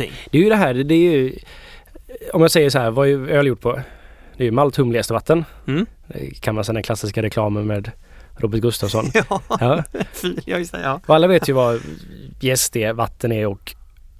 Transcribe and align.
någonting? 0.00 0.12
Det 0.30 0.38
är 0.38 0.42
ju 0.42 0.48
det 0.48 0.56
här, 0.56 0.74
det 0.74 0.94
är 0.94 1.12
ju... 1.12 1.34
Om 2.32 2.40
jag 2.42 2.50
säger 2.50 2.70
så 2.70 2.78
här, 2.78 2.90
vad 2.90 3.08
är 3.08 3.28
öl 3.28 3.46
gjort 3.46 3.60
på? 3.60 3.72
Det 4.36 4.42
är 4.42 4.44
ju 4.44 4.50
malt, 4.50 4.76
humle, 4.76 4.98
jäst 4.98 5.10
och 5.10 5.14
vatten. 5.14 5.44
Mm. 5.66 5.86
Det 6.08 6.40
kan 6.40 6.54
man 6.54 6.64
säga 6.64 6.74
den 6.74 6.82
klassiska 6.82 7.22
reklamen 7.22 7.66
med 7.66 7.90
Robert 8.36 8.60
Gustafsson. 8.60 9.04
Ja, 9.14 9.40
Ja. 9.60 9.82
ja 10.44 10.58
just 10.58 10.72
det. 10.72 10.80
Ja. 10.82 11.00
Och 11.06 11.14
alla 11.14 11.26
vet 11.26 11.48
ju 11.48 11.52
vad 11.52 11.80
jäst 12.40 12.76
är, 12.76 12.92
vatten 12.92 13.32
är 13.32 13.46
och 13.46 13.74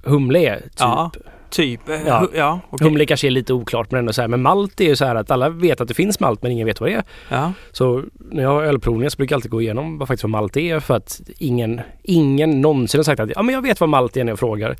humle 0.04 0.38
är. 0.38 0.56
Typ. 0.60 0.70
Ja. 0.78 1.10
Typ. 1.50 1.88
eh, 1.88 2.00
Ja. 2.06 2.28
ja 2.34 2.60
okej. 2.70 2.88
Humle 2.88 3.06
kanske 3.06 3.26
är 3.26 3.30
lite 3.30 3.52
oklart 3.52 3.90
men 3.90 3.98
ändå 3.98 4.12
så 4.12 4.20
här. 4.20 4.28
Men 4.28 4.42
malt 4.42 4.80
är 4.80 4.84
ju 4.84 4.96
så 4.96 5.04
här 5.04 5.14
att 5.14 5.30
alla 5.30 5.48
vet 5.48 5.80
att 5.80 5.88
det 5.88 5.94
finns 5.94 6.20
malt 6.20 6.42
men 6.42 6.52
ingen 6.52 6.66
vet 6.66 6.80
vad 6.80 6.90
det 6.90 6.94
är. 6.94 7.02
Ja. 7.28 7.52
Så 7.72 8.04
när 8.30 8.42
jag 8.42 8.50
har 8.50 8.62
ölprovningar 8.62 9.10
så 9.10 9.16
brukar 9.16 9.34
jag 9.34 9.38
alltid 9.38 9.50
gå 9.50 9.60
igenom 9.62 9.98
vad 9.98 10.08
faktiskt 10.08 10.24
vad 10.24 10.30
malt 10.30 10.56
är 10.56 10.80
för 10.80 10.94
att 10.96 11.20
ingen, 11.38 11.80
ingen 12.02 12.60
någonsin 12.60 12.98
har 12.98 13.04
sagt 13.04 13.20
att 13.20 13.30
ja 13.36 13.42
men 13.42 13.54
jag 13.54 13.62
vet 13.62 13.80
vad 13.80 13.88
malt 13.88 14.16
är 14.16 14.24
när 14.24 14.32
jag 14.32 14.38
frågar. 14.38 14.76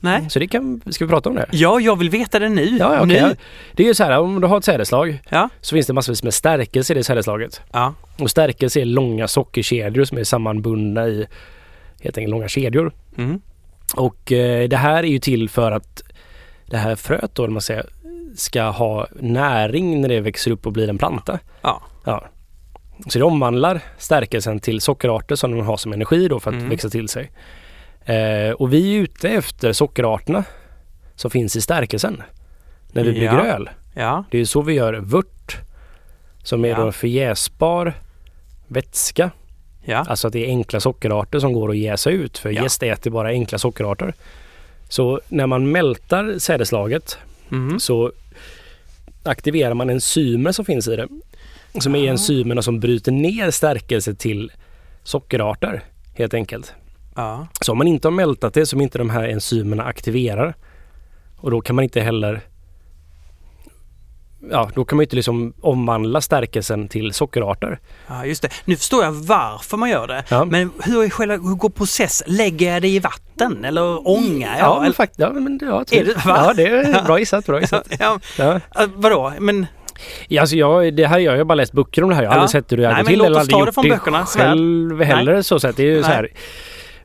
Nej. 0.00 0.30
Så 0.30 0.38
det 0.38 0.46
kan, 0.46 0.80
ska 0.90 1.04
vi 1.04 1.08
prata 1.10 1.28
om 1.28 1.34
det? 1.34 1.46
Ja, 1.52 1.80
jag 1.80 1.96
vill 1.98 2.10
veta 2.10 2.38
det 2.38 2.48
nu. 2.48 2.64
Ja, 2.78 2.94
ja, 2.94 3.00
okej. 3.04 3.22
Nu. 3.22 3.36
Det 3.72 3.82
är 3.82 3.86
ju 3.86 3.94
så 3.94 4.04
här 4.04 4.18
om 4.18 4.40
du 4.40 4.46
har 4.46 4.58
ett 4.58 4.64
sädeslag 4.64 5.20
Ja. 5.28 5.48
så 5.60 5.74
finns 5.76 5.86
det 5.86 5.92
massvis 5.92 6.22
med 6.22 6.34
stärkelse 6.34 6.92
i 6.92 6.96
det 6.96 7.04
sädeslaget. 7.04 7.60
Ja. 7.72 7.94
Och 8.18 8.30
stärkelse 8.30 8.80
är 8.80 8.84
långa 8.84 9.28
sockerkedjor 9.28 10.04
som 10.04 10.18
är 10.18 10.24
sammanbundna 10.24 11.06
i 11.08 11.26
helt 12.02 12.18
enkelt 12.18 12.30
långa 12.30 12.48
kedjor. 12.48 12.92
Mm. 13.18 13.40
Och 13.94 14.32
eh, 14.32 14.68
det 14.68 14.76
här 14.76 14.98
är 14.98 15.08
ju 15.08 15.18
till 15.18 15.48
för 15.48 15.72
att 15.72 16.02
det 16.66 16.76
här 16.76 16.96
fröet 16.96 17.34
då, 17.34 17.46
man 17.48 17.62
säger, 17.62 17.86
ska 18.36 18.62
ha 18.62 19.06
näring 19.20 20.00
när 20.00 20.08
det 20.08 20.20
växer 20.20 20.50
upp 20.50 20.66
och 20.66 20.72
blir 20.72 20.88
en 20.88 20.98
planta. 20.98 21.38
Ja. 21.62 21.82
ja. 22.04 22.24
Så 23.08 23.18
det 23.18 23.24
omvandlar 23.24 23.80
stärkelsen 23.98 24.60
till 24.60 24.80
sockerarter 24.80 25.36
som 25.36 25.50
de 25.50 25.66
har 25.66 25.76
som 25.76 25.92
energi 25.92 26.28
då 26.28 26.40
för 26.40 26.50
att 26.50 26.56
Mm. 26.56 26.68
växa 26.68 26.88
till 26.90 27.08
sig. 27.08 27.30
Eh, 28.14 28.52
och 28.52 28.72
vi 28.72 28.96
är 28.96 29.00
ute 29.00 29.28
efter 29.28 29.72
sockerarterna 29.72 30.44
som 31.14 31.30
finns 31.30 31.56
i 31.56 31.60
stärkelsen 31.60 32.22
när 32.92 33.04
vi 33.04 33.08
Ja. 33.08 33.14
bygger 33.14 33.44
öl. 33.54 33.70
Ja. 33.94 34.24
Det 34.30 34.38
är 34.38 34.44
så 34.44 34.62
vi 34.62 34.72
gör 34.74 34.94
vört 34.94 35.56
som 36.42 36.64
är 36.64 36.68
Ja. 36.68 36.76
då 36.84 36.92
förjäsbar 36.92 37.94
vätska. 38.68 39.30
Ja. 39.84 39.96
Alltså 40.08 40.26
att 40.26 40.32
det 40.32 40.44
är 40.44 40.48
enkla 40.48 40.80
sockerarter 40.80 41.38
som 41.38 41.52
går 41.52 41.70
att 41.70 41.76
jäsa 41.78 42.10
ut 42.10 42.38
för 42.38 42.50
Ja. 42.50 42.62
jäst 42.62 42.82
äter 42.82 43.10
bara 43.10 43.28
enkla 43.28 43.58
sockerarter. 43.58 44.14
Så 44.88 45.20
när 45.28 45.46
man 45.46 45.70
mältar 45.72 46.38
sädeslaget 46.38 47.18
Mm. 47.50 47.80
så 47.80 48.12
aktiverar 49.22 49.74
man 49.74 49.90
enzymer 49.90 50.52
som 50.52 50.64
finns 50.64 50.88
i 50.88 50.96
det. 50.96 51.08
Som 51.80 51.94
är 51.94 52.08
Ah. 52.08 52.10
enzymerna 52.10 52.62
som 52.62 52.80
bryter 52.80 53.12
ner 53.12 53.50
stärkelse 53.50 54.14
till 54.14 54.52
sockerarter 55.02 55.82
helt 56.14 56.34
enkelt. 56.34 56.74
Ja. 57.20 57.46
Så 57.60 57.72
om 57.72 57.78
man 57.78 57.86
inte 57.86 58.08
har 58.08 58.12
mältat 58.12 58.54
det 58.54 58.66
som 58.66 58.80
inte 58.80 58.98
de 58.98 59.10
här 59.10 59.28
enzymerna 59.28 59.84
aktiverar 59.84 60.54
och 61.40 61.50
då 61.50 61.60
kan 61.60 61.76
man 61.76 61.82
inte 61.82 62.00
heller 62.00 62.40
Ja, 64.50 64.70
då 64.74 64.84
kan 64.84 64.96
man 64.96 65.02
inte 65.02 65.16
liksom 65.16 65.52
omvandla 65.60 66.20
stärkelsen 66.20 66.88
till 66.88 67.12
sockerarter. 67.12 67.78
ja, 68.06 68.24
just 68.26 68.42
det. 68.42 68.48
Nu 68.64 68.76
förstår 68.76 69.04
jag 69.04 69.12
varför 69.12 69.76
man 69.76 69.90
gör 69.90 70.06
det. 70.06 70.24
Ja. 70.28 70.44
Men 70.44 70.70
hur, 70.84 71.04
är 71.04 71.10
själva, 71.10 71.34
hur 71.36 71.54
går 71.54 71.68
process? 71.70 72.22
Lägger 72.26 72.72
jag 72.72 72.82
det 72.82 72.88
i 72.88 72.98
vatten 72.98 73.64
eller 73.64 74.08
ångar 74.08 74.58
jag? 74.58 74.66
Ja, 74.66 74.84
eller, 74.84 74.94
faktiskt. 74.94 75.20
Ja, 75.20 75.32
men, 75.32 75.60
ja, 75.62 75.84
Är 75.90 76.04
det- 76.04 76.14
va? 76.26 76.44
ja, 76.46 76.52
det 76.56 76.66
är 76.68 77.02
bra 77.04 77.18
gissat. 77.18 77.46
Bra 77.46 77.60
gissat. 77.60 77.86
ja, 77.98 78.20
Ja. 78.38 78.60
vadå? 78.94 79.32
Men 79.38 79.66
Ja, 80.28 80.40
alltså 80.40 80.56
jag, 80.56 80.94
det 80.94 81.06
här, 81.06 81.18
jag 81.18 81.36
har 81.36 81.44
bara 81.44 81.54
läst 81.54 81.72
böcker 81.72 82.02
om 82.04 82.08
det 82.10 82.16
här. 82.16 82.22
Jag 82.22 82.30
har 82.30 82.36
aldrig 82.36 82.50
sett 82.50 82.72
hur 82.72 82.76
det 82.76 82.82
går 82.82 82.92
men 82.94 83.06
till. 83.06 83.18
låt 83.18 83.36
oss 83.36 83.48
ta 83.48 83.64
det 83.64 83.72
från 83.72 83.88
böckerna, 83.88 84.26
själv 84.26 85.02
heller. 85.02 85.42
Så, 85.42 85.60
så 85.60 85.68
att 85.68 85.76
det 85.76 85.82
är 85.82 85.86
ju 85.86 86.02
så 86.02 86.08
Nej. 86.08 86.16
här. 86.16 86.28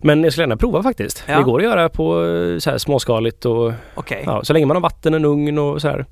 Men 0.03 0.23
jag 0.23 0.31
skulle 0.33 0.43
gärna 0.43 0.57
prova 0.57 0.83
faktiskt. 0.83 1.23
Ja. 1.27 1.37
Det 1.37 1.43
går 1.43 1.59
att 1.59 1.63
göra 1.65 1.89
på 1.89 2.25
eh, 2.25 2.57
så 2.57 2.69
här 2.69 2.77
småskaligt 2.77 3.45
och 3.45 3.73
okej. 3.95 4.23
ja, 4.25 4.43
så 4.43 4.53
länge 4.53 4.65
man 4.65 4.75
har 4.75 4.81
vatten, 4.81 5.13
en 5.13 5.25
ugn 5.25 5.57
och 5.57 5.81
så 5.81 5.87
här. 5.87 6.05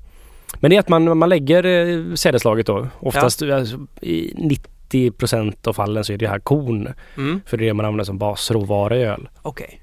Men 0.60 0.70
det 0.70 0.76
är 0.76 0.80
att 0.80 0.88
man, 0.88 1.18
man 1.18 1.28
lägger 1.28 1.64
eh, 1.66 2.14
sädeslaget 2.14 2.66
då. 2.66 2.86
Oftast 3.00 3.42
alltså, 3.42 3.76
i 4.00 4.34
90% 4.90 5.68
av 5.68 5.72
fallen 5.72 6.04
så 6.04 6.12
är 6.12 6.16
det 6.16 6.28
här 6.28 6.38
korn. 6.38 6.88
Mm. 7.16 7.40
För 7.46 7.56
det 7.56 7.64
är 7.64 7.66
det 7.66 7.74
man 7.74 7.86
använder 7.86 8.04
som 8.04 8.18
basråvara 8.18 8.96
i 8.96 9.02
öl. 9.04 9.28
Okej. 9.42 9.80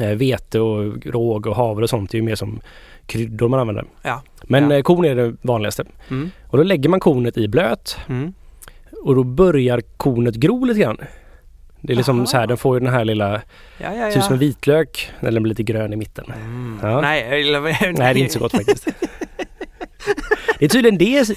Eh, 0.00 0.08
vete 0.10 0.60
och 0.60 1.06
råg 1.06 1.46
och 1.46 1.56
havre 1.56 1.82
och 1.82 1.90
sånt 1.90 2.14
är 2.14 2.18
ju 2.18 2.22
mer 2.24 2.34
som 2.34 2.60
kryddor 3.06 3.48
man 3.48 3.60
använder. 3.60 3.84
Ja. 4.02 4.22
Men 4.42 4.70
Ja. 4.70 4.82
korn 4.82 5.04
är 5.04 5.14
det 5.14 5.34
vanligaste. 5.42 5.84
Mm. 6.10 6.30
Och 6.48 6.58
då 6.58 6.64
lägger 6.64 6.88
man 6.88 7.00
kornet 7.00 7.36
i 7.38 7.48
blöt 7.48 7.96
Mm. 8.08 8.32
och 9.02 9.14
då 9.14 9.24
börjar 9.24 9.80
kornet 9.96 10.34
gro 10.34 10.64
lite 10.64 10.80
grann. 10.80 10.98
Det 11.82 11.92
är 11.92 11.96
liksom 11.96 12.16
Aha. 12.18 12.26
så 12.26 12.36
här, 12.36 12.46
den 12.46 12.56
får 12.56 12.76
ju 12.76 12.80
den 12.84 12.92
här 12.94 13.04
lilla, 13.04 13.32
Ja, 13.78 13.94
ja, 13.94 14.10
ser 14.10 14.18
ut 14.18 14.24
som 14.24 14.34
en 14.34 14.40
ja. 14.40 14.46
vitlök, 14.46 15.12
eller 15.20 15.30
den 15.32 15.42
blir 15.42 15.50
lite 15.50 15.62
grön 15.62 15.92
i 15.92 15.96
mitten. 15.96 16.24
Mm. 16.36 16.78
Ja. 16.82 17.00
Nej, 17.00 17.44
Nej, 17.60 17.92
det 17.92 18.02
är 18.04 18.16
inte 18.16 18.32
så 18.32 18.38
gott 18.38 18.52
faktiskt. 18.52 18.88
Det 20.58 20.64
är 20.64 20.68
tydligen 20.68 20.98
det, 20.98 21.28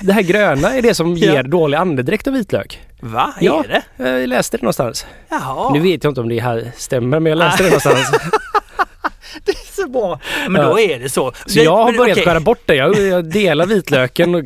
det 0.00 0.12
här 0.12 0.22
gröna 0.22 0.74
är 0.74 0.82
det 0.82 0.94
som 0.94 1.16
Ja. 1.16 1.32
ger 1.32 1.42
dålig 1.42 1.78
andedräkt 1.78 2.26
av 2.26 2.34
vitlök. 2.34 2.80
Va? 3.00 3.34
Ja. 3.40 3.64
Är 3.64 3.82
det? 3.96 4.10
Jag 4.20 4.28
läste 4.28 4.56
det 4.56 4.62
någonstans. 4.62 5.06
Jaha. 5.28 5.72
Nu 5.72 5.80
vet 5.80 6.04
jag 6.04 6.10
inte 6.10 6.20
om 6.20 6.28
det 6.28 6.40
här 6.40 6.72
stämmer 6.76 7.20
men 7.20 7.30
jag 7.30 7.38
läste 7.38 7.62
det 7.62 7.68
någonstans. 7.68 8.10
Det 9.44 9.52
är 9.52 9.82
så 9.82 9.88
bra. 9.88 10.20
Men 10.48 10.62
Ja. 10.62 10.68
då 10.68 10.78
är 10.80 10.98
det 10.98 11.08
så. 11.08 11.32
Så 11.46 11.58
jag 11.60 11.76
har 11.76 11.92
börjat 11.92 12.14
okej. 12.18 12.24
skära 12.24 12.40
bort 12.40 12.60
det. 12.66 12.74
Jag, 12.74 12.98
jag 13.00 13.24
delar 13.30 13.66
vitlöken 13.74 14.34
och 14.34 14.44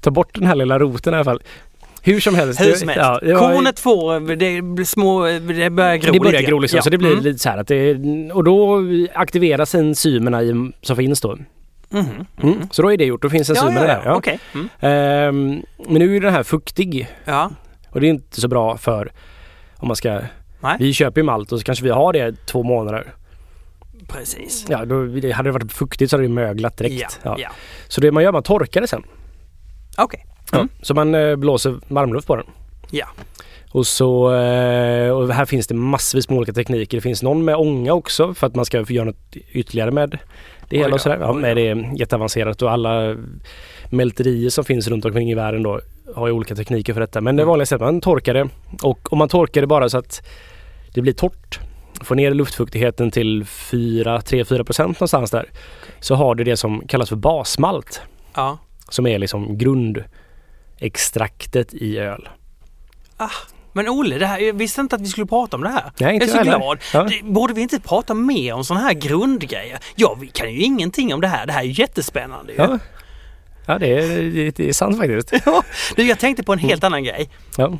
tar 0.00 0.10
bort 0.10 0.34
den 0.34 0.46
här 0.46 0.54
lilla 0.54 0.78
roten 0.78 1.12
i 1.14 1.16
alla 1.16 1.24
fall. 1.24 1.42
Hur 2.04 2.20
som 2.20 2.34
helst. 2.34 2.60
Hur 2.60 2.72
som 2.72 2.88
helst. 2.88 3.00
Ja, 3.02 3.18
det 3.22 3.34
var- 3.34 3.54
Kornet 3.54 3.80
får, 3.80 4.20
det 4.36 4.62
blir 4.62 4.84
små, 4.84 5.24
det 5.24 5.70
börjar 5.70 5.96
gro 5.96 6.12
det 6.12 6.20
börjar 6.20 6.32
lite. 6.40 6.50
gro 6.50 6.58
liksom, 6.58 6.76
Ja. 6.76 6.82
så 6.82 6.90
det 6.90 6.98
blir 6.98 7.12
Mm. 7.12 7.24
lite 7.24 7.38
så 7.38 7.48
här 7.48 7.58
att 7.58 7.68
det, 7.68 7.94
och 8.32 8.44
då 8.44 8.80
aktiveras 9.14 9.74
enzymerna 9.74 10.42
i, 10.42 10.72
som 10.82 10.96
finns 10.96 11.20
då. 11.20 11.38
Mhm. 11.90 12.26
Mm. 12.42 12.68
Så 12.70 12.82
då 12.82 12.92
är 12.92 12.96
det 12.96 13.04
gjort, 13.04 13.22
då 13.22 13.30
finns 13.30 13.48
Ja, 13.48 13.54
enzymerna 13.54 13.80
ja, 13.80 13.86
där. 13.86 13.94
ja. 14.04 14.10
Ja. 14.10 14.14
Okej. 14.16 14.38
Mm. 14.54 14.68
Ehm, 14.80 15.62
men 15.88 15.98
nu 15.98 16.16
är 16.16 16.20
den 16.20 16.32
här 16.32 16.42
fuktig 16.42 17.08
Ja. 17.24 17.50
och 17.90 18.00
det 18.00 18.06
är 18.06 18.10
inte 18.10 18.40
så 18.40 18.48
bra 18.48 18.76
för 18.76 19.12
om 19.76 19.88
man 19.88 19.96
ska 19.96 20.20
Nej. 20.60 20.76
Vi 20.78 20.92
köper 20.92 21.20
ju 21.20 21.24
malt 21.24 21.52
och 21.52 21.58
så 21.58 21.64
kanske 21.64 21.84
vi 21.84 21.90
har 21.90 22.12
det 22.12 22.46
två 22.46 22.62
månader. 22.62 23.14
Precis. 24.08 24.66
Ja, 24.68 24.84
då, 24.84 25.04
det, 25.04 25.30
hade 25.32 25.48
det 25.48 25.52
varit 25.52 25.72
fuktigt 25.72 26.10
så 26.10 26.16
hade 26.16 26.24
det 26.28 26.32
möglat 26.34 26.76
direkt. 26.76 27.00
Ja. 27.22 27.30
Ja. 27.30 27.36
ja. 27.38 27.48
Så 27.88 28.00
det 28.00 28.12
man 28.12 28.22
gör, 28.22 28.32
man 28.32 28.42
torkar 28.42 28.80
det 28.80 28.86
sen. 28.86 29.02
Okej. 29.98 30.24
Ja. 30.28 30.33
Mm. 30.54 30.68
Så 30.82 30.94
man 30.94 31.14
eh, 31.14 31.36
blåser 31.36 31.80
varmluft 31.88 32.26
på 32.26 32.36
den. 32.36 32.46
Ja. 32.90 33.06
Och 33.70 33.86
så 33.86 34.34
eh, 34.34 35.10
och 35.10 35.28
här 35.34 35.44
finns 35.44 35.66
det 35.66 35.74
massvis 35.74 36.28
med 36.28 36.36
olika 36.38 36.52
tekniker. 36.52 36.96
Det 36.98 37.00
finns 37.02 37.22
någon 37.22 37.44
med 37.44 37.56
ånga 37.56 37.92
också 37.92 38.34
för 38.34 38.46
att 38.46 38.54
man 38.54 38.64
ska 38.64 38.84
göra 38.88 39.04
något 39.04 39.36
ytterligare 39.52 39.90
med 39.90 40.18
det 40.68 40.78
hela 40.78 40.94
och 40.94 41.00
sådär. 41.00 41.18
Ja, 41.20 41.32
men 41.32 41.56
det 41.56 41.68
är 41.68 41.98
jätteavancerat 41.98 42.62
och 42.62 42.70
alla 42.72 43.16
mälterier 43.90 44.50
som 44.50 44.64
finns 44.64 44.88
runt 44.88 45.04
omkring 45.04 45.30
i 45.30 45.34
världen 45.34 45.62
då 45.62 45.80
har 46.14 46.26
ju 46.26 46.32
olika 46.32 46.54
tekniker 46.54 46.92
för 46.92 47.00
detta. 47.00 47.20
Men 47.20 47.36
det 47.36 47.42
Mm. 47.42 47.48
vanligaste 47.50 47.74
är 47.74 47.76
att 47.76 47.82
man 47.82 48.00
torkar 48.00 48.34
det 48.34 48.48
och 48.82 49.12
om 49.12 49.18
man 49.18 49.28
torkar 49.28 49.60
det 49.60 49.66
bara 49.66 49.88
så 49.88 49.98
att 49.98 50.26
det 50.94 51.00
blir 51.02 51.12
torrt 51.12 51.60
får 52.02 52.14
ner 52.14 52.30
luftfuktigheten 52.34 53.10
till 53.10 53.42
3-4 53.44 54.64
procent 54.64 55.00
någonstans 55.00 55.30
där. 55.30 55.46
Så 56.00 56.14
har 56.14 56.34
du 56.34 56.44
det 56.44 56.56
som 56.56 56.80
kallas 56.88 57.08
för 57.08 57.16
basmalt 57.16 58.02
Ja. 58.34 58.58
som 58.88 59.06
är 59.06 59.18
liksom 59.18 59.58
grundextraktet 60.78 61.74
i 61.74 61.98
öl. 61.98 62.28
Men 63.72 63.88
Olle, 63.88 64.18
det 64.18 64.26
här, 64.26 64.38
jag 64.38 64.54
visste 64.54 64.80
inte 64.80 64.96
att 64.96 65.02
vi 65.02 65.06
skulle 65.06 65.26
prata 65.26 65.56
om 65.56 65.62
det 65.62 65.68
här. 65.68 65.92
Nej, 65.98 66.14
inte 66.14 66.26
jag 66.26 66.36
är 66.36 66.44
så 66.44 66.58
glad. 66.58 66.78
Ja. 66.92 67.08
Borde 67.22 67.54
vi 67.54 67.62
inte 67.62 67.80
prata 67.80 68.14
mer 68.14 68.52
om 68.54 68.64
sådana 68.64 68.84
här 68.86 68.94
grundgrejer? 68.94 69.78
Ja, 69.96 70.16
vi 70.20 70.26
kan 70.26 70.52
ju 70.52 70.60
ingenting 70.60 71.14
om 71.14 71.20
det 71.20 71.28
här. 71.28 71.46
Det 71.46 71.52
här 71.52 71.60
är 71.60 71.80
jättespännande 71.80 72.52
ju. 72.52 72.58
Ja, 72.58 72.78
ja 73.66 73.78
det, 73.78 73.86
är, 73.86 74.22
det, 74.22 74.56
det 74.56 74.68
är 74.68 74.72
sant 74.72 74.98
faktiskt. 74.98 75.32
Ja. 75.46 75.62
Du, 75.96 76.02
jag 76.02 76.18
tänkte 76.18 76.42
på 76.42 76.52
en 76.52 76.58
helt 76.58 76.84
annan 76.84 77.04
grej. 77.04 77.30
Ja. 77.56 77.78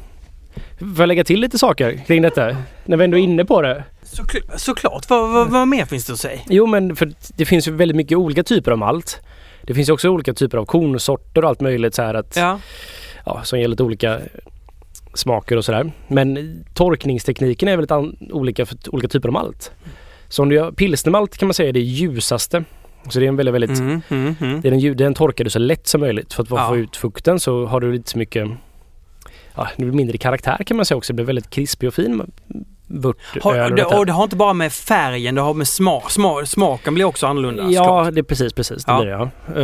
Får 0.79 0.99
jag 0.99 1.07
lägga 1.07 1.25
till 1.25 1.41
lite 1.41 1.59
saker 1.59 2.05
kring 2.07 2.23
detta? 2.23 2.57
När 2.85 2.97
vi 2.97 3.05
ändå 3.05 3.19
är 3.19 3.23
inne 3.23 3.45
på 3.45 3.63
det. 3.63 3.85
Såkl- 4.05 4.57
såklart. 4.57 5.11
Vad, 5.11 5.33
vad, 5.33 5.51
vad 5.51 5.69
mer 5.69 5.85
finns 5.85 6.07
det 6.07 6.13
att 6.13 6.19
säga? 6.21 6.41
Jo 6.49 6.67
men 6.67 6.97
för 6.97 7.13
det 7.37 7.45
finns 7.45 7.69
ju 7.69 7.73
väldigt 7.73 7.97
mycket 7.97 8.19
olika 8.19 8.43
typer 8.43 8.71
av 8.71 8.79
malt. 8.79 9.21
Det 9.67 9.75
finns 9.75 9.89
ju 9.89 9.93
också 9.93 10.09
olika 10.09 10.35
typer 10.35 10.59
av 10.59 10.65
kornsorter 10.65 11.43
och 11.43 11.49
allt 11.49 11.61
möjligt 11.61 11.95
så 11.95 12.03
här 12.03 12.15
att, 12.15 12.37
ja. 12.37 12.61
Ja. 13.27 13.43
som 13.45 13.59
ger 13.61 13.69
lite 13.69 13.83
olika 13.83 14.21
smaker 15.15 15.57
och 15.57 15.65
sådär. 15.65 15.93
Men 16.09 16.59
torkningstekniken 16.75 17.69
är 17.69 17.77
väldigt 17.77 17.91
an- 17.91 18.17
olika 18.33 18.67
för 18.67 18.77
olika 18.89 19.09
typer 19.09 19.29
av 19.29 19.33
malt. 19.33 19.73
Så 20.29 20.43
om 20.43 20.49
du 20.49 20.55
gör 20.55 20.73
pilsnermalt 20.73 21.39
kan 21.39 21.49
man 21.49 21.55
säga 21.55 21.69
är 21.69 21.73
det 21.73 21.81
ljusaste. 21.81 22.65
Så 23.09 23.19
det 23.19 23.25
är 23.27 23.29
en 23.29 23.37
väldigt, 23.37 23.55
väldigt 23.55 23.79
Mm, 23.81 24.01
mm, 24.09 24.37
mm. 24.41 24.61
det 24.61 24.69
är 24.69 24.73
den, 24.73 24.97
den 24.97 25.15
torkar 25.15 25.45
du 25.45 25.51
så 25.51 25.59
lätt 25.59 25.87
som 25.87 26.01
möjligt 26.01 26.33
för 26.33 26.43
att 26.43 26.49
få 26.49 26.57
Ja. 26.57 26.77
ut 26.77 26.97
fukten 26.97 27.41
så 27.41 27.67
har 27.67 27.81
du 27.81 27.93
lite 27.93 28.11
så 28.11 28.19
mycket 28.19 28.49
Ja, 29.57 29.69
mindre 29.77 30.19
karaktär 30.19 30.65
kan 30.67 30.77
man 30.77 30.87
säga 30.87 30.97
också. 30.99 31.13
Det 31.13 31.15
blir 31.15 31.25
väldigt 31.25 31.51
krispig 31.51 31.87
och 31.89 31.95
fin 31.95 32.23
vörtöl. 32.87 33.43
Har, 33.43 33.71
och 33.71 33.77
det, 33.77 33.85
och 33.85 34.07
det 34.07 34.13
har 34.13 34.25
inte 34.25 34.37
bara 34.37 34.53
med 34.53 34.73
färgen, 34.73 35.35
det 35.35 35.41
har 35.41 35.55
med 35.55 35.69
smak. 35.69 36.11
smak 36.11 36.47
smaken 36.49 36.95
blir 36.95 37.05
också 37.05 37.27
annorlunda. 37.27 37.65
Ja, 37.71 38.11
det 38.13 38.21
är 38.21 38.23
precis, 38.23 38.53
precis. 38.53 38.85
Det 38.85 38.93
Ja. 38.93 39.01
blir 39.01 39.11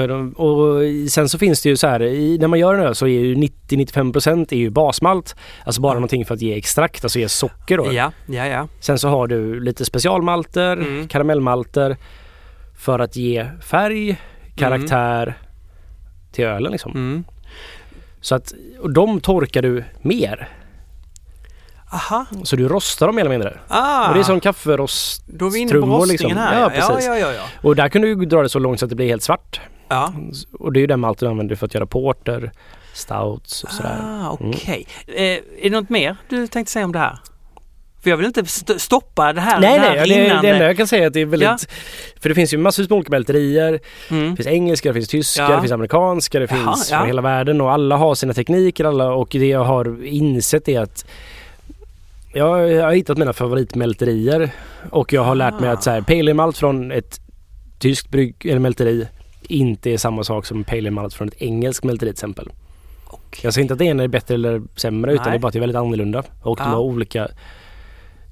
det, 0.09 0.15
ja. 0.15 0.43
Och 0.45 1.11
sen 1.11 1.29
så 1.29 1.39
finns 1.39 1.63
det 1.63 1.69
ju 1.69 1.77
så 1.77 1.87
här, 1.87 1.99
när 2.39 2.49
man 2.49 2.59
gör 2.59 2.75
en 2.75 2.81
öl 2.81 2.95
så 2.95 3.07
är 3.07 3.11
ju 3.21 3.35
90-95% 3.35 4.53
är 4.53 4.57
ju 4.57 4.71
basmalt. 4.71 5.37
Alltså 5.65 5.81
bara 5.81 5.95
någonting 5.95 6.25
för 6.27 6.35
att 6.35 6.41
ge 6.43 6.55
extrakt, 6.59 7.05
alltså 7.05 7.19
ge 7.19 7.29
socker 7.29 7.77
då. 7.77 7.93
Ja, 7.93 8.13
ja, 8.27 8.47
ja. 8.47 8.69
Sen 8.81 8.99
så 8.99 9.09
har 9.09 9.27
du 9.27 9.61
lite 9.61 9.85
specialmalter, 9.85 10.73
Mm. 10.73 11.09
karamellmalter 11.09 11.97
för 12.79 12.99
att 12.99 13.17
ge 13.17 13.47
färg, 13.63 14.21
karaktär 14.57 15.35
till 16.33 16.45
ölen 16.45 16.73
liksom. 16.73 16.93
Mm. 16.93 17.25
Så 18.21 18.35
att, 18.35 18.53
och 18.81 18.91
de 18.93 19.21
torkar 19.21 19.63
du 19.63 19.85
mer. 20.03 20.49
Aha. 21.93 22.27
Så 22.45 22.57
du 22.57 22.69
rostar 22.69 23.07
dem 23.07 23.17
mer 23.17 23.21
eller 23.23 23.31
mindre. 23.31 23.59
Ah, 23.69 24.09
Och 24.09 24.15
det 24.15 24.21
är 24.21 24.25
som 24.25 24.41
kafferost. 24.41 25.23
då 25.27 25.47
är 25.47 25.51
vi 25.51 25.59
inne 25.59 25.73
på 25.73 25.79
rostningen 25.79 26.09
liksom. 26.09 26.37
här. 26.37 26.61
Ja, 26.61 26.71
ja, 26.77 26.89
precis. 26.89 27.07
ja, 27.07 27.19
ja, 27.19 27.33
ja. 27.33 27.43
Och 27.63 27.77
där 27.77 27.89
kan 27.89 28.03
du 28.03 28.15
dra 28.15 28.43
det 28.43 28.49
så 28.49 28.59
långt 28.59 28.79
så 28.81 28.87
att 28.87 28.91
det 28.91 28.97
blir 28.97 29.09
helt 29.09 29.23
svart. 29.23 29.61
ja. 29.89 30.13
Och 30.59 30.73
det 30.73 30.79
är 30.79 30.81
ju 30.81 30.87
den 30.87 31.01
malten 31.01 31.27
du 31.27 31.31
använder 31.31 31.57
för 31.57 31.67
att 31.67 31.75
göra 31.75 31.87
porter, 31.87 32.51
stouts 32.95 33.65
och 33.65 33.71
sådär. 33.71 33.99
Ah, 34.03 34.31
okej. 34.41 34.87
Eh, 35.07 35.23
är 35.23 35.41
det 35.63 35.71
något 35.71 35.89
mer 35.91 36.17
du 36.29 36.47
tänkte 36.47 36.73
säga 36.73 36.85
om 36.85 36.93
det 36.93 36.99
här? 36.99 37.19
För 38.03 38.11
jag 38.11 38.17
vill 38.17 38.27
inte 38.27 38.41
st- 38.41 38.79
stoppa 38.79 39.33
det 39.33 39.41
här, 39.41 39.61
Nej, 39.61 39.79
det 39.79 39.85
här 39.87 39.97
nej, 40.07 40.27
innan. 40.27 40.43
det 40.45 40.51
enda 40.51 40.65
jag 40.67 40.77
kan 40.77 40.87
säga 40.87 41.03
är 41.03 41.07
att 41.07 41.13
det 41.13 41.21
är 41.21 41.27
väldigt... 41.27 41.49
Ja. 41.49 41.59
För 42.21 42.29
det 42.29 42.35
finns 42.35 42.55
ju 42.55 42.59
massor 42.59 42.83
med 42.83 42.93
olika 42.93 43.11
mälterier. 43.11 43.81
mm. 44.11 44.31
Det 44.31 44.37
finns 44.37 44.47
engelska, 44.47 44.89
det 44.89 44.95
finns 44.95 45.09
tyska, 45.09 45.43
Ja. 45.43 45.49
det 45.55 45.61
finns 45.61 45.73
amerikanska, 45.73 46.39
det 46.41 46.47
Jaha, 46.51 46.59
finns 46.75 46.91
ja. 46.91 46.97
från 46.99 47.07
hela 47.07 47.23
världen 47.23 47.61
och 47.61 47.73
alla 47.73 47.97
har 47.97 48.15
sina 48.15 48.33
tekniker 48.33 48.85
alla 48.85 49.13
och 49.13 49.29
det 49.31 49.47
jag 49.47 49.65
har 49.65 50.05
insett 50.05 50.69
är 50.69 50.81
att 50.81 51.07
jag, 52.33 52.71
jag 52.73 52.85
har 52.85 52.93
hittat 52.93 53.19
mina 53.19 53.33
favoritmälterier 53.33 54.51
och 54.91 55.13
jag 55.13 55.25
har 55.25 55.35
lärt 55.35 55.61
mig 55.61 55.71
Ah. 55.71 55.73
att 55.73 55.83
så 55.83 55.91
här, 55.91 56.01
pale 56.01 56.21
ale 56.21 56.35
malt 56.35 56.59
från 56.59 56.93
ett 56.93 57.21
tyskt 57.79 58.09
brygg 58.11 58.47
eller 58.47 58.59
mälteri 58.59 59.09
inte 59.43 59.91
är 59.91 59.97
samma 59.99 60.25
sak 60.25 60.47
som 60.47 60.65
pale 60.65 60.79
ale 60.79 60.91
malt 60.91 61.15
från 61.15 61.29
ett 61.29 61.43
engelskt 61.43 61.85
mälteri 61.85 62.09
till 62.09 62.13
exempel. 62.15 62.49
Okej. 63.07 63.41
Jag 63.43 63.55
säger 63.55 63.63
inte 63.63 63.73
att 63.75 63.79
det 63.79 63.85
ena 63.85 64.03
är 64.03 64.09
bättre 64.09 64.35
eller 64.35 64.63
sämre 64.77 65.13
utan 65.13 65.25
Nej. 65.25 65.33
det 65.33 65.37
är 65.37 65.41
bara 65.41 65.49
att 65.49 65.53
det 65.53 65.59
är 65.59 65.61
väldigt 65.61 65.77
annorlunda 65.79 66.23
och 66.43 66.57
de 66.57 66.63
Ja. 66.63 66.69
har 66.71 66.81
olika 66.81 67.29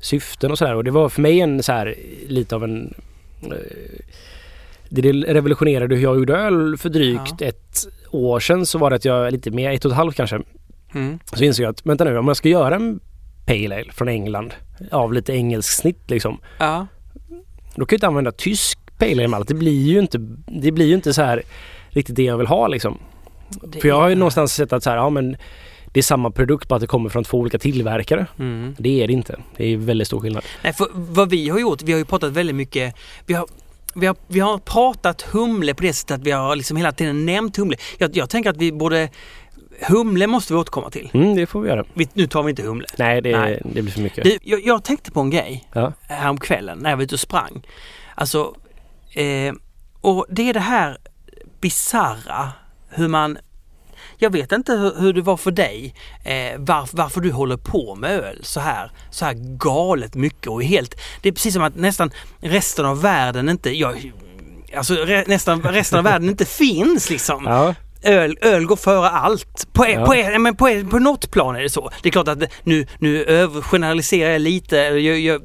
syften 0.01 0.51
och 0.51 0.59
sådär 0.59 0.75
och 0.75 0.85
det 0.85 0.91
var 0.91 1.09
för 1.09 1.23
mig 1.23 1.41
en 1.41 1.63
så 1.63 1.73
här 1.73 1.95
lite 2.29 2.55
av 2.55 2.65
en 2.65 2.95
eh, 3.43 3.49
det 4.89 5.13
revolutionerade 5.13 5.95
hur 5.95 6.03
jag 6.03 6.17
gjorde 6.19 6.37
öl 6.37 6.77
för 6.77 6.89
drygt 6.89 7.35
Ja. 7.41 7.47
ett 7.47 7.87
år 8.11 8.41
sedan 8.41 8.67
så 8.67 8.79
var 8.79 8.91
det 8.91 8.97
att 8.97 9.05
jag, 9.05 9.33
lite 9.33 9.51
mer, 9.51 9.71
ett 9.71 9.85
och 9.85 9.91
ett 9.91 9.97
halvt 9.97 10.17
kanske, 10.17 10.41
Mm. 10.95 11.19
så 11.25 11.45
insåg 11.45 11.65
jag 11.65 11.71
att 11.71 11.87
vänta 11.87 12.05
nu 12.05 12.19
om 12.19 12.29
jag 12.29 12.37
ska 12.37 12.49
göra 12.49 12.75
en 12.77 13.01
Pale 13.49 13.75
Ale 13.77 13.93
från 13.93 14.09
England 14.09 14.55
av 14.91 15.13
lite 15.13 15.33
engelsk 15.33 15.73
snitt 15.73 16.11
liksom. 16.11 16.41
Ja. 16.59 16.87
Då 17.75 17.85
kan 17.87 17.95
jag 17.95 17.97
inte 17.97 18.07
använda 18.07 18.33
tysk 18.33 18.79
Pale 18.99 19.13
Ale 19.13 19.29
malt. 19.29 19.49
Det 19.49 19.55
blir 19.55 19.83
ju 19.87 19.99
inte, 19.99 20.19
det 20.47 20.73
blir 20.73 20.87
ju 20.87 20.95
inte 20.95 21.15
så 21.15 21.23
här 21.23 21.43
riktigt 21.91 22.17
det 22.17 22.23
jag 22.23 22.39
vill 22.39 22.47
ha 22.47 22.69
liksom. 22.69 22.99
Det 23.65 23.81
För 23.81 23.89
jag 23.89 23.97
har 24.01 24.09
ju 24.09 24.13
är- 24.13 24.17
någonstans 24.17 24.53
sett 24.55 24.73
att 24.73 24.83
så 24.83 24.91
här, 24.91 24.97
ja 24.97 25.11
men 25.11 25.37
det 25.93 26.01
är 26.01 26.03
samma 26.03 26.31
produkt 26.31 26.69
bara 26.69 26.75
att 26.75 26.81
det 26.81 26.87
kommer 26.87 27.09
från 27.11 27.25
två 27.25 27.39
olika 27.39 27.59
tillverkare. 27.59 28.27
Mm. 28.39 28.75
Det 28.79 29.03
är 29.03 29.07
det 29.07 29.13
inte. 29.13 29.37
Det 29.57 29.65
är 29.73 29.77
väldigt 29.77 30.07
stor 30.07 30.21
skillnad. 30.21 30.45
Nej, 30.65 30.73
för 30.73 30.87
vad 30.95 31.31
vi 31.31 31.49
har 31.49 31.59
gjort, 31.59 31.83
vi 31.83 31.93
har 31.93 31.99
ju 31.99 32.05
pratat 32.05 32.33
väldigt 32.33 32.57
mycket, 32.57 32.95
vi 33.27 33.35
har 33.35 33.47
vi 33.95 34.07
har, 34.07 34.17
vi 34.27 34.41
har 34.41 34.59
pratat 34.59 35.23
humle 35.23 35.75
på 35.75 35.83
det 35.83 35.93
sättet 35.93 36.15
att 36.15 36.27
vi 36.27 36.31
har 36.31 36.57
liksom 36.57 36.77
hela 36.77 36.93
tiden 36.93 37.27
nämnt 37.27 37.57
humle. 37.57 37.77
Jag, 37.99 38.17
jag 38.17 38.31
tänker 38.31 38.51
att 38.51 38.57
vi 38.57 38.73
borde 38.73 39.09
Humle 39.81 40.27
måste 40.27 40.53
vi 40.53 40.59
återkomma 40.59 40.91
till. 40.91 41.11
Mm, 41.15 41.37
det 41.37 41.47
får 41.47 41.61
vi 41.61 41.69
göra. 41.69 41.85
Vi, 41.95 42.09
nu 42.13 42.27
tar 42.27 42.43
vi 42.43 42.51
inte 42.51 42.63
humle. 42.63 42.87
Nej, 42.99 43.23
det, 43.23 43.39
Nej. 43.39 43.63
det 43.65 43.83
blir 43.83 43.93
för 43.93 44.01
mycket. 44.01 44.25
Du, 44.25 44.39
jag, 44.43 44.67
jag 44.67 44.85
tänkte 44.85 45.11
på 45.11 45.21
en 45.21 45.31
grej 45.31 45.69
Ja. 45.73 45.93
häromkvällen 46.09 46.79
när 46.79 46.91
jag 46.91 46.97
var 46.97 47.05
ute 47.05 47.15
och 47.15 47.21
sprang. 47.21 47.67
Alltså, 48.15 48.55
eh, 49.15 49.55
och 50.01 50.27
det 50.31 50.49
är 50.49 50.55
det 50.55 50.61
här 50.61 50.99
bizarra 51.61 52.53
hur 52.89 53.09
man 53.09 53.39
jag 54.19 54.31
vet 54.33 54.53
inte 54.53 54.73
hur, 54.73 54.95
hur 55.01 55.13
det 55.13 55.21
var 55.21 55.37
för 55.37 55.51
dig, 55.51 55.95
eh, 56.25 56.59
var, 56.59 56.89
varför 56.97 57.21
du 57.21 57.33
håller 57.33 57.57
på 57.57 57.95
med 57.95 58.11
öl 58.11 58.39
så 58.43 58.61
här, 58.61 58.91
så 59.11 59.25
här 59.25 59.35
galet 59.57 60.15
mycket 60.15 60.47
och 60.47 60.63
helt, 60.63 61.01
det 61.23 61.29
är 61.29 61.33
precis 61.33 61.55
som 61.55 61.63
att 61.63 61.77
nästan 61.77 62.11
resten 62.41 62.87
av 62.87 63.03
världen 63.03 63.49
inte, 63.49 63.71
jag, 63.71 64.13
alltså 64.77 64.95
re, 64.95 65.25
nästan 65.27 65.63
resten 65.63 65.99
av 65.99 66.05
världen 66.05 66.29
inte 66.29 66.45
finns 66.45 67.11
liksom. 67.11 67.45
Ja. 67.47 67.75
Öl, 68.03 68.39
öl 68.41 68.67
går 68.67 68.77
före 68.77 69.09
allt. 69.09 69.73
På, 69.73 69.87
Ja. 69.89 70.07
på, 70.07 70.13
på, 70.33 70.39
men 70.39 70.57
på, 70.57 70.85
på 70.91 70.99
något 70.99 71.31
plan 71.31 71.57
är 71.57 71.61
det 71.63 71.71
så. 71.71 71.91
Det 72.03 72.09
är 72.09 72.13
klart 72.13 72.29
att 72.29 72.39
nu, 72.65 72.87
nu 72.99 73.25
övergeneraliserar 73.25 74.31
jag 74.31 74.41
lite. 74.41 74.77
Jag, 74.77 75.19
jag, 75.21 75.43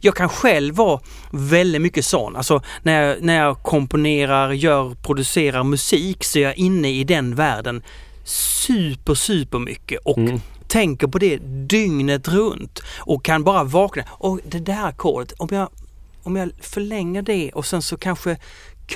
jag 0.00 0.14
kan 0.14 0.28
själv 0.28 0.74
vara 0.74 1.00
väldigt 1.30 1.82
mycket 1.82 2.04
sån. 2.04 2.36
Alltså 2.36 2.62
när 2.82 3.02
jag, 3.02 3.22
när 3.22 3.36
jag 3.38 3.62
komponerar, 3.62 4.52
gör, 4.52 4.94
producerar 5.02 5.64
musik 5.64 6.24
så 6.24 6.38
är 6.38 6.42
jag 6.42 6.56
inne 6.58 6.90
i 6.90 7.04
den 7.04 7.34
världen 7.34 7.82
super, 8.24 9.14
super 9.14 9.58
mycket 9.58 10.00
och 10.04 10.18
Mm. 10.18 10.40
tänker 10.68 11.06
på 11.06 11.18
det 11.18 11.36
dygnet 11.68 12.28
runt 12.28 12.80
och 12.98 13.24
kan 13.24 13.44
bara 13.44 13.64
vakna. 13.64 14.02
Och 14.10 14.40
det 14.44 14.58
där 14.58 14.84
ackordet, 14.86 15.32
om 15.38 15.48
jag, 15.50 15.68
om 16.22 16.36
jag 16.36 16.50
förlänger 16.60 17.22
det 17.22 17.50
och 17.54 17.66
sen 17.66 17.82
så 17.82 17.96
kanske 17.96 18.36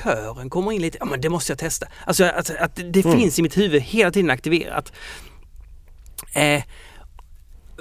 kören 0.03 0.51
kommer 0.51 0.73
in 0.73 0.83
lite, 0.83 0.99
ja 1.01 1.05
men 1.07 1.21
det 1.21 1.29
måste 1.29 1.53
jag 1.53 1.59
testa. 1.59 1.87
Alltså 2.07 2.25
att, 2.25 2.51
att 2.51 2.77
det 2.77 3.05
Mm. 3.05 3.19
finns 3.19 3.39
i 3.39 3.43
mitt 3.43 3.57
huvud 3.57 3.83
hela 3.83 4.11
tiden 4.11 4.31
aktiverat. 4.31 4.93
Eh, 6.33 6.63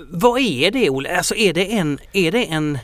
vad 0.09 0.39
är 0.41 0.71
det 0.71 0.89
Olle? 0.89 1.17
Alltså 1.17 1.35
är 1.35 1.53
det 1.53 1.65
en, 1.73 1.99
är 2.13 2.31
det 2.31 2.45
en 2.45 2.77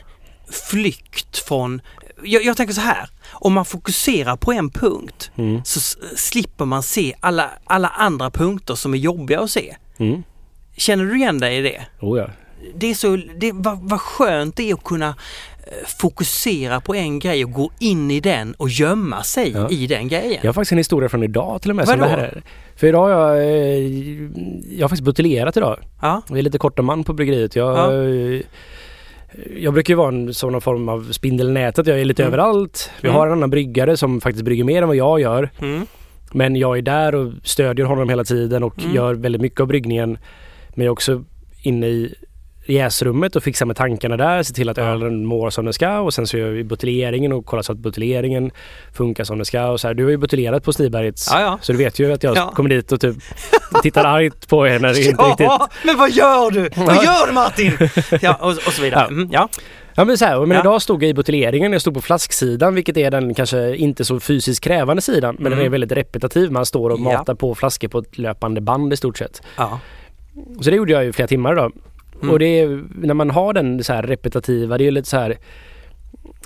flykt 0.70 1.38
från 1.38 1.80
jag, 2.24 2.44
jag 2.44 2.56
tänker 2.56 2.74
så 2.74 2.80
här, 2.80 3.08
om 3.32 3.52
man 3.52 3.64
fokuserar 3.64 4.36
på 4.36 4.52
en 4.52 4.70
punkt 4.70 5.30
Mm. 5.36 5.60
så 5.64 5.80
slipper 6.16 6.64
man 6.64 6.82
se 6.82 7.14
alla, 7.20 7.50
alla 7.64 7.88
andra 7.88 8.30
punkter 8.30 8.74
som 8.74 8.94
är 8.94 8.98
jobbiga 8.98 9.40
att 9.40 9.50
se. 9.50 9.76
Mm. 9.98 10.22
Känner 10.76 11.04
du 11.04 11.16
igen 11.16 11.38
dig 11.38 11.58
i 11.58 11.62
det? 11.62 11.86
Oh, 12.00 12.18
ja. 12.18 12.30
Det 12.74 12.86
är 12.90 12.94
så, 12.94 13.16
det, 13.16 13.52
vad, 13.54 13.78
vad 13.88 14.00
skönt 14.00 14.56
det 14.56 14.70
är 14.70 14.74
att 14.74 14.84
kunna 14.84 15.14
fokusera 15.86 16.80
på 16.80 16.94
en 16.94 17.18
grej 17.18 17.44
och 17.44 17.52
gå 17.52 17.70
in 17.78 18.10
i 18.10 18.20
den 18.20 18.54
och 18.54 18.68
gömma 18.68 19.22
sig 19.22 19.50
Ja. 19.50 19.68
i 19.70 19.86
den 19.86 20.08
grejen. 20.08 20.38
Jag 20.42 20.48
har 20.48 20.52
faktiskt 20.52 20.72
en 20.72 20.78
historia 20.78 21.08
från 21.08 21.22
idag 21.22 21.62
till 21.62 21.70
och 21.70 21.76
med. 21.76 21.88
Som 21.88 21.98
Vadå? 22.00 22.10
här 22.10 22.18
är. 22.18 22.42
För 22.76 22.86
idag 22.86 23.00
har 23.02 23.10
jag, 23.10 23.38
eh, 23.38 23.78
jag 24.76 24.84
har 24.84 24.88
faktiskt 24.88 25.02
buteljerat 25.04 25.56
idag. 25.56 25.76
Ja, 26.02 26.22
Vi 26.30 26.38
är 26.38 26.42
lite 26.42 26.58
korta 26.58 26.82
man 26.82 27.04
på 27.04 27.12
bryggeriet. 27.12 27.56
Jag, 27.56 27.76
Ja. 27.76 27.92
eh, 27.92 28.40
jag 29.56 29.72
brukar 29.74 29.92
ju 29.94 29.96
vara 29.98 30.08
en 30.08 30.34
sån 30.34 30.60
form 30.60 30.88
av 30.88 31.12
spindel 31.12 31.48
i 31.48 31.52
nätet. 31.52 31.86
Jag 31.86 32.00
är 32.00 32.04
lite 32.04 32.22
Mm. 32.22 32.32
överallt. 32.34 32.90
Vi 33.00 33.08
Mm. 33.08 33.18
har 33.18 33.26
en 33.26 33.32
annan 33.32 33.50
bryggare 33.50 33.96
som 33.96 34.20
faktiskt 34.20 34.44
brygger 34.44 34.64
mer 34.64 34.82
än 34.82 34.88
vad 34.88 34.96
jag 34.96 35.20
gör. 35.20 35.50
mm. 35.62 35.86
Men 36.32 36.56
jag 36.56 36.78
är 36.78 36.82
där 36.82 37.14
och 37.14 37.32
stödjer 37.44 37.86
honom 37.86 38.08
hela 38.08 38.24
tiden 38.24 38.62
och 38.62 38.78
Mm. 38.82 38.94
gör 38.94 39.14
väldigt 39.14 39.40
mycket 39.42 39.60
av 39.60 39.66
bryggningen. 39.66 40.10
Men 40.74 40.84
jag 40.84 40.86
är 40.86 40.90
också 40.92 41.24
inne 41.62 41.86
i 41.86 42.14
jäsrummet 42.70 43.36
och 43.36 43.42
fixar 43.42 43.66
med 43.66 43.76
tankarna 43.76 44.16
där, 44.16 44.42
ser 44.42 44.54
till 44.54 44.68
att 44.68 44.78
ölen 44.78 45.24
mår 45.26 45.50
som 45.50 45.64
den 45.64 45.74
ska 45.74 45.98
och 46.00 46.14
sen 46.14 46.26
så 46.26 46.38
gör 46.38 46.50
vi 46.50 46.64
buteljeringen 46.64 47.32
och 47.32 47.46
kollar 47.46 47.62
så 47.62 47.72
att 47.72 47.78
buteljeringen 47.78 48.50
funkar 48.94 49.24
som 49.24 49.38
den 49.38 49.44
ska 49.44 49.66
och 49.66 49.80
så 49.80 49.86
här. 49.86 49.94
Du 49.94 50.04
har 50.04 50.10
ju 50.10 50.16
buteljerat 50.16 50.64
på 50.64 50.72
Stibergets 50.72 51.28
Ja, 51.32 51.40
ja. 51.40 51.58
så 51.62 51.72
du 51.72 51.78
vet 51.78 51.98
ju 51.98 52.12
att 52.12 52.22
jag 52.22 52.36
Ja. 52.36 52.52
kommer 52.54 52.70
dit 52.70 52.92
och 52.92 53.00
typ 53.00 53.16
tittar 53.82 54.04
argt 54.04 54.48
på 54.48 54.66
er 54.68 54.78
när 54.78 54.92
det 54.92 55.00
inte 55.04 55.22
riktigt... 55.22 55.40
ja, 55.46 55.68
men 55.84 55.96
vad 55.98 56.10
gör 56.10 56.50
du? 56.50 56.60
Vad 56.76 57.04
gör 57.04 57.26
du 57.26 57.32
Martin? 57.32 57.72
Ja, 58.22 58.34
och, 58.40 58.50
och 58.50 58.72
så 58.72 58.82
vidare. 58.82 59.00
Ja. 59.08 59.14
Mm, 59.14 59.28
ja. 59.32 59.48
Ja 59.94 60.04
men 60.04 60.18
så 60.18 60.24
här, 60.24 60.40
men 60.40 60.50
Ja. 60.50 60.60
idag 60.60 60.82
stod 60.82 61.02
jag 61.02 61.10
i 61.10 61.14
buteljeringen, 61.14 61.72
jag 61.72 61.80
stod 61.80 61.94
på 61.94 62.00
flasksidan 62.00 62.74
vilket 62.74 62.96
är 62.96 63.10
den 63.10 63.34
kanske 63.34 63.76
inte 63.76 64.04
så 64.04 64.20
fysiskt 64.20 64.64
krävande 64.64 65.02
sidan 65.02 65.34
men 65.38 65.44
den 65.44 65.52
Mm. 65.52 65.64
är 65.66 65.68
väldigt 65.68 65.92
repetitiv. 65.92 66.50
Man 66.52 66.66
står 66.66 66.90
och 66.90 66.98
Ja. 67.00 67.02
matar 67.04 67.34
på 67.34 67.54
flaskor 67.54 67.88
på 67.88 67.98
ett 67.98 68.18
löpande 68.18 68.60
band 68.60 68.92
i 68.92 68.96
stort 68.96 69.18
sett. 69.18 69.42
ja. 69.56 69.80
Så 70.60 70.70
det 70.70 70.76
gjorde 70.76 70.92
jag 70.92 71.06
i 71.06 71.12
flera 71.12 71.28
timmar 71.28 71.52
idag. 71.52 71.72
Mm. 72.22 72.32
Och 72.32 72.38
det 72.38 72.60
är, 72.60 72.84
när 72.94 73.14
man 73.14 73.30
har 73.30 73.52
den 73.52 73.84
så 73.84 73.92
här 73.92 74.02
repetitiva, 74.02 74.78
det 74.78 74.84
är 74.84 74.86
ju 74.86 74.90
lite 74.90 75.08
så 75.08 75.16
här 75.16 75.38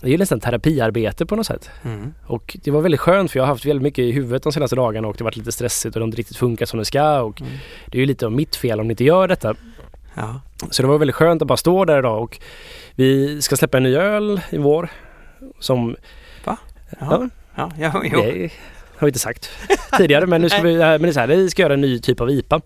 det 0.00 0.08
är 0.08 0.12
ju 0.12 0.18
nästan 0.18 0.40
terapiarbete 0.40 1.26
på 1.26 1.36
något 1.36 1.46
sätt. 1.46 1.70
Mm. 1.84 2.14
Och 2.26 2.56
det 2.64 2.70
var 2.70 2.80
väldigt 2.80 3.00
skönt 3.00 3.30
för 3.30 3.38
jag 3.38 3.44
har 3.44 3.48
haft 3.52 3.64
väldigt 3.66 3.82
mycket 3.82 4.02
i 4.02 4.12
huvudet 4.12 4.42
de 4.42 4.52
senaste 4.52 4.76
dagarna 4.76 5.08
och 5.08 5.14
det 5.14 5.20
har 5.20 5.24
varit 5.24 5.36
lite 5.36 5.52
stressigt 5.52 5.96
och 5.96 6.00
det 6.00 6.02
har 6.02 6.06
inte 6.06 6.18
riktigt 6.18 6.36
funkat 6.36 6.68
som 6.68 6.78
det 6.78 6.84
ska 6.84 7.20
och 7.20 7.40
Mm. 7.40 7.52
det 7.86 7.98
är 7.98 8.00
ju 8.00 8.06
lite 8.06 8.26
av 8.26 8.32
mitt 8.32 8.56
fel 8.56 8.80
om 8.80 8.88
det 8.88 8.92
inte 8.92 9.04
gör 9.04 9.28
detta. 9.28 9.54
ja. 10.14 10.40
Så 10.70 10.82
det 10.82 10.88
var 10.88 10.98
väldigt 10.98 11.14
skönt 11.16 11.42
att 11.42 11.48
bara 11.48 11.56
stå 11.56 11.84
där 11.84 11.98
idag 11.98 12.22
och 12.22 12.38
vi 12.94 13.42
ska 13.42 13.56
släppa 13.56 13.76
en 13.76 13.82
ny 13.82 13.96
öl 13.96 14.40
i 14.50 14.58
vår 14.58 14.88
som 15.58 15.96
Ja. 16.44 16.56
Ja. 17.00 17.28
Ja, 17.56 17.70
ja, 17.78 18.02
jo. 18.04 18.20
det 18.20 18.50
har 18.96 19.06
vi 19.06 19.08
inte 19.08 19.18
sagt 19.18 19.50
tidigare 19.98 20.26
men 20.26 20.40
nu 20.40 20.48
ska 20.48 20.62
vi, 20.62 20.76
men 20.76 21.02
det 21.02 21.08
är 21.08 21.12
så 21.12 21.20
här, 21.20 21.26
vi 21.26 21.50
ska 21.50 21.62
göra 21.62 21.74
en 21.74 21.80
ny 21.80 21.98
typ 21.98 22.20
av 22.20 22.30
IPA. 22.30 22.60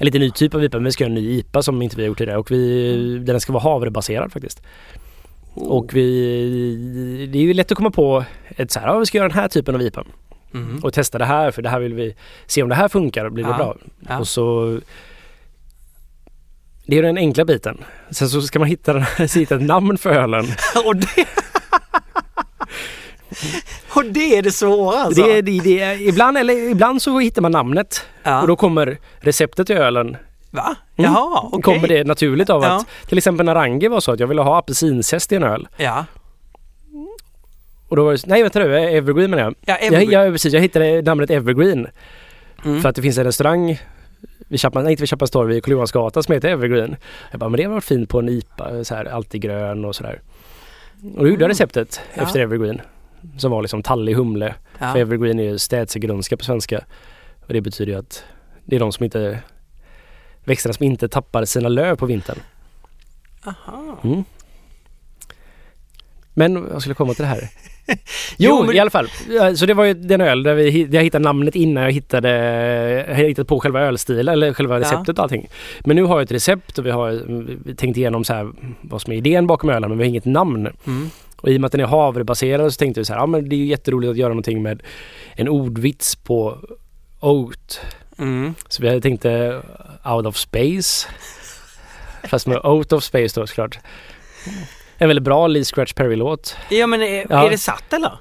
En 0.00 0.20
ny 0.20 0.30
typ 0.30 0.54
av 0.54 0.64
IPA 0.64 0.76
men 0.78 0.84
vi 0.84 0.92
ska 0.92 1.04
göra 1.04 1.10
en 1.10 1.14
ny 1.22 1.30
IPA 1.38 1.62
som 1.62 1.82
inte 1.82 1.96
vi 1.96 2.02
har 2.02 2.06
gjort 2.08 2.18
tidigare 2.18 2.38
och 2.38 2.50
vi, 2.50 3.18
den 3.26 3.40
ska 3.40 3.52
vara 3.52 3.62
havrebaserad 3.62 4.32
faktiskt. 4.32 4.62
Och 5.54 5.94
vi, 5.94 7.28
det 7.32 7.38
är 7.38 7.42
ju 7.42 7.54
lätt 7.54 7.72
att 7.72 7.76
komma 7.76 7.90
på 7.90 8.24
ett 8.56 8.70
så 8.70 8.80
här, 8.80 8.86
ja 8.86 8.98
vi 8.98 9.06
ska 9.06 9.18
göra 9.18 9.28
den 9.28 9.38
här 9.38 9.48
typen 9.48 9.74
av 9.74 9.82
IPA 9.82 10.04
Mm. 10.54 10.78
och 10.82 10.92
testa 10.94 11.18
det 11.18 11.24
här 11.24 11.50
för 11.50 11.62
det 11.62 11.68
här 11.68 11.80
vill 11.80 11.94
vi 11.94 12.14
se 12.46 12.62
om 12.62 12.68
det 12.68 12.74
här 12.74 12.88
funkar 12.88 13.24
och 13.24 13.32
blir 13.32 13.44
det 13.44 13.50
Ja. 13.50 13.56
bra. 13.56 13.76
Ja. 14.08 14.18
Och 14.18 14.28
så 14.28 14.78
Det 16.86 16.98
är 16.98 17.02
den 17.02 17.18
enkla 17.18 17.44
biten. 17.44 17.78
Sen 18.10 18.28
så 18.28 18.42
ska 18.42 18.58
man 18.58 18.68
hitta, 18.68 18.92
den, 18.92 19.04
hitta 19.34 19.54
ett 19.56 19.62
namn 19.62 19.98
för 19.98 20.10
ölen. 20.10 20.44
och, 20.86 20.96
det... 20.96 21.06
och 23.94 24.04
det 24.04 24.38
är 24.38 24.42
det 24.42 24.52
svåra 24.52 24.98
alltså? 24.98 25.22
Det, 25.22 25.42
det, 25.42 25.58
det, 25.60 25.94
ibland, 26.00 26.38
eller, 26.38 26.70
ibland 26.70 27.02
så 27.02 27.18
hittar 27.18 27.42
man 27.42 27.52
namnet 27.52 28.06
ja. 28.22 28.40
och 28.40 28.48
då 28.48 28.56
kommer 28.56 28.98
receptet 29.20 29.66
till 29.66 29.76
ölen 29.76 30.16
Va? 30.52 30.76
Mm. 30.96 31.12
Jaha, 31.12 31.40
okej. 31.52 31.62
kommer 31.62 31.88
det 31.88 32.04
naturligt 32.04 32.50
av 32.50 32.62
Ja. 32.62 32.76
att 32.76 32.86
till 33.08 33.18
exempel 33.18 33.46
när 33.46 33.54
Rangi 33.54 33.88
var 33.88 34.00
så 34.00 34.12
att 34.12 34.20
jag 34.20 34.26
ville 34.26 34.42
ha 34.42 34.58
apelsinzest 34.58 35.32
i 35.32 35.36
en 35.36 35.42
öl. 35.44 35.68
Ja. 35.76 36.04
Och 37.88 37.96
då 37.96 38.04
var 38.04 38.12
det, 38.12 38.26
nej 38.26 38.42
vänta 38.42 38.58
nu, 38.58 38.76
Evergreen 38.78 39.30
menar 39.30 39.42
jag. 39.44 39.54
Ja, 39.64 39.72
Jag, 39.80 39.82
Evergreen. 39.82 40.10
jag, 40.10 40.32
precis, 40.34 40.52
jag 40.52 40.60
hittade 40.60 41.02
namnet 41.02 41.30
Evergreen 41.30 41.86
Mm. 42.64 42.80
för 42.82 42.88
att 42.88 42.96
det 42.96 43.02
finns 43.02 43.18
en 43.18 43.24
restaurang 43.24 43.78
vid 44.48 44.60
Chapman, 44.60 44.84
nej 44.84 44.90
inte 44.92 45.02
vid 45.02 45.10
Chapmans 45.10 45.30
torg, 45.30 45.54
vid 45.54 45.64
Karl 45.64 45.72
Johansgatan 45.72 46.22
som 46.22 46.34
heter 46.34 46.48
Evergreen. 46.48 46.96
Jag 47.30 47.40
bara, 47.40 47.50
men 47.50 47.60
det 47.60 47.66
var 47.66 47.80
fint 47.80 48.08
på 48.08 48.18
en 48.18 48.28
IPA, 48.28 48.84
så 48.84 48.94
här, 48.94 49.04
alltid 49.04 49.40
grön 49.42 49.84
och 49.84 49.96
sådär. 49.96 50.20
Och 51.16 51.24
då 51.24 51.28
gjorde 51.30 51.42
jag 51.44 51.50
receptet 51.50 52.00
Ja. 52.14 52.22
efter 52.22 52.40
Evergreen. 52.40 52.80
Som 53.38 53.50
var 53.50 53.62
liksom 53.62 53.82
tallig 53.82 54.14
humle. 54.14 54.54
Ja. 54.78 54.92
För 54.92 54.98
Evergreen 55.00 55.38
är 55.38 55.42
ju 55.44 55.58
städsegrönska 55.58 56.36
på 56.36 56.44
svenska. 56.44 56.84
Och 57.46 57.52
det 57.52 57.60
betyder 57.60 57.92
ju 57.92 57.98
att 57.98 58.24
det 58.64 58.76
är 58.76 58.80
de 58.80 58.92
som 58.92 59.04
inte 59.04 59.38
växterna 60.44 60.72
som 60.72 60.86
inte 60.86 61.08
tappar 61.08 61.44
sina 61.44 61.68
löv 61.68 61.96
på 61.96 62.06
vintern. 62.06 62.38
Aha. 63.44 63.98
Mm. 64.04 64.24
Men 66.34 66.66
jag 66.72 66.80
skulle 66.80 66.94
komma 66.94 67.14
till 67.14 67.22
det 67.22 67.28
här. 67.28 67.48
Jo, 67.86 67.96
Jo, 68.58 68.62
men- 68.66 68.76
i 68.76 68.78
alla 68.78 68.90
fall. 68.90 69.08
Så 69.56 69.66
det 69.66 69.74
var 69.74 69.84
ju 69.84 69.94
den 69.94 70.20
öl 70.20 70.42
där 70.42 70.54
vi, 70.54 70.84
där 70.84 70.98
jag 70.98 71.02
hittade 71.04 71.24
namnet 71.24 71.54
innan 71.54 71.82
jag 71.84 71.92
hittade, 71.92 72.28
jag 73.08 73.14
hittade 73.16 73.46
på 73.46 73.60
själva 73.60 73.80
ölstilen 73.80 74.28
eller 74.32 74.52
själva 74.52 74.74
Ja. 74.74 74.80
receptet 74.80 75.18
och 75.18 75.22
allting. 75.22 75.48
Men 75.80 75.96
nu 75.96 76.02
har 76.02 76.14
jag 76.14 76.22
ett 76.22 76.32
recept 76.32 76.78
och 76.78 76.86
vi 76.86 76.90
har 76.90 77.74
tänkt 77.74 77.96
igenom 77.96 78.24
så 78.24 78.34
här 78.34 78.52
vad 78.80 79.02
som 79.02 79.12
är 79.12 79.16
idén 79.16 79.46
bakom 79.46 79.70
ölen 79.70 79.88
men 79.90 79.98
vi 79.98 80.04
har 80.04 80.08
inget 80.08 80.24
namn. 80.24 80.68
Mm. 80.86 81.10
Och 81.40 81.48
i 81.48 81.56
och 81.56 81.60
med 81.60 81.66
att 81.66 81.72
den 81.72 81.80
är 81.80 81.86
havrebaserad 81.86 82.72
så 82.72 82.78
tänkte 82.78 83.00
vi 83.00 83.04
så 83.04 83.12
här, 83.12 83.20
ja 83.20 83.26
men 83.26 83.48
det 83.48 83.56
är 83.56 83.58
ju 83.58 83.66
jätteroligt 83.66 84.10
att 84.10 84.16
göra 84.16 84.28
någonting 84.28 84.62
med 84.62 84.82
en 85.34 85.48
ordvits 85.48 86.16
på 86.16 86.58
oat. 87.20 87.80
Mm. 88.18 88.54
Så 88.68 88.82
vi 88.82 88.88
hade 88.88 89.00
tänkt 89.00 89.24
eh, 89.24 89.58
out 90.04 90.26
of 90.26 90.36
space. 90.36 91.08
Fast 92.28 92.46
med 92.46 92.64
out 92.64 92.92
of 92.92 93.04
space 93.04 93.40
då 93.40 93.46
såklart. 93.46 93.78
En 94.98 95.08
väldigt 95.08 95.24
bra 95.24 95.46
Lee 95.46 95.64
Scratch 95.64 95.92
Perry-låt. 95.92 96.56
Ja 96.70 96.86
men 96.86 97.02
är, 97.02 97.26
Ja. 97.30 97.46
är 97.46 97.50
det 97.50 97.58
satt 97.58 97.92
eller? 97.92 98.12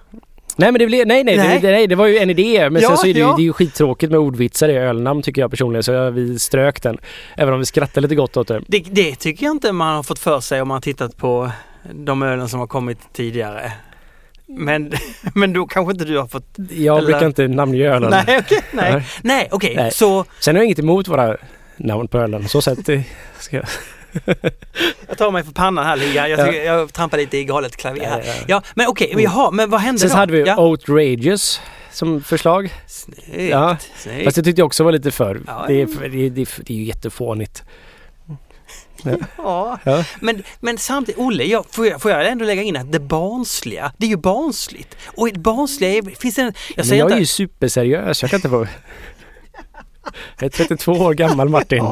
Nej 0.55 0.71
men 0.71 0.79
det 0.79 0.85
blev, 0.85 1.07
nej 1.07 1.23
nej, 1.23 1.37
Nej. 1.37 1.59
Det, 1.61 1.71
nej 1.71 1.87
det 1.87 1.95
var 1.95 2.05
ju 2.07 2.17
en 2.17 2.29
idé 2.29 2.69
men 2.69 2.81
Ja, 2.81 2.87
sen 2.87 2.97
så 2.97 3.07
är 3.07 3.13
det, 3.13 3.19
ju, 3.19 3.25
ja. 3.25 3.33
det 3.37 3.41
är 3.41 3.43
ju 3.43 3.53
skittråkigt 3.53 4.11
med 4.11 4.19
ordvitsar 4.19 4.69
i 4.69 4.77
ölnamn 4.77 5.21
tycker 5.21 5.41
jag 5.41 5.51
personligen 5.51 5.83
så 5.83 6.09
vi 6.09 6.39
strök 6.39 6.81
den. 6.83 6.97
Även 7.37 7.53
om 7.53 7.59
vi 7.59 7.65
skrattar 7.65 8.01
lite 8.01 8.15
gott 8.15 8.37
åt 8.37 8.47
det. 8.47 8.61
Det, 8.67 8.79
det 8.79 9.15
tycker 9.15 9.45
jag 9.45 9.51
inte 9.55 9.71
man 9.71 9.95
har 9.95 10.03
fått 10.03 10.19
för 10.19 10.39
sig 10.39 10.61
om 10.61 10.67
man 10.67 10.75
har 10.75 10.81
tittat 10.81 11.17
på 11.17 11.51
de 11.93 12.21
ölen 12.23 12.49
som 12.49 12.59
har 12.59 12.67
kommit 12.67 12.97
tidigare. 13.13 13.71
Men, 14.47 14.91
men 15.35 15.53
då 15.53 15.67
kanske 15.67 15.91
inte 15.91 16.05
du 16.05 16.17
har 16.17 16.27
fått... 16.27 16.55
Jag 16.69 16.97
Eller- 16.97 17.07
brukar 17.07 17.25
inte 17.25 17.47
namnge 17.47 17.83
ölen. 17.85 18.09
Nej 18.09 18.39
okej, 18.39 18.61
nej. 18.71 18.93
Nej. 19.21 19.49
Nej 19.51 19.73
Nej. 19.75 19.91
så 19.91 20.25
Sen 20.39 20.55
har 20.55 20.59
jag 20.59 20.65
inget 20.65 20.79
emot 20.79 21.07
våra 21.07 21.37
namn 21.77 22.07
på 22.07 22.17
ölen. 22.17 22.47
Så 22.47 22.61
sett 22.61 22.85
det 22.85 23.03
ska 23.39 23.55
jag... 23.55 23.65
jag 25.07 25.17
tar 25.17 25.31
mig 25.31 25.43
för 25.43 25.51
pannan 25.51 25.85
här 25.85 25.95
Liga. 25.97 26.27
Jag, 26.27 26.39
Ja. 26.39 26.45
tycker, 26.45 26.63
jag 26.65 26.93
trampar 26.93 27.17
lite 27.17 27.37
i 27.37 27.43
galet 27.43 27.75
klaver 27.77 28.05
här. 28.05 28.19
Ja, 28.19 28.33
ja, 28.37 28.43
ja. 28.47 28.61
Men 28.75 28.87
okej, 28.87 29.11
men 29.15 29.23
jaha, 29.23 29.51
men 29.51 29.69
vad 29.69 29.81
hände 29.81 29.99
Sen 29.99 30.07
då? 30.09 30.11
så 30.11 30.17
hade 30.17 30.33
vi 30.33 30.41
ja. 30.47 30.57
Outrageous 30.61 31.61
som 31.91 32.21
förslag. 32.23 32.73
Snyggt, 32.87 33.49
Ja. 33.51 33.77
snyggt. 33.95 34.23
Fast 34.23 34.35
det 34.35 34.43
tyckte 34.43 34.61
jag 34.61 34.65
också 34.65 34.83
var 34.83 34.91
lite 34.91 35.11
för. 35.11 35.41
Ja, 35.47 35.63
det, 35.67 35.81
är, 35.81 35.85
det, 36.09 36.25
är, 36.25 36.29
det 36.29 36.73
är 36.73 36.77
ju 36.77 36.83
jättefånigt. 36.83 37.63
Ja. 39.37 39.79
Ja. 39.83 40.03
Men, 40.19 40.43
men 40.59 40.77
samtidigt, 40.77 41.19
Olle, 41.19 41.43
jag, 41.43 41.65
får, 41.71 41.87
jag, 41.87 42.01
får 42.01 42.11
jag 42.11 42.27
ändå 42.27 42.45
lägga 42.45 42.61
in 42.63 42.77
att 42.77 42.91
det 42.91 42.99
barnsliga, 42.99 43.91
det 43.97 44.05
är 44.05 44.09
ju 44.09 44.17
barnsligt. 44.17 44.97
Och 45.05 45.29
barnsliga, 45.35 45.89
är- 45.91 46.19
finns 46.19 46.35
det 46.35 46.41
en... 46.41 46.45
Jag 46.67 46.73
Men 46.75 46.85
säger 46.85 46.99
jag 47.01 47.11
är 47.11 47.13
inte... 47.15 47.19
ju 47.19 47.25
superseriös. 47.25 48.21
Jag 48.21 48.31
kan 48.31 48.37
inte 48.37 48.49
få... 48.49 48.67
Jag 50.39 50.43
är 50.45 50.49
32 50.49 50.91
år 50.91 51.13
gammal 51.13 51.49
Martin. 51.49 51.83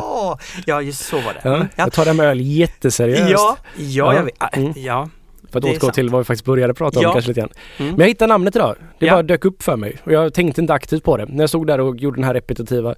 Ja, 0.66 0.82
just 0.82 1.06
så 1.06 1.16
var 1.16 1.34
det. 1.34 1.42
Ja, 1.44 1.58
Ja, 1.58 1.66
jag 1.76 1.94
tar 1.94 2.06
det 2.06 2.14
med 2.14 2.26
öl 2.26 2.42
jätteseriöst. 2.42 3.32
ja, 3.32 3.58
ja, 3.78 4.16
jag 4.16 4.24
vet. 4.24 4.34
Ah, 4.38 4.48
Mm. 4.54 4.74
Ja. 4.76 5.10
För 5.52 5.60
att 5.60 5.66
är 5.66 5.70
återgå 5.70 5.80
sant. 5.86 5.94
till 5.94 6.10
vad 6.10 6.20
vi 6.20 6.26
faktiskt 6.26 6.46
började 6.46 6.74
prata 6.74 7.00
om 7.00 7.04
Ja. 7.04 7.14
kanske 7.14 7.28
lite 7.28 7.40
grann. 7.40 7.50
Mm. 7.78 7.92
Men 7.92 8.00
jag 8.00 8.08
hittade 8.08 8.28
namnet 8.34 8.56
idag. 8.56 8.76
Det 9.00 9.06
Ja. 9.06 9.14
bara 9.14 9.24
dök 9.24 9.46
upp 9.46 9.64
för 9.64 9.76
mig. 9.76 9.98
Och 10.04 10.12
jag 10.12 10.34
tänkte 10.34 10.62
inte 10.62 10.74
aktivt 10.74 11.04
på 11.04 11.18
det. 11.18 11.26
När 11.26 11.44
jag 11.44 11.50
stod 11.50 11.68
där 11.68 11.80
och 11.80 11.98
gjorde 11.98 12.18
den 12.18 12.24
här 12.24 12.34
repetitiva 12.34 12.96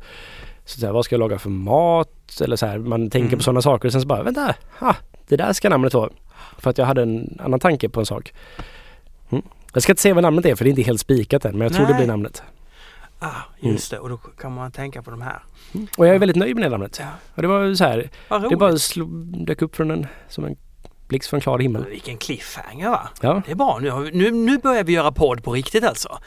så 0.70 0.82
där, 0.82 0.92
vad 0.92 1.06
ska 1.06 1.16
jag 1.16 1.20
laga 1.20 1.40
för 1.40 1.50
mat? 1.50 2.42
Eller 2.42 2.56
så 2.56 2.66
här, 2.66 2.78
man 2.78 3.10
tänker 3.10 3.28
Mm. 3.28 3.38
på 3.40 3.44
sådana 3.44 3.62
saker. 3.62 3.88
Och 3.88 3.92
sen 3.92 4.02
så 4.02 4.08
bara, 4.08 4.24
vänta, 4.24 4.56
ha, 4.80 4.96
det 5.28 5.36
där 5.36 5.54
ska 5.54 5.70
namnet 5.70 5.94
vara. 5.94 6.10
För 6.58 6.70
att 6.70 6.78
jag 6.78 6.86
hade 6.86 7.02
en 7.02 7.38
annan 7.44 7.60
tanke 7.60 7.90
på 7.90 8.00
en 8.00 8.06
sak. 8.06 8.34
Mm. 9.30 9.44
Jag 9.74 9.84
ska 9.84 9.92
inte 9.92 10.02
säga 10.02 10.14
vad 10.14 10.24
namnet 10.24 10.46
är 10.46 10.56
för 10.56 10.64
det 10.64 10.68
är 10.68 10.72
inte 10.72 10.82
helt 10.82 11.00
spikat 11.02 11.46
än. 11.46 11.52
Men 11.52 11.62
jag 11.62 11.74
tror 11.74 11.86
det 11.86 11.92
Nej. 11.92 12.00
blir 12.00 12.08
namnet. 12.08 12.44
Ah, 13.20 13.30
just 13.60 13.92
det, 13.92 14.00
och 14.00 14.10
då 14.10 14.18
kan 14.18 14.54
man 14.54 14.72
tänka 14.72 15.02
på 15.02 15.12
de 15.12 15.22
här. 15.22 15.40
Och 15.98 16.08
jag 16.08 16.16
är 16.16 16.20
väldigt 16.20 16.38
nöjd 16.38 16.56
med 16.56 16.66
det 16.66 16.70
namnet. 16.70 16.98
Ja. 17.02 17.06
Och 17.36 17.42
det 17.42 17.48
var 17.48 17.74
så 17.74 17.84
här, 17.84 18.10
det 18.50 18.56
bara 18.56 18.78
slog, 18.78 19.10
dök 19.46 19.62
upp 19.62 19.76
från 19.76 19.92
en, 19.92 20.08
som 20.30 20.46
en 20.46 20.56
blixt 21.08 21.30
från 21.30 21.40
klar 21.42 21.60
himmel. 21.60 21.86
Vilken 21.86 22.18
cliffhanger 22.18 22.90
va? 22.90 23.10
Ja. 23.22 23.42
Det 23.46 23.52
är 23.52 23.56
bra, 23.56 23.80
nu, 23.82 24.10
nu, 24.14 24.32
nu 24.32 24.58
börjar 24.58 24.84
vi 24.84 24.94
göra 24.94 25.12
podd 25.12 25.44
på 25.44 25.54
riktigt 25.54 25.84
alltså. 25.84 26.18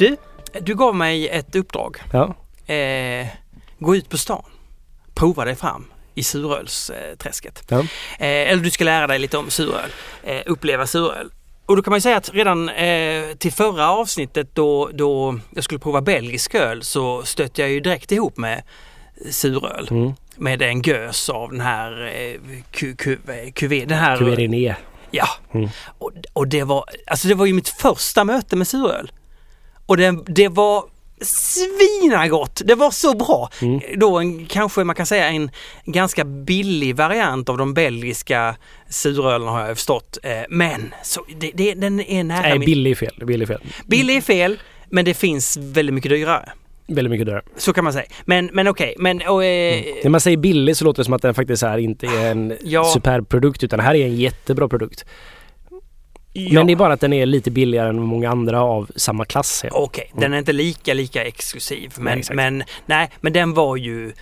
Du, 0.00 0.16
du 0.60 0.74
gav 0.74 0.94
mig 0.94 1.28
ett 1.28 1.56
uppdrag. 1.56 1.96
Ja. 2.12 2.34
Eh, 2.74 3.26
gå 3.78 3.96
ut 3.96 4.08
på 4.08 4.18
stan. 4.18 4.44
Prova 5.14 5.44
dig 5.44 5.56
fram 5.56 5.84
i 6.14 6.22
surölsträsket. 6.22 7.62
Ja. 7.68 7.78
Eh, 7.78 7.86
eller 8.18 8.62
du 8.62 8.70
ska 8.70 8.84
lära 8.84 9.06
dig 9.06 9.18
lite 9.18 9.38
om 9.38 9.50
suröl. 9.50 9.90
Eh, 10.22 10.42
uppleva 10.46 10.86
suröl. 10.86 11.30
Och 11.66 11.76
då 11.76 11.82
kan 11.82 11.90
man 11.90 12.00
säga 12.00 12.16
att 12.16 12.34
redan 12.34 12.68
eh, 12.68 13.24
till 13.38 13.52
förra 13.52 13.90
avsnittet 13.90 14.54
då, 14.54 14.90
då 14.94 15.38
jag 15.54 15.64
skulle 15.64 15.80
prova 15.80 16.00
belgisk 16.00 16.54
öl 16.54 16.82
så 16.82 17.22
stötte 17.22 17.60
jag 17.60 17.70
ju 17.70 17.80
direkt 17.80 18.12
ihop 18.12 18.36
med 18.36 18.62
suröl. 19.30 19.88
Mm. 19.90 20.12
Med 20.36 20.62
en 20.62 20.82
gös 20.82 21.28
av 21.28 21.50
den 21.50 21.60
här 21.60 22.12
eh, 22.14 22.40
ku, 22.70 22.96
eh, 23.12 23.52
kuvé, 23.52 23.84
den 23.84 23.98
här... 23.98 24.18
Cuveriné. 24.18 24.74
Ja. 25.10 25.28
Mm. 25.54 25.68
Och, 25.98 26.12
och 26.32 26.48
det 26.48 26.64
var, 26.64 26.84
alltså 27.06 27.28
det 27.28 27.34
var 27.34 27.46
ju 27.46 27.52
mitt 27.52 27.68
första 27.68 28.24
möte 28.24 28.56
med 28.56 28.68
suröl. 28.68 29.10
Och 29.90 29.96
det, 29.96 30.18
det 30.26 30.48
var 30.48 30.84
svinagott! 31.20 32.62
Det 32.64 32.74
var 32.74 32.90
så 32.90 33.16
bra! 33.16 33.50
Mm. 33.62 33.80
Då 33.96 34.18
en, 34.18 34.46
kanske 34.46 34.84
man 34.84 34.96
kan 34.96 35.06
säga 35.06 35.28
en 35.28 35.50
ganska 35.84 36.24
billig 36.24 36.96
variant 36.96 37.48
av 37.48 37.58
de 37.58 37.74
belgiska 37.74 38.56
surölen 38.88 39.48
har 39.48 39.66
jag 39.66 39.76
förstått. 39.76 40.18
Eh, 40.22 40.30
men 40.48 40.94
så, 41.02 41.24
det, 41.40 41.50
det, 41.54 41.74
den 41.74 42.00
är 42.00 42.24
nära 42.24 42.40
Nej, 42.40 42.58
min... 42.58 42.66
billig 42.66 42.90
är 42.90 42.94
fel. 42.94 43.14
Billig 43.26 43.42
är 43.42 43.46
fel. 43.46 43.60
Billig 43.86 44.16
är 44.16 44.20
fel, 44.20 44.58
men 44.90 45.04
det 45.04 45.14
finns 45.14 45.56
väldigt 45.56 45.94
mycket 45.94 46.10
dyrare. 46.10 46.52
Väldigt 46.86 47.10
mycket 47.10 47.26
dyrare. 47.26 47.42
Så 47.56 47.72
kan 47.72 47.84
man 47.84 47.92
säga. 47.92 48.06
Men, 48.24 48.50
men 48.52 48.68
okej, 48.68 48.94
men... 48.98 49.22
Och, 49.22 49.44
eh, 49.44 49.84
När 50.02 50.10
man 50.10 50.20
säger 50.20 50.36
billig 50.36 50.76
så 50.76 50.84
låter 50.84 51.00
det 51.00 51.04
som 51.04 51.14
att 51.14 51.22
den 51.22 51.34
faktiskt 51.34 51.62
här 51.62 51.78
inte 51.78 52.06
är 52.06 52.30
en 52.30 52.56
Ja. 52.62 52.84
superb 52.84 53.28
produkt 53.28 53.64
utan 53.64 53.76
det 53.78 53.82
här 53.82 53.94
är 53.94 54.06
en 54.06 54.16
jättebra 54.16 54.68
produkt. 54.68 55.04
Ja. 56.32 56.52
Men 56.52 56.66
det 56.66 56.72
är 56.72 56.76
bara 56.76 56.92
att 56.92 57.00
den 57.00 57.12
är 57.12 57.26
lite 57.26 57.50
billigare 57.50 57.88
än 57.88 58.02
många 58.02 58.30
andra 58.30 58.62
av 58.62 58.90
samma 58.96 59.24
klass. 59.24 59.64
Okej, 59.70 60.10
den 60.14 60.32
är 60.34 60.38
inte 60.38 60.52
lika, 60.52 60.94
lika 60.94 61.24
exklusiv. 61.24 61.92
Men, 61.98 62.18
Nej, 62.18 62.36
men, 62.36 62.64
nej, 62.86 63.10
men 63.20 63.32
den 63.32 63.54
var 63.54 63.76
ju 63.76 64.12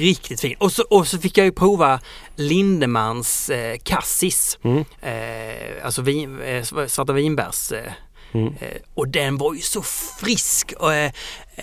riktigt 0.00 0.40
fin. 0.40 0.54
Och 0.58 0.72
så, 0.72 0.82
och 0.90 1.08
så 1.08 1.18
fick 1.18 1.38
jag 1.38 1.44
ju 1.44 1.52
prova 1.52 2.00
Lindemans 2.36 3.50
eh, 3.50 3.76
Cassis. 3.84 4.58
Mm. 4.64 4.84
Eh, 5.02 5.84
alltså 5.84 6.02
vin, 6.02 6.40
eh, 6.40 6.64
svarta 6.86 7.12
vinbärs. 7.12 7.72
Eh, 7.72 7.92
Mm. 8.34 8.54
eh, 8.60 8.68
och 8.94 9.08
den 9.08 9.38
var 9.38 9.54
ju 9.54 9.60
så 9.60 9.82
frisk. 10.20 10.72
Och, 10.78 10.92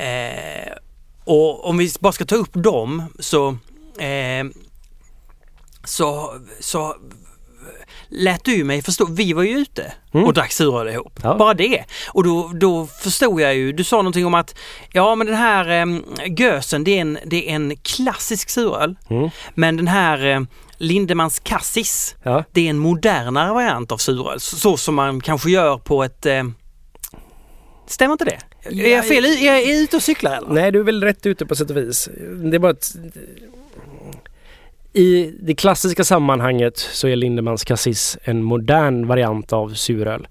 eh, 0.01 0.74
och 1.24 1.69
om 1.69 1.77
vi 1.77 1.91
bara 2.00 2.13
ska 2.13 2.25
ta 2.25 2.36
upp 2.36 2.53
dem 2.53 3.03
så 3.19 3.57
så, 5.86 6.33
så 6.59 6.95
lät 8.10 8.44
du 8.44 8.63
mig 8.63 8.82
förstå, 8.82 9.06
vi 9.06 9.34
var 9.34 9.44
ju 9.44 9.50
ute 9.58 9.94
Mm. 10.13 10.25
och 10.25 10.34
drack 10.34 10.51
suröl 10.51 10.88
ihop. 10.88 11.20
Ja. 11.24 11.36
Bara 11.38 11.54
det. 11.54 11.84
Och 12.08 12.24
då, 12.24 12.51
då 12.54 12.88
förstod 12.88 13.42
jag 13.42 13.56
ju, 13.56 13.72
du 13.72 13.84
sa 13.84 13.96
någonting 13.98 14.25
om 14.25 14.34
att 14.34 14.56
ja 14.94 15.16
men 15.16 15.28
den 15.28 15.36
här 15.36 15.70
eh, 15.70 15.86
gösen 16.38 16.84
det 16.84 16.92
är, 16.98 17.01
en, 17.01 17.20
det 17.25 17.50
är 17.50 17.56
en 17.56 17.78
klassisk 17.78 18.50
suröl. 18.50 18.96
Mm. 19.10 19.30
Men 19.56 19.78
den 19.78 19.88
här 19.88 20.25
eh, 20.25 20.42
Lindemans 20.78 21.39
Cassis 21.39 22.16
Ja. 22.24 22.44
det 22.51 22.66
är 22.66 22.70
en 22.70 22.78
modernare 22.78 23.54
variant 23.54 23.92
av 23.92 23.98
suröl. 23.98 24.39
Så, 24.39 24.56
så 24.56 24.78
som 24.78 24.96
man 24.96 25.22
kanske 25.22 25.50
gör 25.51 25.78
på 25.78 26.04
ett... 26.04 26.25
Eh, 26.25 26.44
stämmer 27.88 28.12
inte 28.12 28.25
det? 28.25 28.39
Är 28.88 28.96
jag 28.96 29.08
fel? 29.08 29.25
Är 29.25 29.46
jag 29.46 29.63
ute 29.63 29.96
och 29.96 30.04
cyklar 30.04 30.38
eller? 30.38 30.50
Nej, 30.50 30.72
du 30.72 30.80
är 30.80 30.84
väl 30.84 31.04
rätt 31.04 31.25
ute 31.25 31.46
på 31.46 31.56
sätt 31.56 31.70
och 31.70 31.78
vis. 31.78 32.10
Det 32.44 32.56
är 32.56 32.60
bara 32.60 32.72
att 32.72 32.92
i 35.00 35.36
det 35.41 35.56
klassiska 35.56 36.03
sammanhanget 36.03 36.77
så 36.77 37.08
är 37.08 37.15
Lindemans 37.15 37.63
Cassis 37.63 38.18
en 38.24 38.44
modern 38.44 39.08
variant 39.08 39.53
av 39.53 39.70
suröl. 39.74 40.27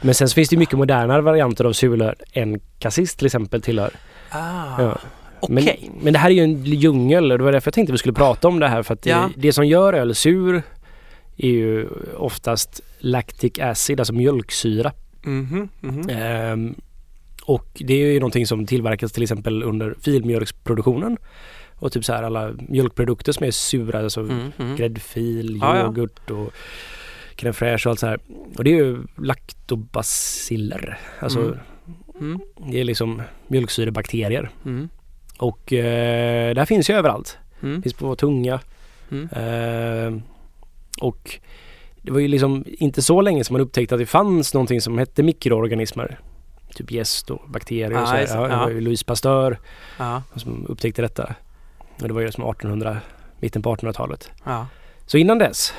Men 0.00 0.14
sen 0.14 0.28
så 0.28 0.34
finns 0.34 0.48
det 0.48 0.56
mycket 0.56 0.78
modernare 0.78 1.20
varianter 1.22 1.64
av 1.64 1.72
suröl 1.72 2.14
än 2.32 2.60
Cassis 2.78 3.14
till 3.16 3.26
exempel 3.26 3.62
tillhör. 3.62 3.90
Ah, 4.30 4.82
Ja. 4.82 4.98
Men, 5.48 5.64
men 6.02 6.12
det 6.12 6.18
här 6.18 6.30
är 6.30 6.34
ju 6.34 6.42
en 6.42 6.64
djungel 6.64 7.32
och 7.32 7.38
det 7.38 7.44
var 7.44 7.52
därför 7.52 7.68
jag 7.68 7.74
tänkte 7.74 7.92
vi 7.92 7.98
skulle 7.98 8.12
prata 8.12 8.48
om 8.48 8.60
det 8.60 8.68
här 8.68 8.82
för 8.82 8.94
att 8.94 9.06
Ja. 9.06 9.30
det, 9.34 9.40
det 9.40 9.52
som 9.52 9.66
gör 9.66 9.92
öl 9.92 10.14
sur 10.14 10.62
är 11.36 11.48
ju 11.48 11.88
oftast 12.16 12.80
lactic 12.98 13.58
acid, 13.58 14.00
alltså 14.00 14.12
mjölksyra. 14.14 14.92
Mhm, 15.22 15.68
mhm. 15.80 16.08
Ehm, 16.10 16.74
och 17.44 17.66
det 17.74 17.94
är 17.94 18.12
ju 18.12 18.20
någonting 18.20 18.46
som 18.46 18.66
tillverkas 18.66 19.12
till 19.12 19.22
exempel 19.22 19.62
under 19.62 19.94
filmjölksproduktionen. 20.00 21.16
Och 21.82 21.92
typ 21.92 22.04
så 22.04 22.12
här 22.12 22.22
alla 22.22 22.52
mjölkprodukter 22.68 23.32
som 23.32 23.46
är 23.46 23.50
sura, 23.50 23.98
alltså 23.98 24.20
Mm, 24.20 24.52
mm. 24.58 24.76
gräddfil, 24.76 25.58
Ja, 25.60 25.76
ja. 25.76 25.84
yoghurt 25.84 26.30
och 26.30 26.52
crème 27.36 27.52
fraîche 27.52 27.86
och 27.86 27.90
allt 27.90 28.00
så 28.00 28.06
här. 28.06 28.18
Och 28.56 28.64
det 28.64 28.70
är 28.70 28.74
ju 28.74 28.98
laktobaciller. 29.16 30.98
Alltså 31.20 31.40
Mm. 31.40 31.58
Mm, 32.20 32.40
det 32.72 32.80
är 32.80 32.84
liksom 32.84 33.22
mjölksyrebakterier. 33.48 34.50
mm, 34.64 34.88
Och 35.38 35.72
eh, 35.72 36.54
det 36.54 36.60
här 36.60 36.66
finns 36.66 36.90
ju 36.90 36.94
överallt. 36.94 37.38
mm, 37.62 37.82
finns 37.82 37.94
på 37.94 38.06
vår 38.06 38.16
tunga. 38.16 38.60
mm. 39.10 39.28
Eh, 39.28 40.22
och 41.00 41.38
det 42.02 42.12
var 42.12 42.20
ju 42.20 42.28
liksom 42.28 42.64
inte 42.66 43.02
så 43.02 43.20
länge 43.20 43.44
som 43.44 43.54
man 43.54 43.60
upptäckte 43.60 43.94
att 43.94 43.98
det 44.00 44.06
fanns 44.06 44.54
någonting 44.54 44.80
som 44.80 44.98
hette 44.98 45.22
mikroorganismer. 45.22 46.18
Typ 46.74 46.90
jäst 46.90 47.30
och 47.30 47.42
bakterier 47.48 47.92
och 47.92 47.98
Ah, 47.98 48.06
så. 48.06 48.16
just 48.16 48.32
det. 48.32 48.38
Ja, 48.38 48.46
det 48.48 48.54
Ja. 48.54 48.58
var 48.64 48.70
ju 48.70 48.80
Louis 48.80 49.02
Pasteur 49.04 49.58
Ja, 49.98 50.22
som 50.36 50.66
upptäckte 50.66 51.02
detta. 51.02 51.34
Och 52.00 52.08
det 52.08 52.14
var 52.14 52.20
ju 52.20 52.32
som 52.32 52.44
1800, 52.50 52.96
mitten 53.40 53.62
på 53.62 53.76
1800-talet. 53.76 54.30
ja. 54.44 54.66
Så 55.06 55.18
innan 55.18 55.38
dess 55.38 55.74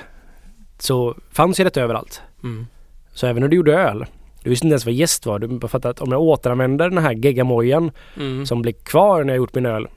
så 0.79 1.15
fanns 1.31 1.59
ju 1.59 1.63
detta 1.63 1.81
överallt. 1.81 2.21
Mm. 2.43 2.67
Så 3.13 3.27
även 3.27 3.41
när 3.41 3.47
du 3.47 3.55
gjorde 3.55 3.73
öl, 3.73 4.05
du 4.43 4.49
visste 4.49 4.65
inte 4.67 4.73
ens 4.73 4.85
vad 4.85 4.93
jäst 4.93 5.25
var. 5.25 5.39
Du 5.39 5.47
bara 5.47 5.67
fattade 5.67 5.89
att 5.91 6.01
om 6.01 6.11
jag 6.11 6.21
återanvänder 6.21 6.89
den 6.89 6.97
här 7.03 7.13
geggamojan 7.13 7.91
Mm. 8.17 8.45
som 8.45 8.61
blir 8.61 8.73
kvar 8.73 9.23
när 9.23 9.33
jag 9.33 9.37
gjort 9.37 9.55
min 9.55 9.65
öl 9.65 9.87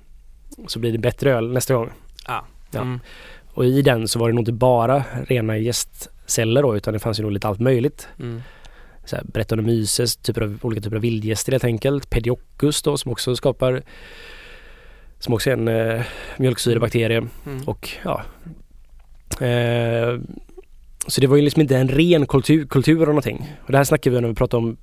så 0.67 0.79
blir 0.79 0.93
det 0.93 0.99
bättre 0.99 1.33
öl 1.33 1.53
nästa 1.53 1.75
gång. 1.75 1.91
Ja. 2.27 2.45
Ja. 2.71 2.81
Mm. 2.81 3.01
Och 3.55 3.65
i 3.65 3.83
den 3.83 4.09
så 4.09 4.19
var 4.19 4.29
det 4.29 4.35
nog 4.35 4.41
inte 4.43 4.53
bara 4.53 5.05
rena 5.27 5.57
jästceller 5.59 6.63
då 6.63 6.77
utan 6.77 6.93
det 6.93 6.99
fanns 6.99 7.19
ju 7.19 7.23
nog 7.23 7.33
lite 7.33 7.49
allt 7.49 7.61
möjligt. 7.61 8.09
Mm. 8.21 8.43
Så 9.05 9.17
här, 9.17 9.25
Brettanomyces, 9.25 10.17
typer 10.17 10.43
av, 10.43 10.59
olika 10.63 10.81
typer 10.83 10.97
av 10.97 11.03
vildgäster 11.03 11.53
helt 11.53 11.65
enkelt. 11.65 12.11
Pedioccus 12.11 12.83
då 12.83 12.97
som 12.97 13.13
också 13.13 13.37
skapar 13.37 13.83
som 15.19 15.35
också 15.35 15.51
är 15.51 15.55
en 15.55 15.69
eh, 15.69 16.03
mjölksyrebakterie 16.39 17.17
Mm. 17.47 17.63
och 17.67 17.91
ja. 18.05 18.23
Eh, 19.47 20.21
så 21.07 21.21
det 21.21 21.27
var 21.27 21.37
ju 21.37 21.43
liksom 21.43 21.63
inte 21.63 21.77
en 21.77 21.89
ren 21.89 22.27
kultur, 22.27 22.67
kultur 22.67 23.01
och 23.01 23.07
någonting. 23.09 23.53
Och 23.67 23.73
det 23.73 23.77
här 23.79 23.85
snackar 23.85 24.11
vi 24.11 24.17
om 24.17 24.23
när 24.23 24.29
vi 24.29 24.35
pratar 24.35 24.59
om 24.59 24.77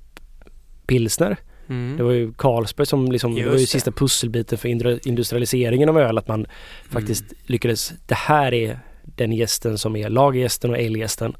pilsner. 0.86 1.36
Mm. 1.68 1.96
Det 1.96 2.02
var 2.02 2.12
ju 2.12 2.32
Carlsberg 2.32 2.86
som 2.86 3.12
liksom, 3.12 3.34
det 3.34 3.44
var 3.44 3.52
ju 3.52 3.58
det. 3.58 3.66
sista 3.66 3.92
pusselbiten 3.92 4.58
för 4.58 4.68
industrialiseringen 5.08 5.88
av 5.88 5.98
öl. 5.98 6.18
Att 6.18 6.28
man 6.28 6.46
faktiskt 6.90 7.22
Mm. 7.24 7.34
lyckades, 7.46 7.92
det 8.06 8.14
här 8.14 8.54
är 8.54 8.78
den 9.04 9.32
gästen 9.32 9.78
som 9.78 9.96
är 9.96 10.08
lagergästen 10.08 10.70
och 10.70 10.78
älgästen. 10.78 11.36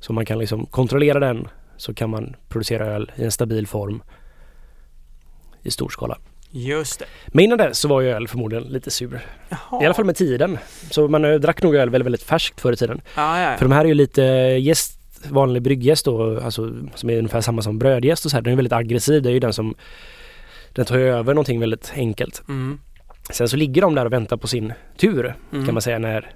Så 0.00 0.12
man 0.12 0.26
kan 0.26 0.38
liksom 0.38 0.66
kontrollera 0.66 1.18
den 1.20 1.48
så 1.76 1.94
kan 1.94 2.10
man 2.10 2.36
producera 2.48 2.86
öl 2.86 3.12
i 3.16 3.24
en 3.24 3.32
stabil 3.32 3.66
form 3.66 4.02
i 5.62 5.70
stor 5.70 5.88
skala. 5.88 6.18
Just 6.50 6.98
det. 6.98 7.04
Men 7.26 7.44
innan 7.44 7.58
dess 7.58 7.78
så 7.78 7.88
var 7.88 8.00
ju 8.00 8.08
öl 8.10 8.28
förmodligen 8.28 8.64
lite 8.64 8.90
sur. 8.90 9.20
Jaha. 9.48 9.82
I 9.82 9.86
alla 9.86 9.94
fall 9.94 10.04
med 10.04 10.16
tiden. 10.16 10.58
Så 10.90 11.08
man 11.08 11.24
eh, 11.24 11.34
drack 11.34 11.62
nog 11.62 11.74
öl 11.74 11.90
väldigt, 11.90 12.06
väldigt 12.06 12.22
färskt 12.22 12.60
förr 12.60 12.72
i 12.72 12.76
tiden. 12.76 13.00
Ja, 13.16 13.40
ja, 13.40 13.56
För 13.56 13.64
de 13.64 13.72
här 13.72 13.80
är 13.84 13.88
ju 13.88 13.94
lite 13.94 14.22
jäst, 14.60 15.00
vanlig 15.28 15.62
bryggjäst 15.62 16.04
då, 16.04 16.40
alltså 16.40 16.72
som 16.94 17.10
är 17.10 17.18
ungefär 17.18 17.40
samma 17.40 17.62
som 17.62 17.78
brödjäst 17.78 18.24
och 18.24 18.30
så 18.30 18.36
här. 18.36 18.42
Den 18.42 18.52
är 18.52 18.56
väldigt 18.56 18.72
aggressiv. 18.72 19.22
Det 19.22 19.28
är 19.28 19.32
ju 19.32 19.40
den 19.40 19.52
som 19.52 19.74
den 20.72 20.84
tar 20.84 20.98
över 20.98 21.34
någonting 21.34 21.60
väldigt 21.60 21.92
enkelt. 21.96 22.42
Mm. 22.48 22.78
Sen 23.30 23.48
så 23.48 23.56
ligger 23.56 23.82
de 23.82 23.94
där 23.94 24.04
och 24.06 24.12
väntar 24.12 24.36
på 24.36 24.46
sin 24.46 24.72
tur 24.96 25.34
Mm. 25.52 25.64
kan 25.66 25.74
man 25.74 25.82
säga 25.82 25.98
när 25.98 26.30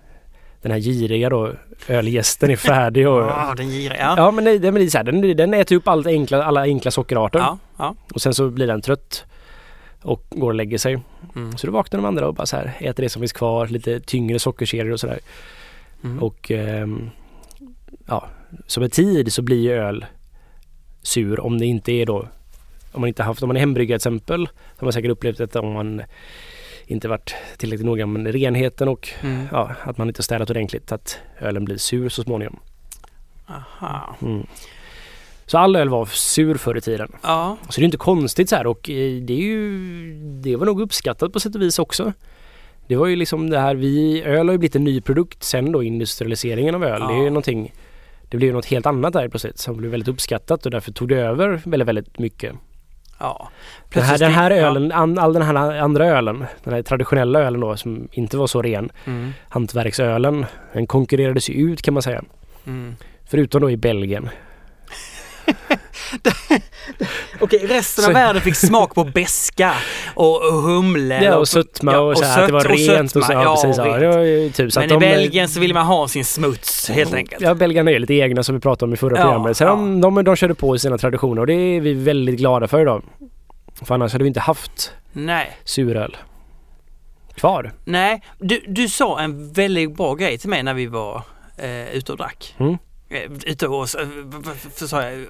den 0.62 0.72
här 0.72 0.78
giriga 0.78 1.28
då 1.30 1.52
ölgästen 1.88 2.50
är 2.50 2.56
färdig 2.56 3.08
och 3.08 3.20
Ja, 3.20 3.54
den 3.56 3.68
giriga. 3.70 3.96
Ja. 4.00 4.14
Ja 4.16 4.30
men 4.30 4.44
det, 4.44 4.58
det 4.58 4.72
blir 4.72 4.88
så 4.90 4.98
här, 4.98 5.04
den, 5.04 5.36
den 5.36 5.54
äter 5.54 5.76
upp 5.76 5.88
allt 5.88 6.06
enkla, 6.06 6.44
alla 6.44 6.60
enkla 6.62 6.90
sockerarter 6.90 7.38
Ja. 7.38 7.58
ja. 7.78 7.94
och 8.14 8.22
sen 8.22 8.34
så 8.34 8.50
blir 8.50 8.66
den 8.66 8.82
trött 8.82 9.24
och 10.04 10.24
går 10.30 10.48
och 10.48 10.54
lägger 10.54 10.78
sig. 10.78 10.98
Mm. 11.36 11.56
Så 11.56 11.66
då 11.66 11.72
vaknar 11.72 12.00
de 12.00 12.06
andra 12.06 12.28
och 12.28 12.34
bara 12.34 12.46
så 12.46 12.56
här 12.56 12.76
äter 12.80 13.02
det 13.02 13.08
som 13.08 13.20
finns 13.20 13.32
kvar, 13.32 13.66
lite 13.66 14.00
tyngre 14.00 14.38
sockerserier 14.38 14.92
och 14.92 15.00
sådär. 15.00 15.18
Mm. 16.04 16.22
Och 16.22 16.50
ehm, 16.50 17.10
ja, 18.06 18.28
så 18.66 18.80
med 18.80 18.92
tid 18.92 19.32
så 19.32 19.42
blir 19.42 19.60
ju 19.60 19.72
öl 19.72 20.04
sur 21.02 21.40
om 21.40 21.58
det 21.58 21.66
inte 21.66 21.92
är 21.92 22.06
då 22.06 22.28
om 22.92 23.00
man 23.00 23.08
inte 23.08 23.22
haft, 23.22 23.42
om 23.42 23.48
man 23.48 23.56
är 23.56 23.60
hembryggare 23.60 23.98
till 23.98 24.08
exempel 24.08 24.48
har 24.76 24.86
man 24.86 24.92
säkert 24.92 25.10
upplevt 25.10 25.38
detta 25.38 25.60
om 25.60 25.72
man 25.72 26.02
inte 26.86 27.08
varit 27.08 27.34
tillräckligt 27.56 27.86
noga 27.86 28.06
med 28.06 28.32
renheten 28.32 28.88
och 28.88 29.08
Mm. 29.22 29.46
ja, 29.52 29.74
att 29.84 29.98
man 29.98 30.08
inte 30.08 30.22
städat 30.22 30.50
ordentligt 30.50 30.92
att 30.92 31.18
ölen 31.40 31.64
blir 31.64 31.76
sur 31.76 32.08
så 32.08 32.22
småningom. 32.22 32.60
Aha. 33.46 34.16
Så 35.46 35.58
all 35.58 35.76
öl 35.76 35.88
var 35.88 36.04
sur 36.06 36.54
förr 36.54 36.76
i 36.76 36.80
tiden. 36.80 37.12
Ja. 37.22 37.56
Så 37.68 37.80
det 37.80 37.82
är 37.82 37.84
inte 37.84 37.96
konstigt 37.96 38.48
så 38.48 38.56
här 38.56 38.66
och 38.66 38.90
eh, 38.90 39.22
det 39.22 39.32
är 39.32 39.38
ju 39.42 39.78
Det 40.42 40.56
var 40.56 40.66
nog 40.66 40.80
uppskattat 40.80 41.32
på 41.32 41.40
sätt 41.40 41.54
och 41.54 41.62
vis 41.62 41.78
också. 41.78 42.12
Det 42.88 42.96
var 42.96 43.06
ju 43.06 43.16
liksom 43.16 43.50
det 43.50 43.58
här 43.58 43.74
vi 43.74 44.22
Öl 44.22 44.46
har 44.48 44.52
ju 44.52 44.58
blivit 44.58 44.76
en 44.76 44.84
ny 44.84 45.00
produkt 45.00 45.42
sen 45.42 45.72
då 45.72 45.82
industrialiseringen 45.82 46.74
av 46.74 46.84
öl. 46.84 47.00
Det 47.00 47.06
är 47.14 47.18
ju 47.18 47.22
Ja. 47.24 47.28
någonting 47.30 47.72
Det 48.28 48.36
blev 48.36 48.48
ju 48.48 48.54
något 48.54 48.66
helt 48.66 48.86
annat 48.86 49.12
där 49.12 49.28
plötsligt 49.28 49.58
som 49.58 49.76
blev 49.76 49.90
väldigt 49.90 50.08
uppskattat 50.08 50.64
och 50.66 50.70
därför 50.70 50.92
tog 50.92 51.08
det 51.08 51.16
över 51.16 51.60
väldigt 51.64 51.88
väldigt 51.88 52.18
mycket. 52.18 52.52
ja. 53.20 53.48
Den 53.92 54.02
här, 54.02 54.18
den 54.18 54.32
här 54.32 54.50
ja. 54.50 54.56
ölen, 54.56 54.92
an, 54.92 55.18
all 55.18 55.32
den 55.32 55.42
här 55.42 55.54
andra 55.80 56.06
ölen, 56.06 56.44
den 56.64 56.74
här 56.74 56.82
traditionella 56.82 57.40
ölen 57.40 57.60
då 57.60 57.76
som 57.76 58.08
inte 58.12 58.36
var 58.36 58.46
så 58.46 58.62
ren, 58.62 58.90
Mm. 59.06 59.32
hantverksölen, 59.48 60.46
den 60.72 60.86
konkurrerades 60.86 61.48
ju 61.50 61.54
ut 61.54 61.82
kan 61.82 61.94
man 61.94 62.02
säga. 62.02 62.22
Mm. 62.66 62.96
Förutom 63.24 63.60
då 63.60 63.70
i 63.70 63.76
Belgien. 63.76 64.28
Okej, 67.40 67.66
resten 67.66 68.04
av 68.04 68.08
Så- 68.08 68.14
världen 68.14 68.42
fick 68.42 68.56
smak 68.56 68.94
på 68.94 69.04
beska 69.04 69.74
och, 70.14 70.36
och 70.48 70.62
humle. 70.62 71.24
Ja 71.24 71.36
och 71.36 71.48
sötma 71.48 71.98
och, 71.98 72.18
så 72.18 72.24
här, 72.24 72.40
att 72.42 72.46
det 72.46 72.52
var 72.52 72.60
sött- 72.60 72.70
och 72.72 72.78
rent 72.78 73.16
och 73.16 73.22
så. 73.22 73.28
sötma. 73.28 73.42
Ja, 73.42 73.54
precis, 73.62 73.76
ja, 73.78 73.98
det 73.98 74.06
var 74.06 74.52
typ 74.52 74.72
så 74.72 74.80
Men 74.80 74.88
i 74.88 74.92
de, 74.92 74.98
Belgien 74.98 75.48
så 75.48 75.60
vill 75.60 75.74
man 75.74 75.86
ha 75.86 76.08
sin 76.08 76.24
smuts 76.24 76.90
helt 76.90 77.14
enkelt. 77.14 77.42
Ja, 77.42 77.54
belgarna 77.54 77.90
är 77.90 77.98
lite 77.98 78.14
egna 78.14 78.42
som 78.42 78.54
vi 78.54 78.60
pratade 78.60 78.88
om 78.90 78.94
i 78.94 78.96
förra 78.96 79.16
Ja, 79.18 79.22
programmet. 79.22 79.56
Så 79.56 79.64
ja. 79.64 79.68
de, 79.68 80.00
de, 80.00 80.24
de 80.24 80.36
körde 80.36 80.54
på 80.54 80.76
i 80.76 80.78
sina 80.78 80.98
traditioner 80.98 81.40
och 81.40 81.46
det 81.46 81.54
är 81.54 81.80
vi 81.80 81.92
väldigt 81.94 82.36
glada 82.38 82.68
för 82.68 82.80
idag. 82.80 83.02
För 83.82 83.94
annars 83.94 84.12
hade 84.12 84.24
vi 84.24 84.28
inte 84.28 84.40
haft 84.40 84.92
Nej, 85.12 85.56
suröl 85.64 86.16
kvar. 87.34 87.72
nej. 87.84 88.22
Du, 88.38 88.60
du 88.68 88.88
sa 88.88 89.20
en 89.20 89.52
väldigt 89.52 89.96
bra 89.96 90.14
grej 90.14 90.38
till 90.38 90.48
mig 90.50 90.62
när 90.62 90.74
vi 90.74 90.86
var 90.86 91.22
eh, 91.58 91.88
ute 91.96 92.12
och 92.12 92.18
drack. 92.18 92.54
Mm. 92.58 92.78
Eh, 93.14 93.30
ute 93.46 93.68
och, 93.68 94.00
eh, 94.00 94.08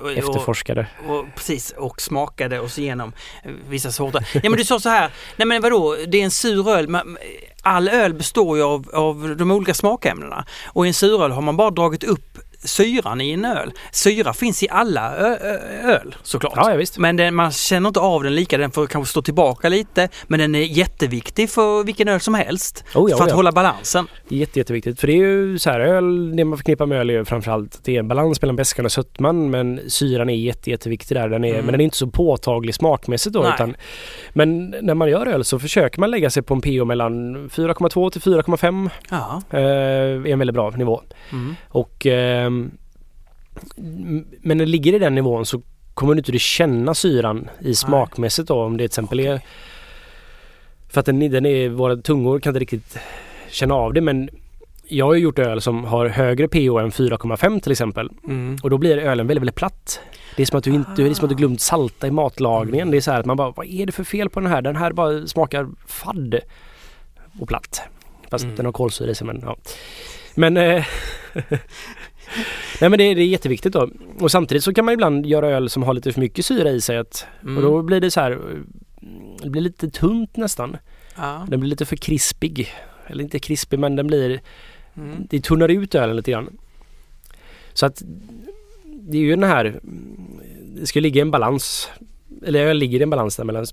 och, 0.01 0.03
och, 0.03 0.12
Efterforskade. 0.12 0.87
och, 1.09 1.25
precis, 1.35 1.70
och 1.70 2.01
smakade 2.01 2.61
oss 2.61 2.79
igenom 2.79 3.12
eh, 3.42 3.51
vissa 3.68 3.92
sorter. 3.92 4.29
Ja 4.42 4.51
men 4.51 4.59
du 4.59 4.64
sa 4.64 4.81
så 4.81 4.88
här, 4.88 5.11
nej 5.37 5.47
men 5.47 5.62
vadå, 5.62 5.97
det 6.07 6.20
är 6.20 6.25
en 6.25 6.31
sur 6.31 6.70
öl. 6.70 6.97
All 7.62 7.88
öl 7.88 8.14
består 8.14 8.57
ju 8.57 8.62
av, 8.62 8.90
av 8.92 9.37
de 9.37 9.51
olika 9.51 9.75
smakämnena 9.75 10.44
och 10.66 10.87
i 10.87 10.88
en 10.88 10.94
suröl 10.94 11.31
har 11.31 11.42
man 11.42 11.57
bara 11.57 11.70
dragit 11.70 12.05
upp 12.05 12.38
syran 12.64 13.20
i 13.20 13.31
en 13.31 13.44
öl. 13.44 13.72
Syra 13.92 14.33
finns 14.33 14.62
i 14.62 14.68
alla 14.70 15.14
öl 15.85 16.14
såklart. 16.22 16.53
Ja, 16.57 16.70
ja 16.70 16.77
visst. 16.77 16.98
Men 16.98 17.16
den, 17.16 17.35
man 17.35 17.50
känner 17.50 17.88
inte 17.88 18.00
av 18.00 18.22
den 18.22 18.35
lika, 18.35 18.59
den 18.59 18.70
får 18.70 18.87
kanske 18.87 19.11
stå 19.11 19.22
tillbaka 19.22 19.68
lite. 19.68 20.09
Men 20.27 20.38
den 20.40 20.55
är 20.55 20.59
jätteviktig 20.61 21.50
för 21.50 21.85
vilken 21.85 22.09
öl 22.09 22.20
som 22.20 22.35
helst. 22.35 22.85
Oh, 22.94 23.11
ja, 23.11 23.16
för 23.16 23.22
oh, 23.22 23.24
att 23.24 23.31
ja. 23.31 23.37
hålla 23.37 23.53
balansen. 23.53 24.07
Jätte, 24.29 24.59
jätteviktigt. 24.59 25.00
För 25.00 25.07
det 25.07 25.12
är 25.12 25.16
ju 25.16 25.59
så 25.59 25.70
här 25.70 25.81
öl, 25.81 26.37
det 26.37 26.44
man 26.44 26.59
förknippar 26.59 26.87
med 26.87 26.98
öl 26.98 27.11
är 27.11 27.14
ju 27.14 27.24
framförallt 27.24 27.74
att 27.74 27.85
det 27.85 27.94
är 27.94 27.98
en 27.98 28.09
balans 28.09 28.42
mellan 28.42 28.57
beskan 28.57 28.85
och 28.85 28.92
sötman. 28.92 29.50
Men 29.50 29.81
syran 29.88 30.31
är 30.31 30.35
jätte, 30.35 30.70
jätteviktig 30.70 31.16
där. 31.16 31.29
Den 31.29 31.44
är, 31.44 31.55
Mm. 31.55 31.66
Men 31.66 31.72
den 31.72 31.81
är 31.81 31.85
inte 31.85 31.96
så 31.96 32.07
påtaglig 32.07 32.74
smakmässigt 32.74 33.35
då. 33.35 33.48
Utan, 33.55 33.77
men 34.33 34.74
när 34.83 34.94
man 34.94 35.11
gör 35.11 35.27
öl 35.27 35.44
så 35.44 35.59
försöker 35.59 36.00
man 36.00 36.11
lägga 36.11 36.31
sig 36.31 36.42
på 36.42 36.55
en 36.55 36.61
pH 36.61 36.85
mellan 36.85 37.37
4,2 37.50 38.11
till 38.11 38.20
4,5. 38.20 38.90
Ja. 39.11 39.42
Eh, 39.50 39.61
är 39.61 40.27
en 40.27 40.38
väldigt 40.38 40.55
bra 40.55 40.70
nivå. 40.70 41.03
Mm. 41.33 41.57
Och, 41.68 42.07
m- 42.07 42.54
men 43.77 44.59
när 44.59 44.64
det 44.64 44.67
ligger 44.67 44.93
i 44.95 44.99
den 44.99 45.14
nivån 45.14 45.47
så 45.47 45.62
kommer 45.95 46.14
du 46.14 46.19
inte 46.19 46.38
känna 46.38 46.95
syran 46.95 47.49
i 47.61 47.75
smakmässigt 47.75 48.49
då 48.49 48.62
om 48.62 48.73
det 48.77 48.79
till 48.79 48.85
exempel 48.87 49.21
är 49.21 49.40
för 50.88 51.01
att 51.01 51.07
den, 51.07 51.21
den 51.31 51.47
är, 51.47 51.69
våra 51.69 51.97
tungor 51.97 52.40
kan 52.40 52.51
inte 52.51 52.61
riktigt 52.61 52.99
känna 53.49 53.75
av 53.75 53.93
det 53.93 54.01
men 54.01 54.29
jag 54.88 55.07
har 55.07 55.14
ju 55.14 55.21
gjort 55.21 55.38
öl 55.38 55.61
som 55.61 55.85
har 55.85 56.07
högre 56.07 56.49
pH 56.49 56.57
än 56.57 56.90
4,5 56.90 57.61
till 57.61 57.73
exempel 57.73 58.11
Mm. 58.25 58.57
och 58.62 58.71
då 58.71 58.79
blir 58.79 58.99
ölen 58.99 59.27
väldigt, 59.27 59.43
väldigt 59.43 59.55
platt. 59.55 60.01
Det 60.37 60.43
är 60.43 60.47
som 60.47 60.59
att 60.59 60.64
du 60.64 60.71
inte, 60.71 60.90
det 60.97 61.03
är 61.09 61.14
som 61.14 61.25
att 61.25 61.29
du 61.31 61.35
glömt 61.37 61.61
salta 61.61 62.07
i 62.07 62.11
matlagningen. 62.11 62.90
Det 62.90 62.97
är 62.97 63.01
så 63.01 63.11
här 63.11 63.21
att 63.21 63.27
man 63.27 63.37
bara, 63.37 63.51
vad 63.51 63.67
är 63.67 63.87
det 63.87 63.93
för 63.93 64.05
fel 64.05 64.31
på 64.31 64.40
den 64.40 64.51
här? 64.51 64.62
Den 64.62 64.77
här 64.77 64.93
bara 64.93 65.27
smakar 65.27 65.69
fadd 65.87 66.40
och 67.40 67.49
platt. 67.49 67.83
Fast 68.31 68.45
Mm. 68.45 68.57
den 68.57 68.67
har 68.67 68.73
kolsyra 68.73 69.11
i 69.11 69.14
sig 69.14 69.27
men 69.27 69.40
ja. 69.47 69.57
Men, 70.35 70.57
eh, 70.57 70.85
Nej 72.81 72.91
men 72.91 72.99
det, 72.99 73.05
är- 73.05 73.15
det 73.15 73.23
är 73.23 73.27
jätteviktigt 73.27 73.73
då. 73.73 73.91
Och 74.21 74.31
samtidigt 74.31 74.65
så 74.65 74.75
kan 74.75 74.85
man 74.85 74.95
ibland 74.95 75.27
göra 75.27 75.49
öl 75.51 75.69
som 75.71 75.83
har 75.83 75.95
lite 75.95 76.13
för 76.13 76.21
mycket 76.21 76.45
syra 76.47 76.71
i 76.71 76.81
sig. 76.81 76.97
Att, 76.99 77.27
Mm. 77.43 77.57
Och 77.57 77.63
då 77.63 77.83
blir 77.83 78.01
det 78.01 78.11
så 78.11 78.21
här, 78.21 78.39
det 79.43 79.51
blir 79.51 79.63
lite 79.63 79.91
tunt 79.91 80.37
nästan. 80.37 80.77
Ja. 81.17 81.47
Den 81.49 81.61
blir 81.61 81.71
lite 81.71 81.85
för 81.85 81.97
krispig. 81.97 82.73
Eller 83.07 83.25
inte 83.25 83.39
krispig 83.39 83.79
men 83.79 83.97
den 83.97 84.07
blir, 84.07 84.41
Mm. 84.97 85.27
det 85.31 85.41
tunnar 85.41 85.69
ut 85.69 85.95
ölen 85.95 86.17
lite 86.17 86.31
grann. 86.31 86.57
Så 87.73 87.87
att 87.87 88.03
det 88.85 89.19
är 89.19 89.23
ju 89.23 89.31
den 89.31 89.43
här, 89.43 89.81
det 90.81 90.87
ska 90.87 91.01
ligga 91.01 91.23
en 91.23 91.31
balans, 91.31 91.91
eller 92.47 92.61
öl 92.67 92.77
ligger 92.79 93.01
i 93.01 93.03
en 93.03 93.11
balans 93.11 93.37
där 93.37 93.45
mellan 93.45 93.67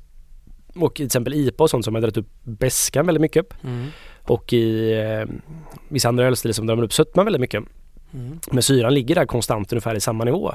och 0.76 0.96
till 0.96 1.06
exempel 1.06 1.34
IPA 1.34 1.64
och 1.64 1.70
sånt 1.70 1.86
som 1.86 1.94
har 1.96 2.02
dragit 2.02 2.18
upp 2.18 2.30
beskan 2.44 3.06
väldigt 3.06 3.22
mycket. 3.22 3.46
Mm. 3.64 3.88
Och 4.24 4.54
i 4.54 4.92
eh, 4.94 5.26
vissa 5.88 6.08
andra 6.08 6.26
ölstilar 6.26 6.54
som 6.54 6.68
drar 6.68 6.84
upp 6.84 6.94
sötman 6.94 7.26
väldigt 7.26 7.40
mycket. 7.42 7.64
Mm. 8.14 8.40
Men 8.52 8.64
syran 8.64 8.94
ligger 8.94 9.16
där 9.16 9.26
konstant 9.26 9.72
ungefär 9.74 9.96
i 9.96 10.00
samma 10.02 10.24
nivå. 10.24 10.54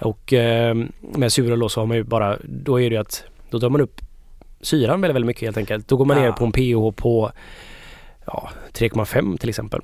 Och 0.00 0.32
eh, 0.32 0.76
med 1.00 1.32
suröl 1.32 1.58
då 1.58 1.68
så 1.68 1.80
har 1.80 1.86
man 1.86 1.96
ju 1.96 2.02
bara, 2.04 2.38
då 2.44 2.80
är 2.80 2.90
det 2.90 2.94
ju 2.94 3.00
att 3.00 3.24
då 3.50 3.58
drar 3.58 3.68
man 3.70 3.80
upp 3.80 4.00
syran 4.60 5.00
väldigt, 5.00 5.14
väldigt 5.14 5.26
mycket 5.26 5.42
helt 5.42 5.56
enkelt. 5.56 5.88
Då 5.88 5.96
går 5.96 6.04
man 6.04 6.16
ner 6.16 6.24
Ja. 6.26 6.32
på 6.32 6.44
en 6.44 6.52
pH 6.52 6.96
på 6.96 7.32
ja, 8.26 8.50
3,5 8.72 9.36
till 9.38 9.48
exempel. 9.48 9.80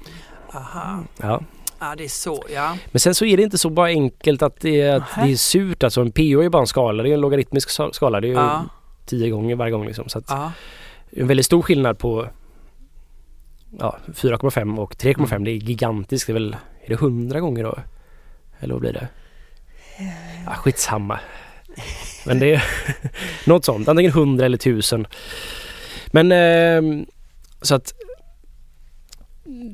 Aha. 0.55 0.99
Ja. 1.23 1.41
Ja, 1.81 1.95
det 1.97 2.05
är 2.05 2.09
så, 2.09 2.45
ja. 2.55 2.77
Men 2.87 3.01
sen 3.01 3.15
så 3.15 3.25
är 3.25 3.37
det 3.37 3.43
inte 3.43 3.59
så 3.59 3.71
bara 3.71 3.87
enkelt 3.87 4.43
att 4.43 4.61
det 4.61 4.81
är, 4.81 4.97
att 4.97 5.03
det 5.25 5.33
är 5.33 5.37
surt. 5.37 5.85
Alltså 5.85 6.01
en 6.01 6.13
pH 6.13 6.21
är 6.21 6.23
ju 6.43 6.49
bara 6.49 6.61
en 6.63 6.67
skala, 6.67 7.03
det 7.03 7.09
är 7.11 7.15
en 7.15 7.21
logaritmisk 7.21 7.71
skala. 7.93 8.21
Det 8.21 8.27
är 8.27 8.29
ju 8.29 8.35
Ja. 8.35 8.65
tio 9.07 9.31
gånger 9.31 9.55
varje 9.57 9.73
gång 9.73 9.87
liksom. 9.87 10.09
Så 10.09 10.19
att 10.19 10.25
Ja. 10.29 10.53
en 11.11 11.27
väldigt 11.27 11.47
stor 11.47 11.63
skillnad 11.63 11.99
på 11.99 12.27
ja, 13.79 13.99
4,5 14.07 14.79
och 14.79 14.95
3,5. 14.95 15.31
Mm. 15.31 15.45
Det 15.45 15.51
är 15.51 15.55
gigantiskt. 15.55 16.27
Det 16.27 16.33
är 16.33 16.35
väl, 16.35 16.57
är 16.85 16.89
det 16.89 16.95
100 16.95 17.41
gånger 17.41 17.65
då? 17.65 17.79
Eller 18.61 18.75
vad 18.75 18.81
blir 18.81 18.93
det? 18.93 19.09
Ja, 20.47 20.53
skitsamma. 20.55 21.21
Men 22.27 22.39
det 22.39 22.55
är 22.55 22.65
något 23.47 23.65
sånt. 23.65 23.89
Antingen 23.89 24.13
100 24.13 24.47
eller 24.47 24.57
1000. 24.57 25.07
Men 26.07 26.33
eh, 26.33 27.07
så 27.63 27.75
att 27.75 27.95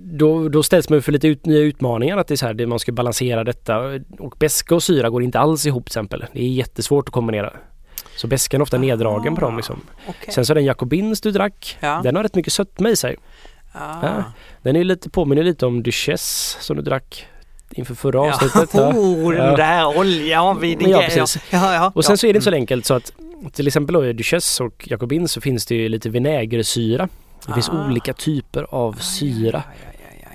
då, 0.04 0.48
då 0.48 0.62
ställs 0.62 0.88
man 0.88 1.02
för 1.02 1.12
lite 1.12 1.28
ut, 1.28 1.46
nya 1.46 1.59
utmaningar 1.59 2.16
att 2.16 2.28
det 2.28 2.35
är 2.35 2.37
så 2.37 2.46
här, 2.46 2.54
det, 2.54 2.66
man 2.66 2.78
ska 2.78 2.92
balansera 2.92 3.44
detta 3.44 4.00
och 4.18 4.35
beska 4.38 4.74
och 4.74 4.83
syra 4.83 5.11
går 5.11 5.22
inte 5.22 5.38
alls 5.38 5.66
ihop 5.66 5.85
till 5.85 5.90
exempel. 5.90 6.24
Det 6.33 6.42
är 6.42 6.48
jättesvårt 6.48 7.09
att 7.09 7.14
kombinera. 7.14 7.52
Så 8.16 8.26
beskan 8.26 8.61
är 8.61 8.62
ofta 8.62 8.78
neddragen 8.78 9.35
på 9.35 9.40
dem 9.40 9.57
liksom. 9.57 9.80
Okej. 10.09 10.35
Sen 10.35 10.46
så 10.46 10.52
är 10.52 10.54
den 10.54 10.64
Jacobins 10.64 11.20
du 11.20 11.30
drack. 11.30 11.78
Ja. 11.80 12.00
Den 12.02 12.16
har 12.16 12.22
rätt 12.22 12.35
mycket 12.35 12.52
sötma 12.52 12.88
i 12.88 12.96
sig. 12.96 13.16
Ah. 13.74 13.98
Ja. 14.02 14.22
Den 14.62 14.76
är 14.76 14.84
lite, 14.84 15.10
påminner 15.10 15.42
lite 15.42 15.66
om 15.66 15.82
Duchesse 15.82 16.56
som 16.60 16.76
du 16.76 16.82
drack 16.82 17.26
inför 17.70 17.94
förra 17.94 18.20
avsnittet. 18.20 18.70
Ja, 18.74 18.80
Ja. 18.80 18.98
oh, 18.98 19.32
den 19.32 19.56
där 19.56 19.98
oljan 19.98 20.60
vid 20.60 20.82
Ja, 20.82 20.98
precis. 21.08 21.38
Ja, 21.50 21.74
ja, 21.74 21.92
Och 21.94 22.04
sen 22.04 22.18
så 22.18 22.26
är 22.26 22.32
det 22.32 22.37
inte 22.37 22.44
så 22.44 22.50
Mm. 22.50 22.60
enkelt 22.60 22.87
så 22.87 22.94
att 22.94 23.12
till 23.52 23.66
exempel 23.66 24.04
i 24.04 24.12
Duchesse 24.12 24.64
och 24.64 24.88
Jacobins 24.90 25.32
så 25.32 25.40
finns 25.40 25.66
det 25.66 25.74
ju 25.74 25.88
lite 25.88 26.08
vinägersyra. 26.08 27.08
Det 27.46 27.52
finns 27.52 27.68
Ah. 27.68 27.87
olika 27.87 28.12
typer 28.14 28.66
av 28.70 28.92
syra. 28.92 29.62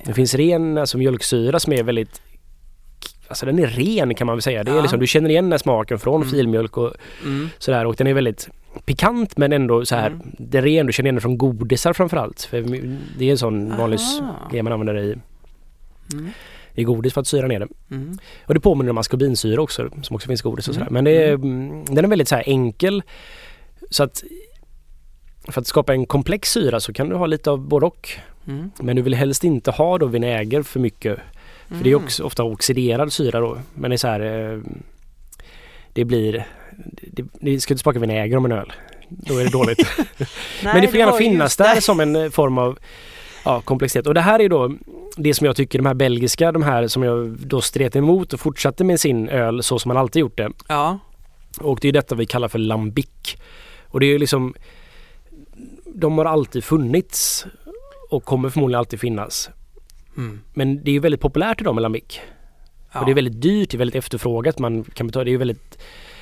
Det 0.06 0.14
finns 0.14 0.34
ren 0.36 0.78
alltså 0.78 0.98
mjölksyra 0.98 1.60
som 1.60 1.74
är 1.74 1.84
väldigt 1.84 2.22
Alltså 3.28 3.46
den 3.46 3.60
är 3.60 3.68
ren 3.68 4.16
kan 4.16 4.28
man 4.28 4.36
väl 4.36 4.42
säga. 4.42 4.64
Det 4.64 4.72
är 4.72 4.82
liksom, 4.82 5.00
du 5.00 5.08
känner 5.08 5.30
igen 5.30 5.44
den 5.46 5.52
här 5.52 5.58
smaken 5.58 6.00
från 6.00 6.22
Mm. 6.22 6.30
filmjölk 6.34 6.78
och 6.78 6.94
Mm. 7.24 7.50
sådär 7.60 7.86
och 7.86 7.96
den 7.96 8.08
är 8.08 8.14
väldigt 8.14 8.50
pikant 8.86 9.38
men 9.38 9.54
ändå 9.54 9.86
så 9.86 9.96
här. 9.96 10.08
Mm. 10.08 10.22
Det 10.38 10.58
är 10.58 10.62
ren, 10.62 10.86
du 10.86 10.94
känner 10.94 11.10
igen 11.10 11.22
från 11.22 11.38
godisar 11.38 11.94
framförallt. 11.94 12.42
För 12.42 12.62
det 13.18 13.26
är 13.26 13.32
en 13.32 13.38
sån 13.38 13.78
vanlig 13.78 14.00
grej 14.52 14.62
man 14.64 14.74
använder 14.74 14.98
i, 14.98 15.16
Mm. 16.14 16.30
i 16.74 16.84
godis 16.84 17.14
för 17.14 17.22
att 17.22 17.28
syra 17.28 17.48
ner 17.48 17.60
det. 17.60 17.68
Mm. 17.92 18.18
Och 18.46 18.54
det 18.54 18.60
påminner 18.60 18.92
om 18.92 18.98
askorbinsyra 18.98 19.62
också 19.62 19.90
som 20.02 20.16
också 20.16 20.28
finns 20.28 20.42
i 20.42 20.44
godis 20.44 20.68
och 20.68 20.76
Mm. 20.76 20.86
sådär. 20.86 20.94
Men 20.94 21.04
det 21.04 21.12
är, 21.12 21.34
mm, 21.34 21.86
den 21.86 22.06
är 22.06 22.10
väldigt 22.10 22.28
så 22.28 22.36
här 22.36 22.44
enkel. 22.48 23.04
Så 23.90 24.04
att 24.04 24.24
för 25.48 25.62
att 25.62 25.68
skapa 25.68 25.94
en 25.94 26.06
komplex 26.06 26.52
syra 26.52 26.80
så 26.80 26.94
kan 26.94 27.10
du 27.10 27.16
ha 27.16 27.26
lite 27.26 27.52
av 27.52 27.60
både 27.60 27.86
och. 27.86 28.10
Mm. 28.48 28.72
Men 28.80 28.96
du 28.96 29.02
vill 29.02 29.16
helst 29.16 29.44
inte 29.44 29.72
ha 29.72 29.98
då 29.98 30.06
vinäger 30.06 30.62
för 30.64 30.80
mycket. 30.80 31.20
För 31.68 31.84
det 31.84 31.92
är 31.92 31.96
också 31.96 32.24
ofta 32.24 32.44
oxiderad 32.44 33.14
syra 33.14 33.40
då. 33.40 33.58
Men 33.76 33.90
det 33.92 33.96
är 33.96 33.98
så 33.98 34.08
här 34.08 34.52
eh, 34.54 34.60
Det 35.94 36.06
blir 36.06 36.48
det, 37.12 37.26
det 37.42 37.62
ska 37.62 37.74
inte 37.74 37.82
smaka 37.82 38.00
vinäger 38.00 38.38
om 38.38 38.46
en 38.46 38.52
öl. 38.52 38.74
Då 39.10 39.38
är 39.38 39.44
det 39.44 39.50
dåligt. 39.50 39.80
Nej, 39.98 40.28
Men 40.64 40.82
det 40.82 40.88
får 40.88 40.98
gärna 40.98 41.12
ju 41.12 41.18
finnas 41.18 41.58
där 41.58 41.76
det. 41.76 41.82
som 41.82 42.00
en 42.00 42.16
eh, 42.16 42.30
form 42.30 42.58
av 42.58 42.80
ja, 43.46 43.62
komplexitet. 43.62 44.08
Och 44.08 44.14
det 44.14 44.22
här 44.22 44.42
är 44.42 44.50
då 44.50 44.74
det 45.18 45.34
som 45.34 45.46
jag 45.46 45.56
tycker 45.56 45.80
de 45.80 45.86
här 45.86 45.94
belgiska, 45.94 46.52
de 46.52 46.64
här 46.64 46.88
som 46.88 47.04
jag 47.04 47.30
då 47.30 47.62
stret 47.62 47.96
emot 47.96 48.34
och 48.34 48.40
fortsatte 48.40 48.84
med 48.84 49.00
sin 49.00 49.30
öl 49.30 49.64
så 49.64 49.80
som 49.80 49.90
man 49.90 49.98
alltid 49.98 50.20
gjort 50.20 50.38
det. 50.38 50.52
Ja. 50.68 51.00
Och 51.62 51.80
det 51.82 51.88
är 51.88 51.92
detta 51.92 52.16
vi 52.16 52.26
kallar 52.26 52.48
för 52.48 52.60
lambic. 52.60 53.36
Och 53.88 54.00
det 54.00 54.06
är 54.06 54.20
liksom 54.20 54.54
De 55.86 56.18
har 56.18 56.26
alltid 56.26 56.64
funnits 56.64 57.46
och 58.10 58.24
kommer 58.26 58.50
förmodligen 58.50 58.80
alltid 58.80 59.00
finnas. 59.00 59.50
Mm. 60.18 60.42
Men 60.54 60.84
det 60.84 60.92
är 60.92 60.94
ju 60.94 61.00
väldigt 61.00 61.22
populärt 61.22 61.62
idag 61.62 61.76
med 61.76 61.82
lambic. 61.82 62.20
ja. 62.94 63.00
Och 63.00 63.06
det 63.06 63.12
är 63.12 63.16
väldigt 63.16 63.42
dyrt, 63.42 63.70
det 63.70 63.76
är 63.76 63.80
väldigt 63.80 63.96
efterfrågat. 63.96 64.60
Man 64.60 64.84
kan 64.84 65.08
betala, 65.08 65.24
det 65.24 65.30
är 65.30 65.32
ju 65.32 65.38
väldigt 65.38 65.78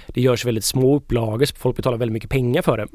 Det 0.07 0.21
görs 0.21 0.45
väldigt 0.45 0.63
små 0.65 0.95
upplagor 0.95 1.45
så 1.45 1.55
folk 1.55 1.75
betalar 1.75 1.97
väldigt 1.97 2.13
mycket 2.13 2.29
pengar 2.29 2.61
för 2.61 2.77
det. 2.77 2.87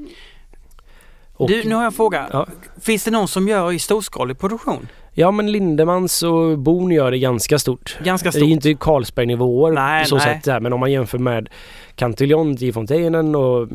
Och, 1.35 1.49
Du, 1.49 1.63
nu 1.65 1.75
har 1.75 1.83
jag 1.83 1.87
en 1.87 1.93
fråga. 1.93 2.29
Ja. 2.33 2.47
Finns 2.81 3.05
det 3.05 3.11
någon 3.11 3.29
som 3.29 3.49
gör 3.49 3.73
i 3.73 3.79
storskalig 3.79 4.39
produktion? 4.39 4.89
Ja 5.15 5.31
men 5.31 5.53
Lindemans 5.53 6.23
och 6.23 6.59
Bon 6.59 6.91
gör 6.93 7.11
det 7.11 7.19
ganska 7.19 7.59
stort. 7.59 7.99
Ganska 8.05 8.31
Det 8.31 8.37
är 8.37 8.41
stort? 8.41 8.49
inte 8.51 8.75
Carlsberg-nivåer 8.75 9.73
Nej, 9.73 10.03
på 10.05 10.09
så 10.09 10.17
nej. 10.17 10.41
sätt 10.45 10.63
men 10.63 10.73
om 10.73 10.81
man 10.81 10.93
jämför 10.93 11.19
med 11.19 11.49
Cantillon, 11.95 12.55
Di 12.55 12.73
Fontainen 12.73 13.35
och 13.35 13.69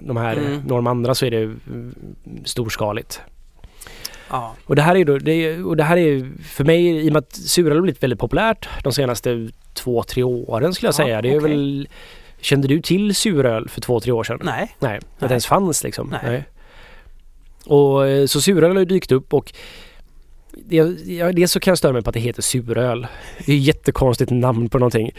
de 0.00 0.16
här, 0.16 0.36
Mm. 0.36 0.60
några 0.66 0.90
andra 0.90 1.14
så 1.14 1.26
är 1.26 1.30
det 1.30 1.54
storskaligt. 2.44 3.20
Ja. 4.30 4.54
Och 4.66 4.76
det 4.76 4.82
här 4.82 4.96
är 4.96 5.04
då, 5.04 5.18
det 5.18 5.58
och 5.58 5.76
det 5.76 5.84
här 5.84 5.96
är 5.96 6.30
för 6.42 6.64
mig, 6.64 7.06
i 7.06 7.08
och 7.08 7.12
med 7.12 7.20
att 7.20 7.32
suröl 7.36 7.72
har 7.76 7.82
blivit 7.82 8.02
väldigt 8.02 8.18
populärt 8.20 8.68
de 8.84 8.92
senaste 8.92 9.48
två, 9.74 10.02
tre 10.02 10.22
åren 10.22 10.74
skulle 10.74 10.86
jag 10.86 10.92
Ja, 10.92 10.96
säga. 11.04 11.22
Det 11.22 11.28
är 11.28 11.38
okej. 11.40 11.50
väl, 11.50 11.88
kände 12.42 12.68
du 12.68 12.80
till 12.80 13.14
suröl 13.14 13.68
för 13.68 13.80
två, 13.80 14.00
tre 14.00 14.12
år 14.12 14.24
sedan? 14.24 14.40
Nej. 14.42 14.76
Nej, 14.78 14.96
att 14.96 15.02
det 15.18 15.26
Nej. 15.26 15.30
ens 15.30 15.46
fanns 15.46 15.84
liksom. 15.84 16.16
Nej. 16.22 16.44
Och 17.66 18.08
eh, 18.08 18.26
så 18.26 18.40
suröl 18.40 18.72
har 18.72 18.78
ju 18.78 18.84
dykt 18.84 19.12
upp 19.12 19.34
och 19.34 19.52
det, 20.50 20.76
ja, 21.06 21.32
dels 21.32 21.52
så 21.52 21.60
kan 21.60 21.70
jag 21.70 21.78
störa 21.78 21.92
mig 21.92 22.02
på 22.02 22.10
att 22.10 22.14
det 22.14 22.20
heter 22.20 22.42
suröl. 22.42 23.06
Det 23.46 23.52
är 23.52 23.56
ett 23.56 23.62
jättekonstigt 23.62 24.30
namn 24.30 24.68
på 24.68 24.78
någonting. 24.78 25.10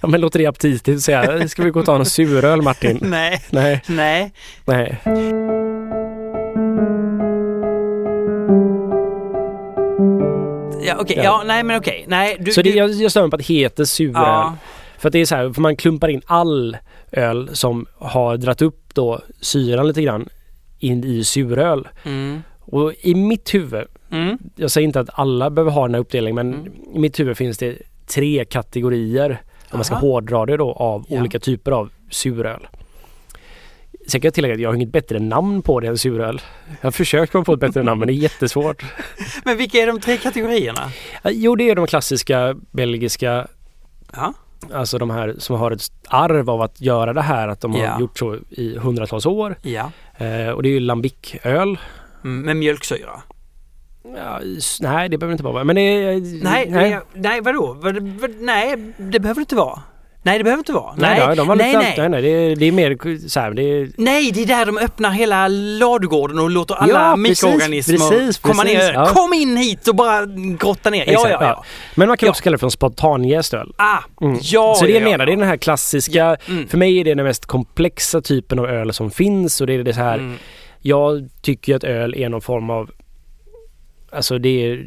Ja 0.00 0.08
men 0.08 0.20
låter 0.20 0.38
det 0.38 0.46
aptitligt 0.46 0.96
att 0.96 1.02
säga, 1.02 1.48
ska 1.48 1.62
vi 1.62 1.70
gå 1.70 1.80
och 1.80 1.86
ta 1.86 1.96
en 1.96 2.06
suröl 2.06 2.62
Martin? 2.62 2.98
Nej. 3.02 3.42
Nej, 3.50 3.82
Nej. 3.86 4.32
nej. 4.64 5.00
Ja, 10.84 10.96
okej. 10.98 11.16
Ja. 11.16 11.22
Ja. 11.22 11.42
nej 11.46 11.62
men 11.62 11.76
okej. 11.76 12.04
Nej, 12.08 12.36
du... 12.40 12.52
Så 12.52 12.62
det, 12.62 12.70
du... 12.70 12.78
jag, 12.78 12.90
jag 12.90 13.10
stör 13.10 13.20
mig 13.22 13.30
på 13.30 13.36
att 13.36 13.46
det 13.46 13.54
heter 13.54 13.84
suröl. 13.84 14.12
Ja. 14.14 14.56
För 15.02 15.08
att 15.08 15.12
det 15.12 15.18
är 15.18 15.24
så 15.24 15.34
här, 15.36 15.52
för 15.52 15.60
man 15.60 15.76
klumpar 15.76 16.08
in 16.08 16.22
all 16.26 16.76
öl 17.12 17.50
som 17.56 17.86
har 17.98 18.36
dratt 18.36 18.62
upp 18.62 18.94
då 18.94 19.20
syran 19.40 19.88
lite 19.88 20.02
grann 20.02 20.28
in 20.78 21.04
i 21.04 21.24
suröl. 21.24 21.88
Mm. 22.04 22.42
Och 22.60 22.92
i 23.00 23.14
mitt 23.14 23.54
huvud, 23.54 23.86
Mm. 24.10 24.38
jag 24.56 24.70
säger 24.70 24.84
inte 24.86 25.00
att 25.00 25.08
alla 25.12 25.50
behöver 25.50 25.70
ha 25.72 25.82
den 25.86 25.94
här 25.94 26.00
uppdelningen 26.00 26.34
men 26.34 26.54
Mm. 26.60 26.72
i 26.94 26.98
mitt 26.98 27.20
huvud 27.20 27.36
finns 27.36 27.58
det 27.58 27.78
tre 28.06 28.44
kategorier, 28.44 29.42
om 29.70 29.78
man 29.78 29.84
ska 29.84 29.94
hårdra 29.94 30.46
det 30.46 30.56
då, 30.56 30.72
av 30.72 31.04
Ja. 31.08 31.20
olika 31.20 31.38
typer 31.40 31.72
av 31.72 31.90
suröl. 32.10 32.66
Sen 34.08 34.20
kan 34.20 34.26
jag 34.26 34.34
tillägga 34.34 34.54
att 34.54 34.60
jag 34.60 34.68
har 34.68 34.74
inget 34.74 34.92
bättre 34.92 35.18
namn 35.18 35.62
på 35.62 35.80
det 35.80 35.86
än 35.88 35.98
suröl. 35.98 36.40
Jag 36.80 36.86
har 36.86 36.90
försökt 36.92 37.32
komma 37.32 37.44
på 37.44 37.52
ett 37.52 37.60
bättre 37.60 37.82
namn 37.82 37.98
men 37.98 38.06
det 38.06 38.12
är 38.14 38.22
jättesvårt. 38.22 38.84
Men 39.44 39.56
vilka 39.56 39.78
är 39.78 39.86
de 39.86 40.00
tre 40.00 40.16
kategorierna? 40.16 40.90
Jo 41.24 41.56
det 41.56 41.70
är 41.70 41.74
de 41.74 41.86
klassiska 41.86 42.54
belgiska 42.70 43.46
Ja. 44.16 44.34
Alltså 44.74 44.98
de 44.98 45.10
här 45.10 45.34
som 45.38 45.56
har 45.56 45.70
ett 45.70 45.82
arv 46.08 46.50
av 46.50 46.62
att 46.62 46.80
göra 46.80 47.12
det 47.12 47.22
här, 47.22 47.48
att 47.48 47.60
de 47.60 47.72
Ja. 47.72 47.90
har 47.90 48.00
gjort 48.00 48.18
så 48.18 48.36
i 48.50 48.78
hundratals 48.78 49.26
år. 49.26 49.56
Ja. 49.62 49.90
Eh, 50.16 50.48
och 50.48 50.62
det 50.62 50.68
är 50.68 50.72
ju 50.72 50.80
lambic-öl. 50.80 51.78
Mm, 52.24 52.40
med 52.46 52.56
mjölksyra? 52.56 53.22
Ja, 54.16 54.40
nej, 54.80 55.08
det 55.08 55.18
behöver 55.18 55.32
inte 55.32 55.44
vara. 55.44 55.64
Men 55.64 55.76
det. 55.76 56.20
Nej, 56.42 56.66
nej. 56.70 56.98
nej 57.14 57.40
vadå? 57.40 57.76
Vad, 57.80 57.98
vad, 58.08 58.30
nej, 58.40 58.92
det 58.96 59.20
behöver 59.20 59.34
det 59.34 59.42
inte 59.42 59.56
vara. 59.56 59.80
Nej, 60.24 60.38
det 60.38 60.44
behöver 60.44 60.60
inte 60.60 60.72
vara. 60.72 60.94
Nej, 60.96 61.26
Nej, 61.26 61.36
de 61.36 61.48
har 61.48 61.56
nej, 61.56 61.66
lite, 61.66 61.78
nej. 61.78 61.94
nej, 61.98 62.08
nej 62.08 62.22
det, 62.22 62.28
är, 62.28 62.56
det 62.56 62.66
är 62.66 62.72
mer 62.72 63.28
så 63.28 63.40
här, 63.40 63.50
det 63.50 63.62
är... 63.62 63.90
Nej, 63.96 64.30
det 64.34 64.42
är 64.42 64.46
där 64.46 64.66
de 64.66 64.78
öppnar 64.78 65.10
hela 65.10 65.48
ladugården 65.48 66.38
och 66.38 66.50
låter 66.50 66.74
alla 66.74 66.92
Ja, 66.92 67.16
precis, 67.16 67.42
mikroorganismer 67.44 68.10
precis, 68.10 68.38
komma 68.38 68.62
precis, 68.62 68.78
ner. 68.78 68.92
ja. 68.92 69.06
Kom 69.06 69.32
in 69.32 69.56
hit 69.56 69.88
och 69.88 69.94
bara 69.94 70.26
grotta 70.58 70.90
ner. 70.90 71.04
Ja, 71.06 71.12
Exakt, 71.12 71.30
ja, 71.30 71.38
ja. 71.42 71.64
Men 71.94 72.08
man 72.08 72.16
kan 72.16 72.28
också 72.28 72.42
kalla 72.42 72.54
det 72.54 72.58
för 72.58 72.66
en 72.66 72.70
spontanjäst 72.70 73.54
öl. 73.54 73.72
Ah, 73.76 73.98
Mm. 74.20 74.38
ja, 74.42 74.74
så 74.78 74.84
det 74.84 74.90
ja, 74.92 74.98
jag 75.00 75.10
menar, 75.10 75.26
det 75.26 75.32
är 75.32 75.36
den 75.36 75.48
här 75.48 75.56
klassiska, 75.56 76.36
Mm. 76.48 76.68
för 76.68 76.78
mig 76.78 76.98
är 77.00 77.04
det 77.04 77.14
den 77.14 77.26
mest 77.26 77.46
komplexa 77.46 78.20
typen 78.20 78.58
av 78.58 78.66
öl 78.66 78.92
som 78.92 79.10
finns 79.10 79.60
och 79.60 79.66
det 79.66 79.74
är 79.74 79.84
det 79.84 79.94
så 79.94 80.00
här, 80.00 80.14
Mm. 80.18 80.34
jag 80.80 81.28
tycker 81.42 81.76
att 81.76 81.84
öl 81.84 82.14
är 82.14 82.28
någon 82.28 82.40
form 82.40 82.70
av 82.70 82.90
Alltså 84.12 84.38
det 84.38 84.48
är, 84.48 84.86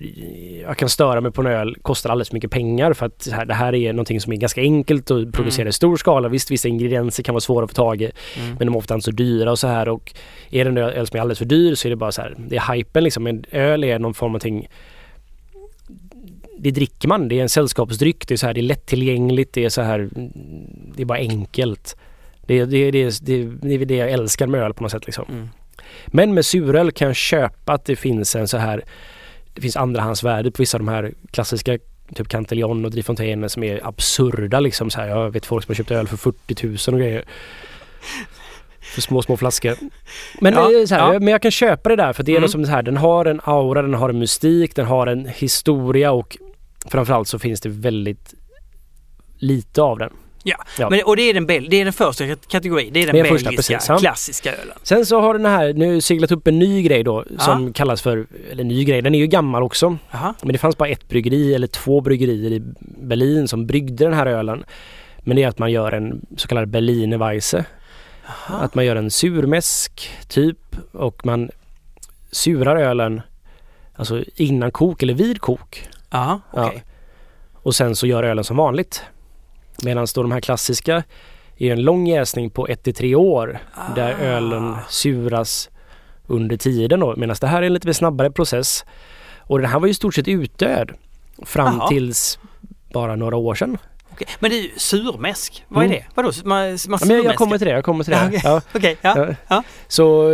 jag 0.62 0.78
kan 0.78 0.90
störa 0.90 1.22
mig 1.22 1.32
på 1.32 1.42
en 1.42 1.48
öl, 1.48 1.76
kostar 1.82 2.10
alldeles 2.10 2.30
för 2.30 2.36
mycket 2.36 2.52
pengar 2.52 2.94
för 2.94 3.06
att 3.06 3.28
det 3.48 3.54
här, 3.54 3.76
är 3.76 3.94
någonting 3.94 4.22
som 4.22 4.34
är 4.34 4.38
ganska 4.38 4.62
enkelt 4.62 5.12
att 5.12 5.32
producera 5.32 5.62
Mm. 5.62 5.70
i 5.70 5.74
stor 5.74 5.98
skala. 5.98 6.30
Visst, 6.30 6.52
vissa 6.52 6.68
ingredienser 6.68 7.24
kan 7.24 7.34
vara 7.34 7.42
svåra 7.42 7.66
att 7.66 7.72
få 7.72 7.76
tag 7.76 8.02
i 8.02 8.06
Mm. 8.06 8.50
men 8.60 8.68
de 8.68 8.74
är 8.74 8.78
ofta 8.78 8.94
inte 8.94 9.06
så 9.06 9.12
dyra 9.12 9.52
och 9.52 9.60
så 9.60 9.68
här 9.68 9.90
och 9.90 10.14
är 10.50 10.66
det 10.66 10.70
en 10.70 10.78
öl 10.78 11.08
som 11.08 11.18
är 11.18 11.22
alldeles 11.22 11.38
för 11.40 11.46
dyr 11.46 11.76
så 11.76 11.88
är 11.88 11.90
det 11.90 11.96
bara 11.96 12.12
så 12.12 12.22
här, 12.22 12.36
det 12.38 12.56
är 12.56 12.74
hypen 12.74 13.04
liksom. 13.04 13.24
Men 13.24 13.46
öl 13.52 13.84
är 13.84 14.00
någon 14.00 14.14
form 14.14 14.36
av 14.36 14.40
ting 14.40 14.68
det 16.58 16.72
dricker 16.72 17.08
man, 17.08 17.28
det 17.28 17.40
är 17.40 17.42
en 17.42 17.50
sällskapsdryck, 17.50 18.28
det 18.28 18.34
är 18.34 18.38
så 18.38 18.46
här, 18.46 18.54
det 18.54 18.60
är 18.60 18.64
lättillgängligt, 18.64 19.54
det 19.54 19.66
är 19.66 19.70
så 19.70 19.82
här, 19.82 20.10
det 20.96 21.02
är 21.02 21.06
bara 21.06 21.18
enkelt. 21.18 21.98
Det, 22.48 22.66
det, 22.66 22.92
det, 22.92 23.20
det, 23.22 23.44
det 23.62 23.74
är 23.74 23.86
det 23.86 23.96
jag 23.96 24.12
älskar 24.12 24.48
med 24.48 24.62
öl 24.62 24.74
på 24.74 24.84
något 24.84 24.92
sätt 24.92 25.06
liksom. 25.06 25.26
Mm. 25.30 25.50
Men 26.08 26.34
med 26.34 26.46
suröl 26.46 26.92
kan 26.92 27.08
jag 27.08 27.16
köpa 27.16 27.74
att 27.74 27.86
det 27.86 27.96
finns 27.96 28.36
en 28.36 28.48
så 28.48 28.58
här 28.58 28.84
Det 29.56 29.62
finns 29.62 29.78
andrahandsvärde 29.78 30.52
på 30.52 30.62
vissa 30.62 30.78
av 30.78 30.80
de 30.86 30.88
här 30.92 31.14
klassiska 31.32 31.78
Typ 32.16 32.28
Cantillon 32.28 32.86
och 32.86 32.92
Drifontaine 32.92 33.50
som 33.50 33.64
är 33.64 33.88
absurda 33.88 34.60
liksom 34.60 34.90
så 34.90 35.02
här. 35.02 35.08
Jag 35.08 35.32
vet 35.32 35.46
folk 35.46 35.66
som 35.66 35.72
har 35.72 35.76
köpt 35.76 35.92
öl 35.92 36.08
för 36.08 36.18
40 36.18 36.68
000 36.68 36.78
och 36.96 37.00
grejer. 37.00 37.24
För 38.82 39.02
små, 39.02 39.22
små 39.22 39.38
flaskor. 39.38 39.76
Men, 40.42 40.54
Ja, 40.54 40.80
eh, 40.80 40.86
så 40.86 40.96
här, 40.96 41.14
ja. 41.14 41.20
men 41.20 41.28
jag 41.28 41.42
kan 41.42 41.52
köpa 41.52 41.90
det 41.90 41.96
där 41.96 42.14
för 42.14 42.24
det 42.24 42.32
är 42.32 42.34
Mm. 42.34 42.42
något 42.42 42.52
som 42.52 42.66
så 42.66 42.72
här, 42.72 42.84
den 42.84 42.98
har 42.98 43.26
en 43.26 43.42
aura, 43.44 43.82
den 43.82 43.94
har 43.94 44.10
en 44.10 44.20
mystik, 44.20 44.76
den 44.76 44.86
har 44.86 45.08
en 45.08 45.26
historia 45.28 46.12
och 46.12 46.38
framförallt 46.86 47.28
så 47.28 47.40
finns 47.40 47.62
det 47.62 47.70
väldigt 47.70 48.34
lite 49.38 49.82
av 49.82 50.00
den. 50.00 50.14
Ja, 50.48 50.58
Ja. 50.80 50.90
Men, 50.90 51.02
och 51.06 51.16
det 51.16 51.22
är, 51.22 51.34
den, 51.34 51.48
det 51.48 51.56
är 51.82 51.84
den 51.84 51.94
första 51.94 52.24
kat- 52.28 52.48
kategorin. 52.48 52.94
Det 52.94 53.04
är 53.04 53.14
den 53.14 53.26
första, 53.26 53.50
belgiska 53.50 53.74
precis, 53.74 53.90
ja. 53.90 53.98
klassiska 53.98 54.54
ölen. 54.56 54.78
Sen 54.84 55.06
så 55.06 55.20
har 55.22 55.34
den 55.34 55.46
här 55.46 55.74
nu 55.74 56.02
seglat 56.02 56.32
upp 56.32 56.48
en 56.48 56.60
ny 56.60 56.82
grej 56.82 57.04
då 57.04 57.26
som 57.40 57.66
Ja. 57.68 57.74
kallas 57.74 58.02
för, 58.02 58.28
eller 58.52 58.64
ny 58.64 58.84
grej, 58.84 59.02
den 59.02 59.16
är 59.16 59.20
ju 59.20 59.28
gammal 59.28 59.64
också. 59.64 59.98
Jaha. 60.12 60.34
Men 60.42 60.52
det 60.54 60.58
fanns 60.58 60.78
bara 60.78 60.90
ett 60.90 61.10
bryggeri 61.10 61.56
eller 61.56 61.68
två 61.68 62.02
bryggerier 62.02 62.52
i 62.52 62.62
Berlin 63.02 63.48
som 63.48 63.68
bryggde 63.68 64.04
den 64.06 64.14
här 64.14 64.26
ölen. 64.26 64.64
Men 65.20 65.36
det 65.36 65.44
är 65.44 65.48
att 65.48 65.60
man 65.60 65.72
gör 65.72 65.92
en 65.92 66.22
så 66.38 66.48
kallad 66.48 66.68
Berliner 66.70 67.18
Weisse. 67.18 67.66
Jaha. 68.26 68.60
Att 68.60 68.76
man 68.76 68.86
gör 68.86 68.96
en 68.96 69.12
surmäsk 69.12 70.10
typ 70.28 70.76
och 70.92 71.26
man 71.26 71.50
surar 72.32 72.76
ölen 72.76 73.22
alltså 73.96 74.24
innan 74.36 74.72
kok 74.72 75.04
eller 75.04 75.14
vid 75.14 75.42
kok. 75.42 75.88
Jaha, 76.10 76.40
Ja. 76.56 76.68
okej. 76.68 76.84
Och 77.54 77.76
sen 77.76 77.96
så 77.96 78.08
gör 78.08 78.24
ölen 78.24 78.44
som 78.44 78.58
vanligt. 78.58 79.04
Medan 79.84 80.08
då 80.16 80.22
de 80.22 80.32
här 80.32 80.42
klassiska 80.42 81.04
är 81.58 81.72
en 81.72 81.82
lång 81.82 82.08
jäsning 82.08 82.50
på 82.50 82.68
1-3 82.68 83.16
år 83.16 83.60
där 83.96 84.14
Ah. 84.20 84.24
ölen 84.24 84.76
suras 84.90 85.70
under 86.28 86.58
tiden 86.58 87.00
då. 87.00 87.16
Medan 87.18 87.36
det 87.42 87.48
här 87.48 87.62
är 87.62 87.66
en 87.68 87.74
lite 87.74 87.94
snabbare 87.94 88.32
process. 88.32 88.86
Och 89.40 89.60
den 89.60 89.70
här 89.70 89.80
var 89.80 89.88
ju 89.88 89.92
i 89.92 89.94
stort 89.94 90.16
sett 90.16 90.28
utdöd 90.28 90.92
fram 91.46 91.78
Jaha. 91.78 91.88
tills 91.88 92.40
bara 92.94 93.16
några 93.16 93.36
år 93.36 93.56
sedan. 93.56 93.78
Okej. 94.12 94.28
Men 94.40 94.52
det 94.52 94.58
är 94.58 94.62
ju 94.62 94.70
surmäsk. 94.78 95.66
Vad 95.68 95.84
är 95.84 95.88
Mm. 95.88 95.98
det? 96.00 96.06
Vadå? 96.16 96.32
Man, 96.44 96.60
man 96.88 97.00
Ja, 97.02 97.06
men 97.08 97.24
jag, 97.24 97.36
kommer 97.36 97.58
till 97.58 97.68
det, 97.68 97.74
jag 97.74 97.84
kommer 97.86 98.04
till 98.04 98.14
det. 98.14 98.42
Ja, 98.44 98.62
okej. 98.76 98.98
Ja, 99.02 99.18
ja. 99.28 99.36
ja. 99.48 99.64
Så 99.88 100.32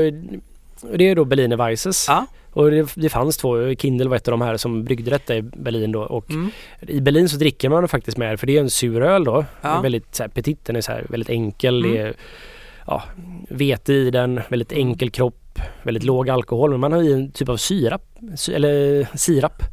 det 0.95 1.09
är 1.09 1.15
då 1.15 1.25
Berliner 1.25 1.57
Weisses. 1.57 2.05
Ja. 2.07 2.25
Och 2.53 2.71
det, 2.71 2.91
det 2.95 3.09
fanns 3.09 3.37
två, 3.37 3.75
Kindle 3.75 4.09
var 4.09 4.15
ett 4.15 4.27
av 4.27 4.31
de 4.31 4.41
här 4.41 4.57
som 4.57 4.83
bryggde 4.83 5.11
detta 5.11 5.35
i 5.35 5.41
Berlin 5.41 5.91
då. 5.91 6.01
Och 6.01 6.29
Mm. 6.29 6.51
i 6.87 7.01
Berlin 7.01 7.29
så 7.29 7.37
dricker 7.37 7.69
man 7.69 7.87
faktiskt 7.87 8.17
med 8.17 8.39
för 8.39 8.47
det 8.47 8.57
är 8.57 8.61
en 8.61 8.69
suröl 8.69 9.23
då. 9.23 9.45
Ja. 9.61 9.81
Väldigt 9.81 10.15
så 10.15 10.23
här, 10.23 10.27
petit, 10.27 10.65
den 10.65 10.75
är 10.75 10.81
så 10.81 10.91
här, 10.91 11.05
väldigt 11.09 11.29
enkel. 11.29 11.79
Mm. 11.85 11.91
Det 11.91 12.01
är 12.01 12.13
ja, 12.87 13.03
vete 13.49 13.93
i 13.93 14.11
den, 14.11 14.41
väldigt 14.49 14.71
enkel 14.71 15.09
kropp, 15.09 15.59
väldigt 15.83 16.03
låg 16.03 16.29
alkohol. 16.29 16.71
Men 16.71 16.79
man 16.79 16.91
har 16.91 17.01
i 17.03 17.13
en 17.13 17.31
typ 17.31 17.49
av 17.49 17.57
syrap, 17.57 18.01
sy, 18.35 18.53
eller 18.53 19.07
sirap 19.17 19.63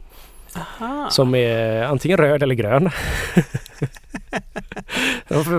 Aha. 0.56 1.10
som 1.10 1.34
är 1.34 1.82
antingen 1.82 2.18
röd 2.18 2.42
eller 2.42 2.54
grön. 2.54 2.90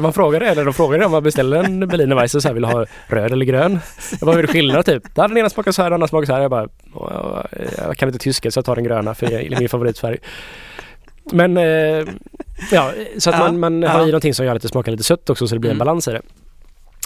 man 0.02 0.14
frågar 0.14 0.40
det 0.40 0.56
när 0.56 0.66
de 0.66 0.74
frågar 0.74 1.06
om 1.06 1.12
man 1.12 1.24
beställer 1.24 1.64
en 1.64 1.88
Berliner 1.88 2.16
Weisse 2.16 2.42
så 2.42 2.48
här 2.48 2.56
vill 2.56 2.64
ha 2.66 2.86
röd 3.08 3.32
eller 3.32 3.46
grön? 3.46 3.80
Vad 4.22 4.38
är 4.38 4.42
det 4.42 4.48
skillnad 4.48 4.86
typ? 4.86 5.16
Den 5.16 5.38
ena 5.38 5.50
smakar 5.50 5.72
så 5.72 5.82
här, 5.82 5.90
den 5.90 5.94
andra 5.94 6.08
smakar 6.08 6.26
så 6.26 6.34
här. 6.34 6.42
Jag 6.42 6.52
bara, 6.52 6.68
"Åh, 6.94 7.42
jag 7.78 7.98
kan 7.98 8.10
inte 8.10 8.20
tyska 8.20 8.52
så 8.52 8.58
jag 8.58 8.66
tar 8.66 8.76
den 8.76 8.84
gröna 8.84 9.16
för 9.16 9.28
det 9.28 9.46
är 9.54 9.60
min 9.60 9.70
favoritfärg. 9.70 10.18
Men 11.32 11.58
eh, 11.58 11.64
ja, 12.72 12.92
så 13.18 13.30
att 13.30 13.40
man, 13.40 13.60
man 13.60 13.82
ja. 13.82 13.90
har 13.90 14.02
i 14.04 14.06
någonting 14.06 14.34
som 14.34 14.46
gör 14.46 14.56
att 14.56 14.62
det 14.62 14.68
smakar 14.68 14.92
lite 14.92 15.04
sött 15.04 15.30
också 15.30 15.48
så 15.48 15.56
det 15.56 15.60
blir 15.60 15.70
en 15.72 15.76
Mm. 15.78 15.86
balans 15.86 16.08
i 16.08 16.12
det. 16.12 16.22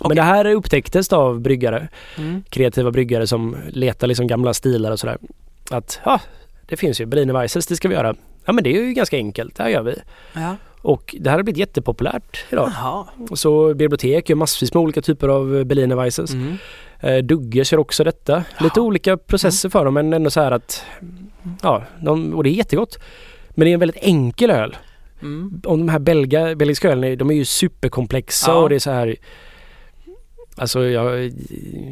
Men 0.07 0.15
det 0.15 0.21
här 0.21 0.45
upptäcktes 0.45 1.13
av 1.13 1.39
bryggare, 1.41 1.87
Mm. 2.17 2.43
kreativa 2.49 2.91
bryggare 2.91 3.27
som 3.27 3.57
letar 3.69 4.07
liksom 4.07 4.27
gamla 4.27 4.53
stilar 4.53 4.91
och 4.91 4.99
sådär. 4.99 5.17
Att 5.71 5.99
ja, 6.05 6.19
det 6.67 6.77
finns 6.77 7.01
ju 7.01 7.05
Berliner 7.05 7.33
Weisses, 7.33 7.67
det 7.67 7.75
ska 7.75 7.87
vi 7.87 7.95
göra. 7.95 8.15
Ja 8.45 8.53
men 8.53 8.63
det 8.63 8.69
är 8.77 8.81
ju 8.85 8.93
ganska 8.93 9.17
enkelt, 9.17 9.55
det 9.55 9.63
här 9.63 9.69
gör 9.69 9.81
vi. 9.83 9.95
Ja. 10.33 10.55
Och 10.83 11.15
det 11.19 11.29
här 11.29 11.37
har 11.37 11.43
blivit 11.43 11.57
jättepopulärt 11.59 12.45
idag. 12.49 12.71
Jaha. 12.75 13.05
Så 13.33 13.73
bibliotek 13.73 14.29
gör 14.29 14.35
massvis 14.35 14.73
med 14.73 14.81
olika 14.83 15.01
typer 15.01 15.27
av 15.27 15.65
Berliner 15.65 15.95
Weisses. 15.95 16.33
Mm. 16.33 16.57
Eh, 16.99 17.17
Dugge 17.17 17.65
kör 17.65 17.77
också 17.77 18.03
detta. 18.03 18.43
Lite 18.59 18.79
Ja. 18.79 18.81
olika 18.83 19.17
processer 19.17 19.69
för 19.69 19.85
dem 19.85 19.93
men 19.93 20.13
ändå 20.13 20.29
så 20.29 20.41
här 20.41 20.51
att 20.51 20.85
ja, 21.61 21.83
de, 22.01 22.33
och 22.33 22.43
det 22.43 22.49
är 22.49 22.51
jättegott. 22.51 22.97
Men 23.49 23.65
det 23.65 23.71
är 23.71 23.73
en 23.73 23.79
väldigt 23.79 24.03
enkel 24.03 24.51
öl. 24.51 24.77
Mm. 25.21 25.61
Om 25.65 25.79
de 25.79 25.89
här 25.89 25.99
belga, 25.99 26.55
belgiska 26.55 26.91
ölen, 26.91 27.17
de 27.17 27.29
är 27.31 27.35
ju 27.35 27.45
superkomplexa 27.45 28.51
Ja. 28.51 28.57
och 28.57 28.69
det 28.69 28.75
är 28.75 28.79
så 28.79 28.91
här 28.91 29.15
Alltså 30.57 30.85
jag, 30.85 31.31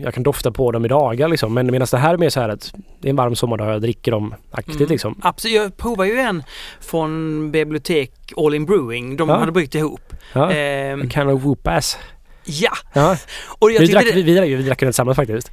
jag 0.03 0.13
kan 0.13 0.23
dofta 0.23 0.51
på 0.51 0.71
dem 0.71 0.85
i 0.85 0.87
dagar 0.87 1.27
liksom. 1.27 1.53
Men 1.53 1.71
medan 1.71 1.87
det 1.91 1.97
här 1.97 2.13
är 2.13 2.17
mer 2.17 2.29
så 2.29 2.39
här 2.41 2.49
att 2.49 2.73
det 3.01 3.07
är 3.07 3.09
en 3.09 3.15
varm 3.15 3.35
sommardag 3.35 3.67
och 3.67 3.73
jag 3.73 3.81
dricker 3.81 4.11
dem 4.11 4.35
aktivt 4.51 4.75
Mm. 4.75 4.89
liksom. 4.89 5.19
Absolut. 5.21 5.55
Jag 5.55 5.77
provade 5.77 6.09
ju 6.09 6.17
en 6.19 6.43
från 6.79 7.51
bibliotek 7.51 8.11
All 8.37 8.55
In 8.55 8.65
Brewing. 8.65 9.17
De 9.17 9.29
Ja. 9.29 9.35
hade 9.39 9.51
bryggt 9.51 9.75
ihop. 9.75 10.13
Ja. 10.33 10.51
Ehm, 10.51 11.09
Kind 11.09 11.29
of 11.29 11.43
whoop 11.43 11.67
ass. 11.67 11.97
ja, 12.45 12.71
Ja. 12.93 13.17
och 13.59 13.71
jag 13.71 13.79
Vi 13.79 13.87
drack, 13.87 14.05
det, 14.05 14.11
vi, 14.11 14.21
vi, 14.41 14.55
vi 14.55 14.63
drack 14.63 14.79
den 14.79 14.87
tillsammans 14.87 15.15
faktiskt. 15.15 15.51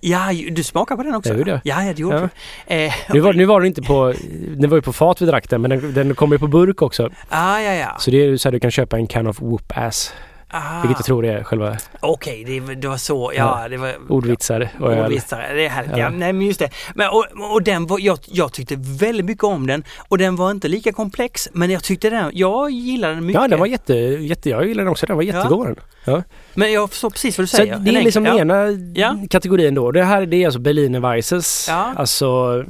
Ja, 0.00 0.30
du 0.50 0.62
smakade 0.62 0.96
på 0.96 1.02
den 1.02 1.14
också? 1.14 1.30
Jag 1.30 1.38
gjorde 1.38 1.50
det. 1.50 1.60
Ja, 1.64 1.82
ja, 1.84 1.92
det 1.92 2.02
gjorde 2.02 2.28
Ja. 2.66 2.74
Eh, 2.74 2.92
Nu 3.12 3.20
var, 3.20 3.32
nu 3.32 3.44
var 3.44 3.60
det 3.60 3.66
inte 3.66 3.82
på, 3.82 4.14
det 4.56 4.66
var 4.66 4.76
ju 4.76 4.82
på 4.82 4.92
fat 4.92 5.22
vi 5.22 5.26
drack 5.26 5.48
den 5.50 5.60
men 5.62 5.70
den, 5.70 5.94
den 5.94 6.14
kommer 6.14 6.34
ju 6.34 6.38
på 6.38 6.46
burk 6.46 6.82
också. 6.82 7.10
ah, 7.28 7.60
ja, 7.60 7.74
ja. 7.74 7.96
Så 7.98 8.10
det 8.10 8.24
är 8.26 8.36
så 8.36 8.48
här 8.48 8.52
du 8.52 8.60
kan 8.60 8.70
köpa 8.70 8.96
en 8.96 9.06
can 9.06 9.26
of 9.26 9.40
whoop 9.42 9.72
ass. 9.76 10.12
Ah. 10.48 10.80
Vilket 10.82 10.98
jag 10.98 11.04
tror 11.06 11.26
är 11.26 11.44
själva 11.44 11.76
Okej, 12.00 12.44
det, 12.44 12.74
det 12.74 12.88
var 12.88 12.96
så. 12.96 13.32
Ja, 13.36 13.68
det 13.70 13.76
var... 13.76 13.94
ordvitsar 14.08 14.68
och 14.80 14.92
öl. 14.92 15.04
Ordvitsare, 15.04 15.54
det 15.54 15.64
är 15.64 15.68
härligt. 15.68 15.90
Ja. 15.92 15.98
Ja. 15.98 16.10
nej 16.10 16.32
men 16.32 16.46
just 16.46 16.58
det. 16.58 16.70
Men, 16.94 17.08
och, 17.10 17.24
och 17.52 17.62
den 17.62 17.86
var, 17.86 17.98
jag, 17.98 18.18
jag 18.26 18.52
tyckte 18.52 18.74
väldigt 18.78 19.26
mycket 19.26 19.44
om 19.44 19.66
den 19.66 19.84
och 20.08 20.18
den 20.18 20.36
var 20.36 20.50
inte 20.50 20.68
lika 20.68 20.92
komplex 20.92 21.48
men 21.52 21.70
jag 21.70 21.82
tyckte 21.84 22.10
den, 22.10 22.30
jag 22.34 22.70
gillade 22.70 23.14
den 23.14 23.26
mycket. 23.26 23.42
Ja 23.42 23.48
den 23.48 23.58
var 23.58 23.66
jätte, 23.66 23.94
jätte, 23.94 24.50
jag 24.50 24.66
gillar 24.68 24.82
den 24.84 24.90
också. 24.90 25.06
Den 25.06 25.16
var 25.16 25.22
jättegod 25.22 25.66
den. 25.66 25.76
Ja. 26.04 26.22
Men 26.54 26.72
jag 26.72 26.90
förstår 26.90 27.10
precis 27.10 27.38
vad 27.38 27.42
du 27.42 27.46
Så 27.48 27.56
säger. 27.56 27.76
det 27.78 27.90
En 27.90 27.96
är 27.96 28.02
liksom 28.02 28.26
enkel- 28.26 28.40
ena 28.40 28.66
Ja. 28.94 29.16
kategorin 29.30 29.74
då. 29.74 29.90
Det 29.92 30.04
här 30.04 30.26
det 30.26 30.36
är 30.36 30.46
alltså 30.46 30.60
Berliner 30.60 31.00
Weisses. 31.00 31.66
Ja. 31.68 31.92
Alltså 31.96 32.64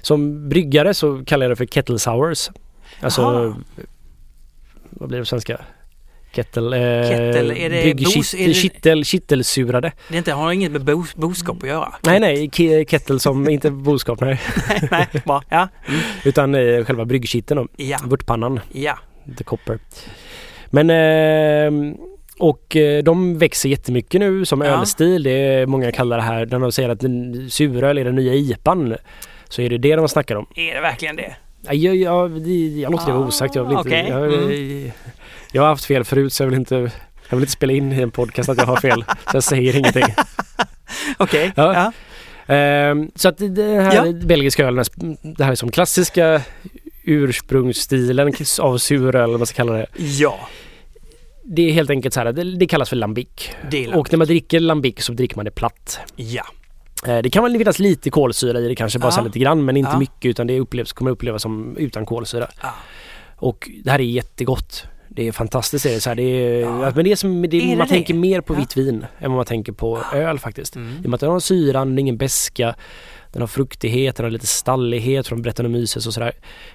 som 0.00 0.48
bryggare 0.48 0.94
så 0.94 1.24
kallar 1.24 1.44
jag 1.44 1.50
det 1.52 1.56
för 1.56 1.66
kettle 1.66 1.98
sours. 1.98 2.50
Alltså 3.00 3.22
Aha. 3.22 3.54
vad 4.90 5.08
blir 5.08 5.18
det 5.18 5.22
på 5.22 5.26
svenska? 5.26 5.60
Kettle, 6.32 6.76
eh, 7.02 7.08
Kettle, 7.08 7.54
är 7.58 7.70
det 7.70 7.82
brygg- 7.82 8.04
bos- 8.04 8.14
kit- 8.14 8.40
är 8.40 8.48
det- 8.48 8.54
kittel, 8.54 9.04
kittelsurade. 9.04 9.92
Det 10.08 10.16
inte, 10.16 10.32
har 10.32 10.52
inget 10.52 10.72
med 10.72 10.84
bo, 10.84 11.04
boskap 11.14 11.62
att 11.62 11.68
göra. 11.68 11.94
Nej 12.02 12.20
nej, 12.20 12.50
kettle 12.86 13.18
som 13.18 13.48
inte 13.48 13.70
boskap 13.70 14.20
nej. 14.20 14.40
nej, 14.68 14.88
nej, 14.90 15.06
bra. 15.24 15.42
Ja, 15.48 15.68
Utan 16.24 16.54
eh, 16.54 16.84
själva 16.84 17.04
bryggkitteln 17.04 17.60
då. 17.60 17.84
ja, 17.84 17.98
Vörtpannan. 18.04 18.60
ja. 18.72 18.98
The 19.38 19.44
Copper. 19.44 19.78
Men 20.70 20.90
eh, 20.90 21.94
och 22.38 22.76
de 23.04 23.38
växer 23.38 23.68
jättemycket 23.68 24.20
nu 24.20 24.44
som 24.44 24.60
Ja. 24.60 24.66
ölstil. 24.66 25.22
Det 25.22 25.30
är 25.30 25.66
många 25.66 25.92
kallar 25.92 26.16
det 26.16 26.22
här, 26.22 26.46
när 26.46 26.58
de 26.58 26.72
säger 26.72 26.88
att 26.88 27.02
suröl 27.52 27.98
är 27.98 28.04
den 28.04 28.14
nya 28.14 28.34
IPan. 28.34 28.96
Så 29.48 29.62
är 29.62 29.70
det 29.70 29.78
det 29.78 29.96
de 29.96 30.08
snackar 30.08 30.36
om. 30.36 30.46
Är 30.56 30.74
det 30.74 30.80
verkligen 30.80 31.16
det? 31.16 31.36
Ja, 31.62 31.72
Jag, 31.72 31.96
jag, 31.96 32.30
det- 32.42 32.68
jag 32.80 32.92
låter 32.92 33.06
det 33.06 33.12
vara 33.12 33.26
osagt. 33.26 33.54
Jag, 33.54 33.64
vill 33.64 33.76
inte, 33.76 33.88
Okej. 33.88 34.06
jag, 34.08 34.32
Mm. 34.34 34.90
jag 35.52 35.62
har 35.62 35.68
haft 35.68 35.84
fel 35.84 36.04
förut 36.04 36.32
så 36.32 36.42
jag 36.42 36.48
vill 36.50 36.58
inte 36.58 36.74
jag 37.28 37.36
vill 37.36 37.42
inte 37.42 37.52
spela 37.52 37.72
in 37.72 37.92
i 37.92 38.00
en 38.00 38.10
podcast 38.10 38.48
att 38.48 38.58
jag 38.58 38.66
har 38.66 38.76
fel. 38.76 39.04
Så 39.30 39.36
jag 39.36 39.44
säger 39.44 39.76
ingenting. 39.76 40.04
Okej. 41.18 41.52
Ja. 41.56 41.74
Ja. 41.74 42.54
Ehm, 42.54 43.10
så 43.14 43.28
att 43.28 43.38
det 43.38 43.80
här 43.82 44.06
Ja. 44.06 44.12
belgiska 44.12 44.66
ölen, 44.66 44.84
det 45.22 45.44
här 45.44 45.50
är 45.50 45.54
som 45.54 45.70
klassiska 45.70 46.42
ursprungsstilen 47.04 48.32
av 48.60 48.78
suröl, 48.78 49.14
eller 49.14 49.26
vad 49.32 49.40
man 49.40 49.46
ska 49.46 49.56
kalla 49.56 49.72
det. 49.72 49.86
ja. 49.96 50.48
Det 51.44 51.62
är 51.68 51.72
helt 51.72 51.90
enkelt 51.90 52.14
så 52.14 52.20
här, 52.20 52.32
det, 52.32 52.56
det 52.56 52.66
kallas 52.66 52.88
för 52.88 52.96
lambic. 52.96 53.28
Och 53.94 54.12
när 54.12 54.16
man 54.16 54.26
dricker 54.26 54.60
lambic 54.60 54.94
så 55.04 55.12
dricker 55.12 55.36
man 55.36 55.44
det 55.44 55.50
platt. 55.50 55.98
Ja. 56.16 56.44
Eh, 57.06 57.18
Det 57.18 57.30
kan 57.30 57.42
väl 57.42 57.58
finnas 57.58 57.78
lite 57.78 58.10
kolsyra 58.10 58.58
i 58.60 58.68
det 58.68 58.74
kanske, 58.74 58.98
bara 58.98 59.12
Ja. 59.16 59.22
lite 59.22 59.38
grann 59.38 59.64
men 59.64 59.76
inte 59.76 59.90
Ja. 59.92 59.98
mycket 59.98 60.24
utan 60.24 60.46
det 60.46 60.60
upplevs, 60.60 60.92
kommer 60.92 61.10
upplevas 61.10 61.42
som 61.42 61.76
utan 61.76 62.06
kolsyra. 62.06 62.46
Ja. 62.62 62.74
Och 63.36 63.70
det 63.84 63.90
här 63.90 63.98
är 63.98 64.04
jättegott. 64.04 64.84
Det 65.08 65.28
är 65.28 65.32
fantastiskt. 65.32 65.84
Det 65.84 65.94
är 65.94 66.00
så 66.00 66.10
här, 66.10 66.14
det 66.16 66.22
är, 66.22 66.60
Ja. 66.60 66.92
Men 66.94 67.04
det 67.04 67.12
är 67.12 67.16
som, 67.16 67.42
det, 67.42 67.56
Är 67.56 67.60
det 67.60 67.76
man 67.76 67.78
det? 67.86 67.92
tänker 67.94 68.14
mer 68.14 68.40
på 68.40 68.54
vitt 68.54 68.76
vin 68.76 69.06
än 69.18 69.30
vad 69.30 69.36
man 69.36 69.44
tänker 69.46 69.72
på 69.72 69.98
öl 70.14 70.38
faktiskt. 70.38 70.76
Mm. 70.76 70.96
I 71.02 71.06
och 71.06 71.10
med 71.10 71.14
att 71.14 71.20
den 71.20 71.30
har 71.30 71.40
syran, 71.40 71.94
det 71.96 71.98
är 71.98 72.02
ingen 72.02 72.16
beska. 72.16 72.74
Den 73.32 73.42
har 73.42 73.46
fruktighet, 73.46 74.16
den 74.16 74.24
har 74.24 74.30
lite 74.30 74.46
stallighet 74.46 75.26
från 75.26 75.42
Brettanomyces 75.42 76.06
och 76.06 76.14
sådär. 76.14 76.32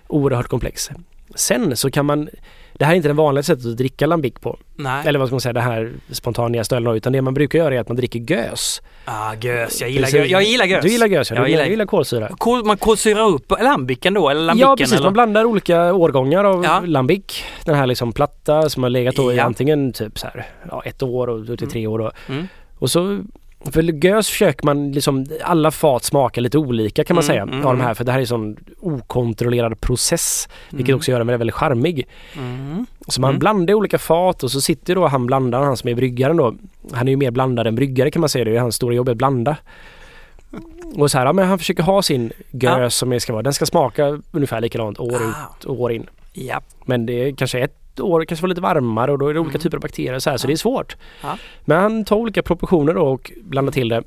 Oerhört 0.08 0.48
komplex. 0.48 0.90
Sen 1.38 1.78
så 1.78 1.92
kan 1.92 2.06
man 2.06 2.30
det 2.74 2.86
här 2.86 2.92
är 2.92 2.96
inte 2.96 3.08
det 3.08 3.14
vanliga 3.14 3.44
sättet 3.44 3.66
att 3.66 3.78
dricka 3.78 4.06
lambic 4.06 4.34
på. 4.34 4.58
Nej. 4.76 5.08
Eller 5.08 5.20
vad 5.20 5.28
ska 5.28 5.34
man 5.34 5.42
säga, 5.42 5.54
det 5.54 5.62
här 5.62 5.92
spontana 6.12 6.64
ölen 6.72 6.96
utan 6.96 7.14
det 7.14 7.22
man 7.22 7.34
brukar 7.34 7.60
göra 7.60 7.76
är 7.76 7.80
att 7.80 7.88
man 7.88 7.98
dricker 7.98 8.20
gös. 8.20 8.82
Ah, 9.06 9.34
gös. 9.42 9.82
Jag 9.82 9.90
gillar 9.90 10.08
gös. 10.10 10.30
Jag 10.30 10.44
gillar 10.44 10.66
gös. 10.66 10.84
Du 10.84 10.90
gillar 10.92 11.08
gös, 11.08 11.30
ja. 11.32 11.36
Jag 11.36 11.46
Du 11.46 11.50
gillar- 11.50 11.64
gillar, 11.64 11.72
gillar 11.72 11.86
kolsyra. 11.86 12.30
Kol, 12.38 12.66
man 12.66 12.78
kolsyrar 12.78 13.28
upp 13.30 13.52
lambiken 13.62 14.14
då, 14.14 14.30
eller 14.30 14.42
lambiken? 14.42 14.70
Ja 14.70 14.76
precis, 14.78 14.94
eller? 14.94 15.04
man 15.04 15.14
blandar 15.14 15.46
olika 15.46 15.94
årgångar 15.94 16.44
av 16.44 16.64
Ja. 16.64 16.82
lambic. 16.86 17.44
Den 17.66 17.76
här 17.76 17.88
liksom 17.88 18.12
platta 18.14 18.70
som 18.70 18.84
har 18.84 18.90
legat 18.90 19.16
då 19.16 19.34
i 19.34 19.36
Ja. 19.38 19.44
antingen 19.44 19.94
typ 19.94 20.20
så 20.20 20.28
här, 20.28 20.46
ja, 20.70 20.82
ett 20.86 21.04
år 21.04 21.28
och 21.30 21.50
upp 21.50 21.60
till 21.60 21.70
tre 21.70 21.88
år. 21.88 22.00
Då. 22.00 22.12
Mm. 22.30 22.48
Och 22.80 22.92
så 22.92 23.20
för 23.72 23.82
gös 24.06 24.30
försöker 24.30 24.66
man 24.66 24.92
liksom, 24.92 25.26
alla 25.44 25.72
fat 25.72 26.04
smakar 26.04 26.42
lite 26.42 26.58
olika 26.58 27.04
kan 27.04 27.16
man 27.16 27.24
Mm, 27.24 27.28
säga 27.28 27.42
mm, 27.42 27.56
av 27.56 27.62
de 27.64 27.70
mm. 27.76 27.86
här 27.86 27.94
för 27.94 28.04
det 28.04 28.12
här 28.12 28.20
är 28.20 28.22
en 28.22 28.28
sån 28.28 28.58
okontrollerad 28.80 29.82
process 29.82 30.50
vilket 30.70 30.90
Mm. 30.90 30.98
också 30.98 31.12
gör 31.12 31.18
den 31.20 31.28
väldigt, 31.28 31.40
väldigt 31.42 31.56
charmig. 31.56 32.08
Mm. 32.38 32.86
Så 33.08 33.22
man 33.22 33.30
Mm. 33.30 33.40
blandar 33.40 33.74
olika 33.74 33.98
fat 33.98 34.44
och 34.44 34.52
så 34.52 34.62
sitter 34.62 34.96
då 34.96 35.08
han 35.08 35.26
blandaren, 35.26 35.66
han 35.66 35.78
som 35.78 35.90
är 35.90 35.96
bryggaren 35.96 36.38
då. 36.38 36.56
Han 36.94 37.08
är 37.08 37.12
ju 37.12 37.18
mer 37.18 37.32
blandad 37.32 37.68
än 37.68 37.76
bryggare 37.76 38.12
kan 38.12 38.20
man 38.20 38.30
säga, 38.30 38.46
det 38.46 38.52
är 38.52 38.54
ju 38.54 38.60
hans 38.60 38.76
stora 38.76 38.94
jobb 38.96 39.10
att 39.10 39.18
blanda. 39.18 39.58
Och 40.96 41.12
så 41.12 41.18
här, 41.18 41.26
ja, 41.26 41.34
men 41.34 41.48
han 41.48 41.60
försöker 41.60 41.84
ha 41.84 42.02
sin 42.02 42.32
gös 42.52 42.64
Ja. 42.64 42.90
som 42.90 43.20
ska 43.20 43.34
vara. 43.34 43.44
Den 43.44 43.54
ska 43.54 43.66
smaka 43.66 44.22
ungefär 44.32 44.62
likadant 44.62 45.00
år 45.00 45.14
Ah. 45.16 45.56
ut 45.58 45.64
och 45.66 45.82
år 45.82 45.92
in. 45.92 46.06
Ja. 46.34 46.62
Men 46.86 47.06
det 47.06 47.14
är 47.14 47.32
kanske 47.36 47.60
ett 47.60 47.76
år 48.00 48.26
kanske 48.26 48.42
var 48.44 48.48
lite 48.50 48.62
varmare 48.62 49.12
och 49.12 49.18
då 49.20 49.28
är 49.28 49.34
det 49.34 49.40
olika 49.40 49.52
Mm. 49.56 49.62
typer 49.62 49.78
av 49.78 49.82
bakterier 49.82 50.20
så 50.20 50.30
här, 50.30 50.38
så 50.38 50.48
det 50.48 50.54
är 50.54 50.58
svårt. 50.58 50.96
Ja. 51.22 51.38
Men 51.66 51.82
han 51.82 52.06
tar 52.06 52.16
olika 52.16 52.44
proportioner 52.44 52.94
då 52.94 53.02
och 53.02 53.32
blandar 53.44 53.74
till 53.74 53.90
det. 53.90 54.04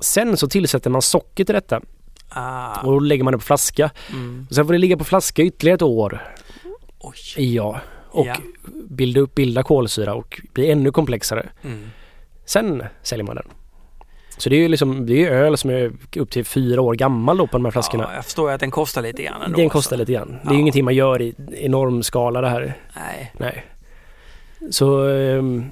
Sen 0.00 0.36
så 0.36 0.48
tillsätter 0.48 0.90
man 0.90 1.02
socker 1.02 1.44
till 1.44 1.54
detta 1.54 1.80
Ah. 2.28 2.80
och 2.80 2.92
då 2.92 2.98
lägger 2.98 3.24
man 3.24 3.32
det 3.32 3.38
på 3.38 3.44
flaska. 3.44 3.90
Mm. 4.10 4.46
Och 4.48 4.54
sen 4.54 4.66
får 4.66 4.72
det 4.72 4.78
ligga 4.78 4.96
på 4.96 5.04
flaska 5.04 5.42
ytterligare 5.42 5.74
ett 5.74 5.82
år. 5.82 6.22
Oj. 6.98 7.54
Ja. 7.54 7.80
Och 8.10 8.26
Ja. 8.26 8.36
bilda 8.88 9.20
upp, 9.20 9.34
bilda 9.34 9.62
kolsyra 9.62 10.14
och 10.14 10.40
bli 10.52 10.70
ännu 10.70 10.90
komplexare. 10.92 11.48
Mm. 11.62 11.90
Sen 12.46 12.82
säljer 13.02 13.26
man 13.26 13.36
den. 13.36 13.46
Så 14.40 14.48
det 14.48 14.56
är 14.56 14.60
ju 14.60 14.68
liksom, 14.68 15.06
det 15.06 15.24
är 15.26 15.30
öl 15.30 15.56
som 15.56 15.70
är 15.70 15.92
upp 16.16 16.30
till 16.30 16.44
fyra 16.44 16.80
år 16.80 16.94
gammal 16.94 17.36
då 17.38 17.46
på 17.46 17.52
de 17.58 17.64
här 17.64 17.72
flaskorna. 17.72 18.04
Ja, 18.10 18.14
jag 18.14 18.24
förstår 18.24 18.48
ju 18.50 18.54
att 18.54 18.60
den 18.60 18.70
kostar 18.70 19.02
lite 19.02 19.22
grann 19.22 19.42
ändå. 19.42 19.56
den 19.58 19.68
kostar 19.68 19.96
lite 19.96 20.12
grann. 20.12 20.28
Det 20.28 20.34
är 20.34 20.40
Ja. 20.50 20.52
ju 20.54 20.60
ingenting 20.60 20.84
man 20.84 20.94
gör 20.94 21.22
i 21.22 21.34
enorm 21.52 22.02
skala 22.02 22.40
det 22.40 22.48
här. 22.48 22.74
Nej. 22.96 23.32
Nej. 23.38 23.64
Så 24.70 25.08
ehm, 25.08 25.64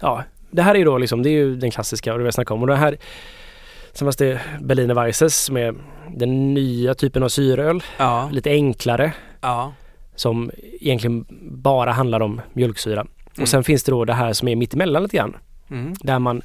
ja, 0.00 0.22
det 0.50 0.62
här 0.62 0.74
är 0.74 0.78
ju 0.78 0.84
då 0.84 0.98
liksom, 0.98 1.22
det 1.22 1.28
är 1.28 1.32
ju 1.32 1.56
den 1.56 1.70
klassiska 1.70 2.12
och 2.12 2.18
det 2.18 2.24
vi 2.24 2.32
snackar 2.32 2.54
om. 2.54 2.60
Och 2.60 2.66
det 2.66 2.76
här, 2.76 2.96
sen 3.92 4.06
fanns 4.06 4.16
det 4.16 4.40
Berliner 4.60 4.94
Weisses 4.94 5.48
är 5.50 5.74
den 6.16 6.54
nya 6.54 6.94
typen 6.94 7.22
av 7.22 7.28
syröl. 7.28 7.82
Ja. 7.96 8.28
Lite 8.32 8.50
enklare 8.50 9.12
Ja. 9.40 9.72
som 10.14 10.50
egentligen 10.80 11.24
bara 11.50 11.92
handlar 11.92 12.20
om 12.20 12.40
mjölksyra. 12.52 13.00
Mm. 13.00 13.42
Och 13.42 13.48
sen 13.48 13.64
finns 13.64 13.82
det 13.84 13.92
då 13.92 14.04
det 14.04 14.12
här 14.14 14.32
som 14.32 14.48
är 14.48 14.56
mittemellan 14.56 15.02
lite 15.02 15.16
grann. 15.16 15.36
Mm. 15.70 15.94
Där 16.00 16.18
man... 16.18 16.42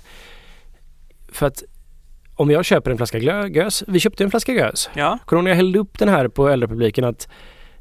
För 1.32 1.46
att 1.46 1.64
om 2.36 2.52
jag 2.52 2.66
köper 2.66 2.92
en 2.92 2.98
flaska 2.98 3.18
gös, 3.48 3.84
vi 3.88 4.00
köpte 4.00 4.24
en 4.24 4.30
flaska 4.30 4.54
gös. 4.54 4.90
Ja. 4.94 5.20
Kommer 5.26 5.42
när 5.44 5.52
jag 5.52 5.56
hällde 5.56 5.80
upp 5.80 6.00
den 6.00 6.10
här 6.10 6.28
på 6.28 6.50
Ölrepubliken 6.50 7.04
att 7.04 7.28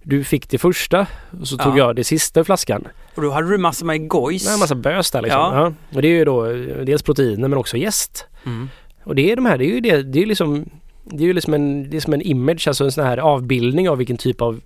du 0.02 0.24
fick 0.24 0.50
det 0.50 0.59
första 0.59 1.06
och 1.40 1.48
så 1.48 1.56
tog 1.56 1.72
Ja. 1.72 1.78
jag 1.78 1.96
det 1.96 2.04
sista 2.04 2.44
flaskan. 2.44 2.88
Och 3.14 3.22
då 3.22 3.30
hade 3.30 3.50
du 3.50 3.59
massor 3.59 3.87
med 3.87 4.09
gojs. 4.09 4.54
En 4.54 4.59
massa 4.59 4.74
bös 4.74 5.11
där 5.11 5.22
liksom. 5.22 5.40
Ja. 5.40 5.56
Ja. 5.56 5.96
Och 5.96 6.02
det 6.02 6.09
är 6.09 6.12
ju 6.12 6.24
då 6.24 6.44
dels 6.85 7.02
proteiner 7.02 7.48
men 7.48 7.59
också 7.59 7.76
jäst. 7.76 8.26
Mm. 8.46 8.68
Och 9.04 9.14
det 9.14 9.32
är 9.32 9.37
de 9.37 9.46
här, 9.46 9.59
det 9.59 9.64
är 9.64 9.74
ju 9.74 9.80
det, 9.80 10.02
det 10.02 10.22
är 10.22 10.26
liksom 10.26 10.70
det 11.04 11.22
är 11.22 11.26
ju 11.26 11.32
liksom 11.32 11.54
en, 11.54 11.90
det 11.90 11.96
är 11.96 12.00
som 12.00 12.12
en 12.12 12.22
image, 12.22 12.68
alltså 12.68 12.85
en 12.85 12.92
sån 12.92 13.04
här 13.04 13.18
avbildning 13.18 13.88
av 13.88 13.98
vilken 13.98 14.16
typ 14.16 14.42
av 14.42 14.61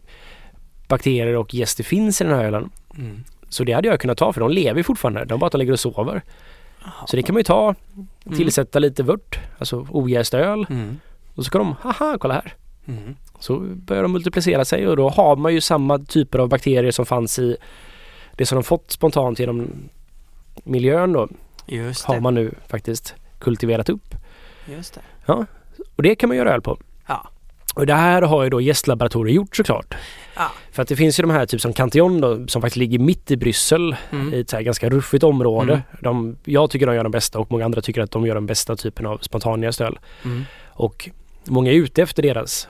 bakterier 0.89 1.37
och 1.37 1.55
jäst 1.55 1.77
det 1.77 1.83
finns 1.85 2.21
i 2.21 2.25
den 2.25 2.33
här 2.33 2.45
ölen. 2.45 2.71
Mm. 2.99 3.25
Så 3.49 3.65
det 3.65 3.73
hade 3.73 3.89
jag 3.89 4.01
kunnat 4.01 4.19
ta 4.19 4.33
för 4.33 4.41
de 4.41 4.51
lever 4.51 4.83
fortfarande. 4.83 5.25
De 5.25 5.41
bara 5.41 5.47
att 5.47 5.53
de 5.53 5.59
ligger 5.59 5.73
och 5.73 5.81
sover. 5.81 6.23
Så 7.07 7.17
det 7.17 7.23
kan 7.23 7.35
man 7.35 7.41
ju 7.41 7.45
ta, 7.45 7.75
tillsätta 8.37 8.79
lite 8.79 9.03
vört, 9.03 9.41
alltså 9.59 9.87
ojäst 9.91 10.35
öl. 10.35 10.67
Mm. 10.71 11.01
Och 11.35 11.45
så 11.45 11.51
kan 11.51 11.61
de, 11.61 11.77
haha, 11.81 12.19
kolla 12.21 12.35
här. 12.35 12.55
Mm. 12.87 13.17
Så 13.39 13.59
börjar 13.61 14.03
de 14.03 14.13
multiplicera 14.13 14.65
sig 14.65 14.89
och 14.89 14.97
då 14.97 15.09
har 15.09 15.37
man 15.37 15.55
ju 15.55 15.61
samma 15.61 15.99
typer 15.99 16.39
av 16.39 16.49
bakterier 16.49 16.91
som 16.91 17.07
fanns 17.07 17.39
i 17.39 17.57
det 18.37 18.47
som 18.47 18.57
de 18.57 18.65
fått 18.65 18.91
spontant 18.91 19.39
genom 19.39 19.69
miljön 20.65 21.13
då. 21.13 21.29
Just 21.67 22.05
Har 22.05 22.15
det. 22.15 22.21
man 22.21 22.35
nu 22.35 22.55
faktiskt 22.69 23.15
kultiverat 23.39 23.89
upp. 23.89 24.15
Just 24.67 24.95
det. 25.27 25.47
Och 25.97 26.03
det 26.03 26.15
kan 26.15 26.29
man 26.29 26.37
göra 26.37 26.55
öl 26.55 26.63
på. 26.63 26.79
Ja. 27.07 27.29
Och 27.75 27.87
det 27.87 27.95
här 27.95 28.23
har 28.23 28.45
ju 28.45 28.51
då 28.51 28.61
gästlaboratorier 28.61 29.35
gjort 29.35 29.57
såklart. 29.57 29.95
Ja. 30.37 30.51
För 30.73 30.83
att 30.83 30.89
det 30.89 30.97
finns 30.97 31.19
ju 31.19 31.23
de 31.23 31.31
här 31.31 31.47
typ 31.47 31.61
som 31.61 31.73
Cantillon 31.73 32.21
då 32.21 32.47
som 32.47 32.63
faktiskt 32.63 32.77
ligger 32.77 32.99
mitt 32.99 33.31
i 33.31 33.37
Bryssel 33.37 33.97
Mm. 34.11 34.35
i 34.35 34.41
ett 34.41 34.53
här 34.53 34.63
ganska 34.63 34.89
ruffigt 34.89 35.25
område. 35.25 35.73
Mm. 35.73 35.83
De, 36.01 36.37
jag 36.45 36.71
tycker 36.71 36.87
de 36.87 36.95
gör 36.95 37.03
de 37.05 37.13
bästa 37.13 37.39
och 37.39 37.51
många 37.53 37.65
andra 37.65 37.81
tycker 37.81 38.03
att 38.03 38.11
de 38.11 38.27
gör 38.27 38.35
den 38.35 38.47
bästa 38.47 38.77
typen 38.77 39.07
av 39.07 39.19
spontanjästöl. 39.19 39.99
Mm. 40.25 40.45
Och 40.69 41.11
många 41.45 41.71
är 41.73 41.77
ute 41.77 42.03
efter 42.03 42.23
deras 42.23 42.69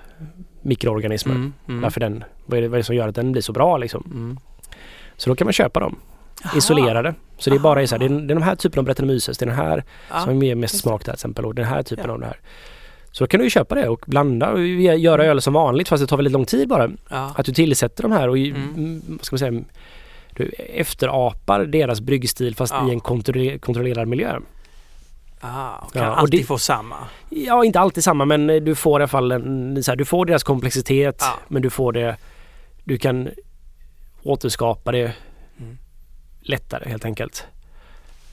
mikroorganismer. 0.63 1.35
Mm. 1.35 1.53
Mm. 1.69 1.81
Varför 1.81 2.01
den, 2.01 2.25
vad 2.47 2.59
är, 2.59 2.63
det, 2.63 2.69
vad 2.69 2.75
är 2.75 2.79
det 2.79 2.85
som 2.85 2.97
gör 2.97 3.09
att 3.09 3.15
den 3.15 3.33
blir 3.33 3.43
så 3.43 3.53
bra 3.53 3.77
liksom? 3.79 4.03
Mm. 4.15 4.39
Så 5.17 5.31
då 5.31 5.37
kan 5.37 5.45
man 5.47 5.53
köpa 5.53 5.81
dem 5.81 5.97
Aha. 6.45 6.59
isolerade. 6.59 7.15
Så 7.39 7.51
det 7.51 7.57
är 7.57 7.61
bara 7.61 7.83
i 7.83 7.87
så 7.87 7.95
här, 7.95 7.99
det, 8.01 8.05
är, 8.07 8.11
Aha. 8.11 8.21
det 8.21 8.33
är 8.33 8.35
de 8.35 8.43
här 8.43 8.55
typen 8.57 8.79
av 8.79 8.85
Brettanomyces, 8.85 9.39
det 9.39 9.45
är 9.45 9.47
den 9.47 9.57
här 9.57 9.85
Ja. 10.11 10.21
som 10.21 10.31
är 10.31 10.35
med 10.35 10.57
mest 10.57 10.75
just 10.75 10.83
smak 10.83 11.01
där 11.01 11.05
till 11.05 11.13
exempel 11.13 11.45
och 11.45 11.55
den 11.55 11.65
här 11.65 11.83
typen 11.83 12.05
Ja. 12.07 12.13
av 12.13 12.21
det 12.21 12.27
här. 12.27 12.37
Så 13.13 13.25
då 13.25 13.29
kan 13.29 13.39
du 13.41 13.45
ju 13.47 13.51
köpa 13.51 13.75
det 13.75 13.89
och 13.89 14.05
blanda 14.07 14.51
och 14.51 14.67
göra 14.67 15.25
öl 15.25 15.41
som 15.43 15.53
vanligt 15.53 15.89
fast 15.89 16.01
det 16.03 16.07
tar 16.07 16.17
väldigt 16.17 16.33
lång 16.33 16.45
tid 16.45 16.69
bara. 16.69 16.91
Ja. 17.11 17.33
Att 17.37 17.47
du 17.47 17.53
tillsätter 17.53 18.03
de 18.03 18.13
här 18.13 18.29
och 18.29 18.39
Mm. 18.39 19.03
vad 19.09 19.25
ska 19.25 19.35
man 19.35 19.39
säga, 19.39 19.63
du 20.37 20.49
efterapar 20.75 21.65
deras 21.65 22.01
bryggstil 22.01 22.55
fast 22.57 22.73
Ja. 22.75 22.89
i 22.89 22.93
en 22.93 23.01
kontroller- 23.01 23.59
kontrollerad 23.59 24.09
miljö. 24.09 24.39
Ah, 25.41 25.77
och 25.77 25.93
kan 25.93 26.03
Ja, 26.03 26.11
och 26.11 26.19
alltid 26.19 26.41
det- 26.41 26.45
få 26.45 26.59
samma. 26.59 26.97
Ja, 27.31 27.65
inte 27.65 27.81
alltid 27.81 28.05
samma 28.05 28.25
men 28.25 28.47
du 28.47 28.75
får 28.75 29.01
i 29.01 29.03
alla 29.03 29.09
fall 29.09 29.33
en, 29.33 29.83
så 29.83 29.91
här, 29.91 29.97
du 29.97 30.05
får 30.05 30.27
deras 30.27 30.43
komplexitet 30.43 31.17
Ja. 31.21 31.39
men 31.49 31.63
du 31.63 31.71
får 31.71 31.93
det, 31.93 32.17
du 32.85 32.99
kan 32.99 33.29
återskapa 34.23 34.93
det 34.93 35.13
Mm. 35.61 35.79
lättare 36.41 36.89
helt 36.91 37.05
enkelt. 37.05 37.47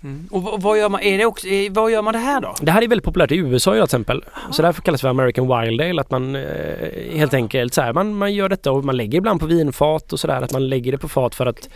Mm. 0.04 0.28
Och 0.32 0.62
vad- 0.62 0.78
gör 0.78 0.90
man, 0.90 1.02
är 1.02 1.18
det 1.18 1.26
också, 1.26 1.48
vad 1.72 1.92
gör 1.92 2.02
man 2.02 2.14
det 2.14 2.20
här 2.20 2.42
då? 2.42 2.56
Det 2.62 2.72
här 2.72 2.82
är 2.82 2.88
väldigt 2.88 3.06
populärt 3.06 3.32
i 3.32 3.36
USA 3.36 3.74
till 3.74 3.84
exempel. 3.84 4.24
Så 4.52 4.62
därför 4.62 4.82
kallas 4.82 5.02
det 5.02 5.06
för 5.06 5.10
American 5.10 5.44
Wild 5.62 5.82
Ale. 5.82 6.02
Att 6.02 6.12
man 6.12 6.36
eh, 6.36 6.44
helt 7.14 7.34
enkelt 7.34 7.74
så 7.74 7.82
här, 7.82 7.94
man, 7.94 8.14
man 8.16 8.34
gör 8.34 8.50
detta 8.50 8.72
och 8.72 8.86
man 8.86 8.98
lägger 8.98 9.18
ibland 9.18 9.40
på 9.40 9.46
vinfat 9.46 10.14
och 10.14 10.20
sådär. 10.20 10.42
Att 10.42 10.52
man 10.52 10.70
lägger 10.70 10.92
det 10.92 10.98
på 10.98 11.08
fat 11.08 11.36
för 11.36 11.46
att 11.46 11.70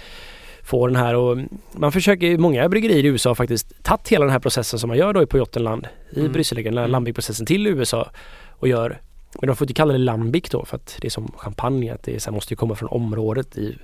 få 0.63 0.87
den 0.87 0.95
här 0.95 1.15
och 1.15 1.37
man 1.71 1.91
försöker, 1.91 2.37
många 2.37 2.69
bryggerier 2.69 3.03
i 3.03 3.07
USA 3.07 3.29
har 3.29 3.35
faktiskt 3.35 3.83
tagit 3.83 4.07
hela 4.07 4.25
den 4.25 4.31
här 4.31 4.39
processen 4.39 4.79
som 4.79 4.87
man 4.87 4.97
gör 4.97 5.13
då 5.13 5.25
på 5.25 5.37
Jottenland 5.37 5.87
i 6.15 6.19
Mm. 6.19 6.31
Bryssel, 6.31 6.57
Mm. 6.67 6.89
lambic-processen 6.91 7.45
till 7.45 7.67
USA 7.67 8.09
och 8.49 8.67
gör 8.67 8.99
men 9.41 9.47
de 9.47 9.55
får 9.55 9.65
inte 9.65 9.73
kalla 9.73 9.91
det 9.93 9.99
lambic 9.99 10.43
då 10.49 10.65
för 10.65 10.75
att 10.75 10.97
det 11.01 11.07
är 11.07 11.09
som 11.09 11.31
champagne, 11.37 11.93
att 11.93 12.03
det 12.03 12.19
så 12.23 12.29
här, 12.29 12.35
måste 12.35 12.53
ju 12.53 12.57
komma 12.57 12.75
från 12.75 12.89
området 12.89 13.57
i, 13.57 13.77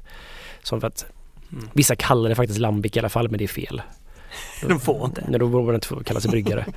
som 0.64 0.82
för 0.82 0.88
att 0.88 1.06
Mm. 1.52 1.68
vissa 1.74 1.96
kallar 1.96 2.30
det 2.30 2.36
faktiskt 2.36 2.60
lambic 2.60 2.96
i 2.96 3.00
alla 3.00 3.10
fall 3.10 3.30
men 3.30 3.38
det 3.38 3.44
är 3.44 3.48
fel. 3.48 3.82
De 4.68 4.80
får 4.80 5.06
inte. 5.06 5.24
Nej, 5.28 5.40
då 5.40 5.48
borde 5.48 5.66
man 5.66 5.76
inte 5.76 5.88
kalla 6.06 6.22
sig 6.22 6.32
bryggare. 6.32 6.66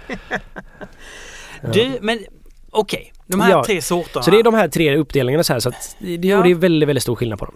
Du, 1.73 1.99
men 2.03 2.25
okej. 2.71 3.13
De 3.27 3.41
här 3.41 3.51
Ja. 3.51 3.65
tre 3.65 3.83
sorterna. 3.83 4.23
Så 4.23 4.31
det 4.31 4.39
är 4.39 4.43
de 4.43 4.55
här 4.55 4.69
tre 4.69 4.97
uppdelningarna 4.97 5.45
så 5.45 5.53
här 5.53 5.61
så 5.61 5.69
att 5.69 5.97
det, 5.99 6.29
Ja. 6.29 6.39
och 6.39 6.45
det 6.45 6.51
är 6.51 6.55
väldigt, 6.55 6.89
väldigt 6.89 7.03
stor 7.03 7.17
skillnad 7.17 7.39
på 7.39 7.45
dem. 7.45 7.55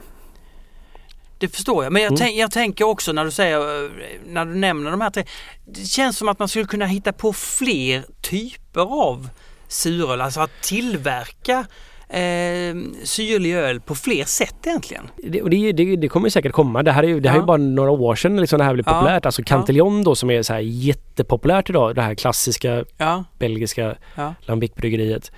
Det 1.38 1.49
förstår 1.49 1.85
jag. 1.85 1.93
Men 1.93 2.03
jag, 2.03 2.11
Mm. 2.11 2.19
tänk, 2.19 2.37
jag 2.37 2.51
tänker 2.51 2.85
också 2.85 3.12
när 3.12 3.25
du 3.25 3.31
säger, 3.31 3.90
när 4.27 4.45
du 4.45 4.55
nämner 4.55 4.90
de 4.90 5.01
här 5.01 5.11
tre. 5.11 5.25
Det 5.67 5.85
känns 5.85 6.19
som 6.19 6.29
att 6.29 6.38
man 6.38 6.48
skulle 6.48 6.65
kunna 6.65 6.87
hitta 6.87 7.13
på 7.13 7.33
fler 7.33 8.05
typer 8.21 8.81
av 8.81 9.29
suröl. 9.69 10.21
Alltså 10.21 10.40
att 10.40 10.63
tillverka 10.63 11.67
eh, 12.09 12.77
syrlig 13.05 13.55
öl 13.55 13.81
på 13.81 13.94
fler 13.94 14.25
sätt 14.25 14.55
egentligen. 14.67 15.05
Det, 15.17 15.42
och 15.42 15.50
det, 15.50 15.73
det, 15.73 15.96
det 15.96 16.09
kommer 16.09 16.29
säkert 16.29 16.52
komma. 16.52 16.83
Det 16.83 16.92
här 16.92 17.02
är 17.02 17.07
ju, 17.09 17.21
det 17.21 17.29
här 17.29 17.37
är 17.37 17.38
Ja. 17.38 17.42
ju 17.42 17.46
bara 17.46 17.57
några 17.57 17.90
år 17.90 18.15
sedan 18.15 18.40
liksom 18.40 18.59
det 18.59 18.65
här 18.65 18.75
blev 18.75 18.85
Ja. 18.88 18.92
populärt. 18.92 19.27
Alltså 19.27 19.42
Cantillon 19.42 20.05
då 20.05 20.15
som 20.15 20.31
är 20.31 20.42
så 20.42 20.52
här 20.52 20.61
jättepopulärt 20.61 21.71
idag. 21.71 21.94
Det 21.94 22.02
här 22.02 22.15
klassiska 22.15 22.85
Ja, 22.98 23.25
belgiska 23.38 23.94
ja. 24.15 24.35
Lambic-bryggeriet. 24.46 25.33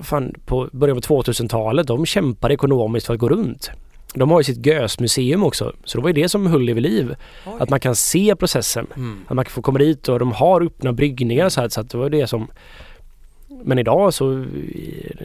Fan, 0.00 0.34
på 0.46 0.68
början 0.72 1.00
på 1.00 1.22
2000-talet, 1.22 1.86
de 1.86 2.06
kämpade 2.06 2.54
ekonomiskt 2.54 3.06
för 3.06 3.14
att 3.14 3.20
gå 3.20 3.28
runt. 3.28 3.70
De 4.14 4.30
har 4.30 4.40
ju 4.40 4.44
sitt 4.44 4.66
gösmuseum 4.66 5.44
också, 5.44 5.72
så 5.84 5.98
det 5.98 6.02
var 6.02 6.08
ju 6.08 6.22
det 6.22 6.28
som 6.28 6.46
höll 6.46 6.66
det 6.66 6.72
vid 6.74 6.82
liv. 6.82 7.14
Oj. 7.46 7.52
Att 7.60 7.70
man 7.70 7.80
kan 7.80 7.96
se 7.96 8.36
processen. 8.36 8.86
Mm. 8.96 9.18
Att 9.28 9.34
man 9.36 9.44
kan 9.44 9.50
få 9.52 9.62
komma 9.62 9.78
dit 9.78 10.08
och 10.08 10.18
de 10.18 10.32
har 10.32 10.60
öppna 10.62 10.92
bryggningar 10.92 11.48
så 11.48 11.60
här, 11.60 11.68
så 11.68 11.80
att 11.80 11.90
det 11.90 11.98
var 11.98 12.10
det 12.10 12.26
som... 12.26 12.48
Men 13.64 13.78
idag 13.78 14.14
så 14.14 14.44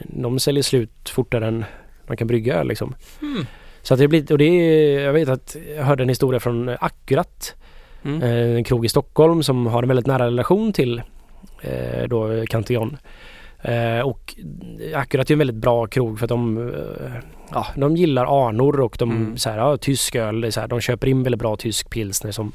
de 0.03 0.39
säljer 0.39 0.63
slut 0.63 1.09
fortare 1.09 1.47
än 1.47 1.65
man 2.07 2.17
kan 2.17 2.27
brygga 2.27 2.55
öl 2.55 2.67
liksom. 2.67 2.95
Mm. 3.21 3.45
Så 3.81 3.93
att 3.93 3.99
det 3.99 4.07
blir, 4.07 4.31
och 4.31 4.37
det 4.37 4.45
är, 4.45 4.99
jag 4.99 5.13
vet 5.13 5.29
att 5.29 5.55
jag 5.75 5.83
hörde 5.83 6.03
en 6.03 6.09
historia 6.09 6.39
från 6.39 6.69
Akkurat, 6.79 7.55
Mm. 8.05 8.21
eh, 8.21 8.55
en 8.57 8.63
krog 8.63 8.85
i 8.85 8.89
Stockholm 8.89 9.43
som 9.43 9.65
har 9.67 9.83
en 9.83 9.87
väldigt 9.89 10.07
nära 10.07 10.25
relation 10.25 10.73
till 10.73 11.01
eh, 11.61 12.07
då 12.07 12.45
Cantillon. 12.49 12.97
Eh, 13.61 13.99
och 13.99 14.35
Akkurat 14.95 15.29
är 15.29 15.33
en 15.33 15.37
väldigt 15.39 15.55
bra 15.55 15.87
krog 15.87 16.19
för 16.19 16.25
att 16.25 16.29
de, 16.29 16.57
eh, 16.69 17.11
ja, 17.51 17.67
de 17.75 17.97
gillar 17.97 18.47
anor 18.49 18.79
och 18.79 18.95
de, 18.99 19.11
Mm. 19.11 19.37
så 19.37 19.49
här, 19.49 19.57
ja, 19.57 19.77
tysk 19.77 20.15
öl, 20.15 20.51
så 20.51 20.59
här, 20.59 20.67
de 20.67 20.79
köper 20.81 21.07
in 21.07 21.23
väldigt 21.23 21.39
bra 21.41 21.55
tysk 21.55 21.89
pilsner 21.89 22.31
som 22.31 22.51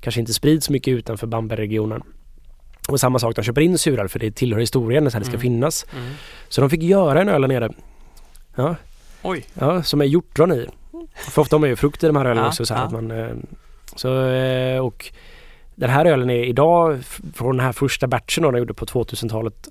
kanske 0.00 0.20
inte 0.20 0.32
sprids 0.34 0.70
mycket 0.70 0.92
utanför 0.92 1.26
Bambergregionen. 1.26 2.02
Och 2.88 3.00
samma 3.00 3.18
sak, 3.18 3.36
de 3.36 3.42
köper 3.42 3.60
in 3.60 3.78
suröl 3.78 4.08
för 4.08 4.18
det 4.18 4.30
tillhör 4.30 4.60
historien, 4.60 5.10
så 5.10 5.14
här 5.14 5.20
det 5.20 5.24
ska 5.26 5.32
Mm. 5.34 5.40
finnas. 5.42 5.86
Mm. 5.92 6.12
Så 6.48 6.60
de 6.60 6.70
fick 6.70 6.82
göra 6.82 7.20
en 7.20 7.28
öl 7.28 7.40
där 7.40 7.48
nere. 7.48 7.70
Ja, 8.56 8.76
Oj. 9.22 9.44
ja, 9.54 9.82
som 9.82 10.00
är 10.00 10.04
hjortron 10.04 10.52
i. 10.52 10.66
För 11.14 11.42
ofta 11.42 11.56
har 11.56 11.60
man 11.60 11.68
ju 11.68 11.76
frukt 11.76 12.04
i 12.04 12.06
de 12.06 12.16
här 12.16 12.24
ölen 12.24 12.42
Ja, 12.42 12.48
också. 12.48 12.66
Så 12.66 12.74
här, 12.74 12.80
ja. 12.80 12.86
att 12.86 12.92
man, 12.92 13.10
eh, 13.10 13.28
så, 13.96 14.24
eh, 14.28 14.78
och 14.80 15.12
den 15.74 15.90
här 15.90 16.04
ölen 16.04 16.30
är 16.30 16.44
idag, 16.44 16.98
från 17.34 17.56
den 17.56 17.66
här 17.66 17.72
första 17.72 18.06
batchen 18.06 18.42
då, 18.44 18.50
den 18.50 18.58
gjorde 18.58 18.74
på 18.74 18.86
2000-talet, 18.86 19.68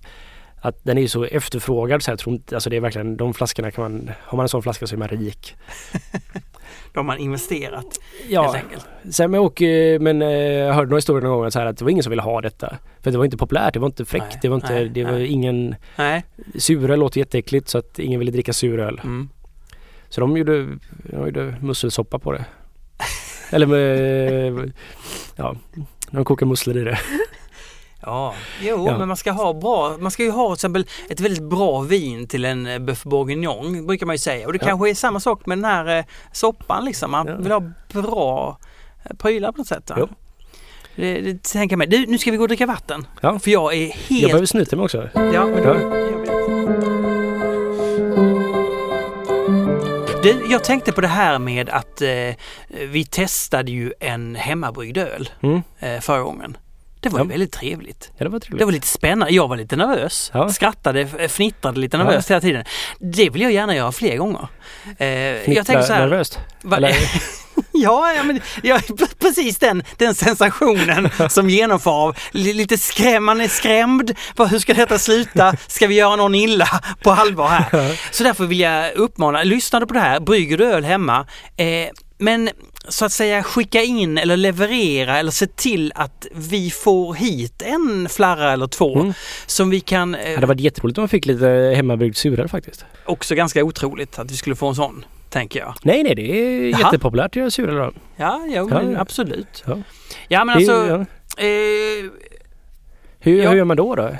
att 0.62 0.84
den 0.84 0.98
är 0.98 1.02
ju 1.02 1.08
så 1.08 1.24
efterfrågad 1.24 2.04
så 2.04 2.12
jag 2.12 2.20
tror 2.20 2.36
inte, 2.36 2.56
alltså 2.56 2.70
det 2.70 2.76
är 2.76 2.82
verkligen, 2.82 3.18
de 3.18 3.34
flaskorna 3.34 3.72
kan 3.72 3.84
man, 3.84 4.12
har 4.24 4.36
man 4.36 4.44
en 4.44 4.50
sån 4.50 4.62
flaska 4.64 4.88
så 4.88 4.96
är 4.96 5.00
man 5.00 5.08
rik. 5.08 5.56
Då 6.94 7.00
har 7.00 7.04
man 7.04 7.18
investerat 7.18 7.84
helt 7.84 7.96
Ja, 8.30 8.56
enkelt. 8.56 8.88
sen 9.12 9.32
men, 9.32 9.40
och, 9.40 9.62
eh, 9.62 10.00
men 10.00 10.22
eh, 10.22 10.28
jag 10.30 10.74
hörde 10.74 10.88
några 10.90 10.98
historier 10.98 11.22
någon 11.28 11.40
gång 11.42 11.52
så 11.52 11.60
här 11.60 11.66
att 11.66 11.78
det 11.78 11.84
var 11.86 11.92
ingen 11.92 12.04
som 12.04 12.10
ville 12.10 12.22
ha 12.22 12.42
detta. 12.42 12.78
För 13.02 13.12
det 13.12 13.18
var 13.18 13.26
inte 13.26 13.38
populärt, 13.38 13.74
det 13.74 13.80
var 13.80 13.88
inte 13.88 14.06
fräckt, 14.06 14.26
Nej, 14.30 14.40
det 14.42 14.50
var 14.50 14.56
inte, 14.56 14.74
nej, 14.74 14.90
det 14.90 15.04
var 15.04 15.12
nej. 15.12 15.28
ingen, 15.28 15.76
Nej. 15.96 16.24
suröl 16.56 17.00
låter 17.00 17.20
jätteäckligt 17.20 17.68
så 17.70 17.78
att 17.78 18.00
ingen 18.00 18.20
ville 18.20 18.32
dricka 18.32 18.54
suröl. 18.54 19.02
Mm. 19.04 19.30
Så 20.10 20.22
de 20.22 20.38
gjorde, 20.38 20.66
de 21.04 21.26
gjorde 21.26 21.56
musselsoppa 21.62 22.20
på 22.20 22.32
det. 22.32 22.46
Eller 23.52 23.66
med, 23.66 24.72
ja, 25.36 25.56
de 26.12 26.26
kokar 26.26 26.46
musslor 26.46 26.78
i 26.78 26.84
det. 26.84 27.00
Ja, 28.08 28.34
jo 28.62 28.86
Ja. 28.88 28.98
men 28.98 29.08
man 29.08 29.18
ska 29.18 29.32
ha 29.32 29.54
bra, 29.54 29.98
man 30.00 30.12
ska 30.12 30.24
ju 30.24 30.32
ha 30.32 30.48
till 30.48 30.54
exempel 30.54 30.86
ett 31.10 31.20
väldigt 31.20 31.44
bra 31.44 31.82
vin 31.82 32.28
till 32.28 32.46
en 32.46 32.66
eh, 32.68 32.80
Boeuf 32.80 33.04
bourguignon 33.04 33.88
brukar 33.88 34.06
man 34.06 34.14
ju 34.16 34.20
säga 34.20 34.46
och 34.48 34.54
det 34.54 34.60
Ja. 34.62 34.68
kanske 34.68 34.90
är 34.90 34.94
samma 34.94 35.20
sak 35.20 35.46
med 35.46 35.58
den 35.58 35.66
här 35.66 35.98
eh, 36.00 36.06
soppan 36.32 36.86
liksom. 36.86 37.12
Man 37.12 37.28
Ja. 37.28 37.36
vill 37.38 37.52
ha 37.52 37.64
bra 38.02 38.58
eh, 39.06 39.16
prylar 39.18 39.52
på 39.52 39.58
något 39.58 39.68
sätt. 39.68 39.92
Jo. 39.98 40.08
Det, 40.96 41.22
det 41.22 41.44
tänker 41.44 41.74
jag 41.74 41.78
mig. 41.78 41.88
Du, 41.88 42.06
nu 42.06 42.18
ska 42.18 42.32
vi 42.32 42.38
gå 42.38 42.44
och 42.44 42.48
dricka 42.48 42.66
vatten. 42.66 43.08
Ja. 43.22 43.40
För 43.40 43.52
jag 43.52 43.74
är 43.74 43.86
Jag 43.88 43.94
helt... 43.94 44.26
behöver 44.28 44.46
snyta 44.46 44.76
mig 44.76 44.84
också. 44.86 45.10
Ja, 45.14 45.46
men 45.46 45.64
då 45.64 45.70
Ja. 45.70 46.94
Du, 50.24 50.42
jag 50.50 50.64
tänkte 50.64 50.92
på 50.92 51.02
det 51.02 51.08
här 51.08 51.40
med 51.40 51.70
att 51.70 52.02
eh, 52.02 52.10
vi 52.88 53.06
testade 53.10 53.72
ju 53.72 53.94
en 54.00 54.36
hemmabryggd 54.36 54.98
öl 54.98 55.30
Mm. 55.44 55.62
eh, 55.80 56.00
förra 56.02 56.22
gången. 56.22 56.58
Det 57.08 57.14
var 57.14 57.20
ju 57.20 57.26
Ja. 57.26 57.30
väldigt 57.30 57.52
trevligt. 57.52 58.12
Ja, 58.18 58.24
det 58.24 58.30
var 58.30 58.40
trevligt. 58.40 58.60
Det 58.60 58.66
var 58.66 58.72
lite 58.72 58.88
spännande. 58.88 59.34
Jag 59.34 59.48
var 59.48 59.58
lite 59.58 59.76
nervös. 59.76 60.32
Ja. 60.34 60.50
Skrattade, 60.50 61.08
fnittrade 61.30 61.80
lite 61.80 61.98
Ja. 61.98 62.04
nervöst 62.04 62.30
hela 62.32 62.42
tiden. 62.42 62.64
Det 63.00 63.30
vill 63.30 63.42
jag 63.42 63.52
gärna 63.52 63.76
göra 63.76 63.92
fler 63.92 64.18
gånger. 64.18 64.48
Eh, 64.98 65.08
jag 65.08 65.66
tänker 65.66 65.82
så 65.82 65.94
här. 65.94 66.00
nervöst. 66.00 66.40
Ja, 67.72 68.14
ja, 68.14 68.24
men, 68.24 68.42
ja, 68.64 68.80
precis 69.20 69.58
den, 69.58 69.84
den 69.98 70.16
sensationen 70.16 71.10
som 71.30 71.50
genomför 71.50 71.92
av 71.92 72.18
li- 72.32 72.54
lite 72.54 72.78
skräm, 72.78 73.24
man 73.24 73.42
är 73.42 73.48
skrämd. 73.48 74.12
Vad, 74.36 74.48
hur 74.50 74.60
ska 74.60 74.74
detta 74.74 75.00
sluta? 75.00 75.56
Ska 75.68 75.88
vi 75.88 75.96
göra 75.96 76.16
någon 76.16 76.36
illa 76.36 76.68
på 77.04 77.12
allvar 77.12 77.48
här? 77.48 78.00
Så 78.12 78.24
därför 78.24 78.46
vill 78.46 78.60
jag 78.60 78.94
uppmana, 78.96 79.44
lyssna 79.44 79.86
på 79.86 79.94
det 79.94 80.00
här, 80.00 80.20
brygger 80.20 80.58
du 80.58 80.66
öl 80.66 80.84
hemma, 80.84 81.26
eh, 81.58 81.66
men 82.18 82.50
så 82.90 83.06
att 83.06 83.12
säga 83.12 83.44
skicka 83.44 83.82
in 83.84 84.18
eller 84.18 84.38
leverera 84.38 85.18
eller 85.20 85.32
se 85.32 85.48
till 85.48 85.92
att 85.96 86.28
vi 86.34 86.70
får 86.72 87.14
hit 87.14 87.62
en 87.62 88.10
flarra 88.10 88.52
eller 88.52 88.68
två 88.68 89.00
Mm. 89.00 89.14
som 89.46 89.70
vi 89.70 89.80
kan, 89.80 90.12
det 90.12 90.18
eh, 90.20 90.36
hade 90.36 90.48
varit 90.48 90.60
jätteroligt 90.60 90.98
om 90.98 91.02
man 91.02 91.10
fick 91.10 91.26
lite 91.26 91.74
hemmabryggd 91.76 92.16
suröl 92.16 92.48
faktiskt. 92.50 92.86
också 93.06 93.36
ganska 93.36 93.64
otroligt 93.64 94.20
att 94.20 94.32
vi 94.32 94.36
skulle 94.36 94.56
få 94.56 94.68
en 94.68 94.76
sån, 94.76 95.06
tänker 95.30 95.60
jag. 95.60 95.74
Nej, 95.84 96.04
nej, 96.04 96.16
det 96.16 96.22
är 96.22 96.70
Jaha. 96.70 96.80
jättepopulärt 96.80 97.38
att 97.38 97.58
göra 97.58 97.72
idag. 97.72 97.94
Ja, 98.16 98.46
jo, 98.48 98.70
Ja, 98.72 98.82
ja. 98.82 99.00
absolut. 99.00 99.64
Ja. 99.68 99.78
Ja, 100.28 100.46
men 100.46 100.58
Det 100.60 100.72
alltså, 100.72 100.88
ja. 101.38 101.44
eh, 101.44 102.12
Hur, 103.20 103.42
Ja. 103.44 103.50
hur 103.50 103.58
gör 103.58 103.64
man 103.66 103.78
då? 103.78 103.96
då? 103.96 104.16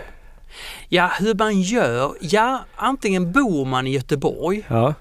Ja, 0.90 1.12
hur 1.20 1.34
man 1.36 1.62
gör? 1.62 2.12
Ja, 2.22 2.66
antingen 2.76 3.32
bor 3.32 3.66
man 3.66 3.88
i 3.88 3.92
Göteborg 3.92 4.64
Ja. 4.68 4.94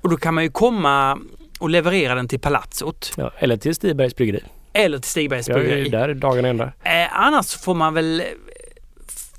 och 0.00 0.08
då 0.10 0.16
kan 0.16 0.34
man 0.34 0.44
ju 0.44 0.50
komma 0.50 1.18
och 1.58 1.70
leverera 1.70 2.14
den 2.14 2.28
till 2.28 2.40
Palazzot 2.40 3.12
ja. 3.16 3.32
Eller 3.38 3.56
till 3.56 3.74
Stibergs 3.74 4.16
bryggeri. 4.16 4.42
eller 4.72 4.98
till 4.98 5.10
Stigbergs 5.10 5.48
Jag 5.48 5.58
är 5.58 5.64
bryggeri. 5.64 5.88
där 5.88 6.14
dagarna 6.14 6.48
ända. 6.48 6.64
Eh, 6.82 7.20
annars 7.20 7.54
får 7.56 7.74
man 7.74 7.94
väl 7.94 8.20
eh, 8.20 8.26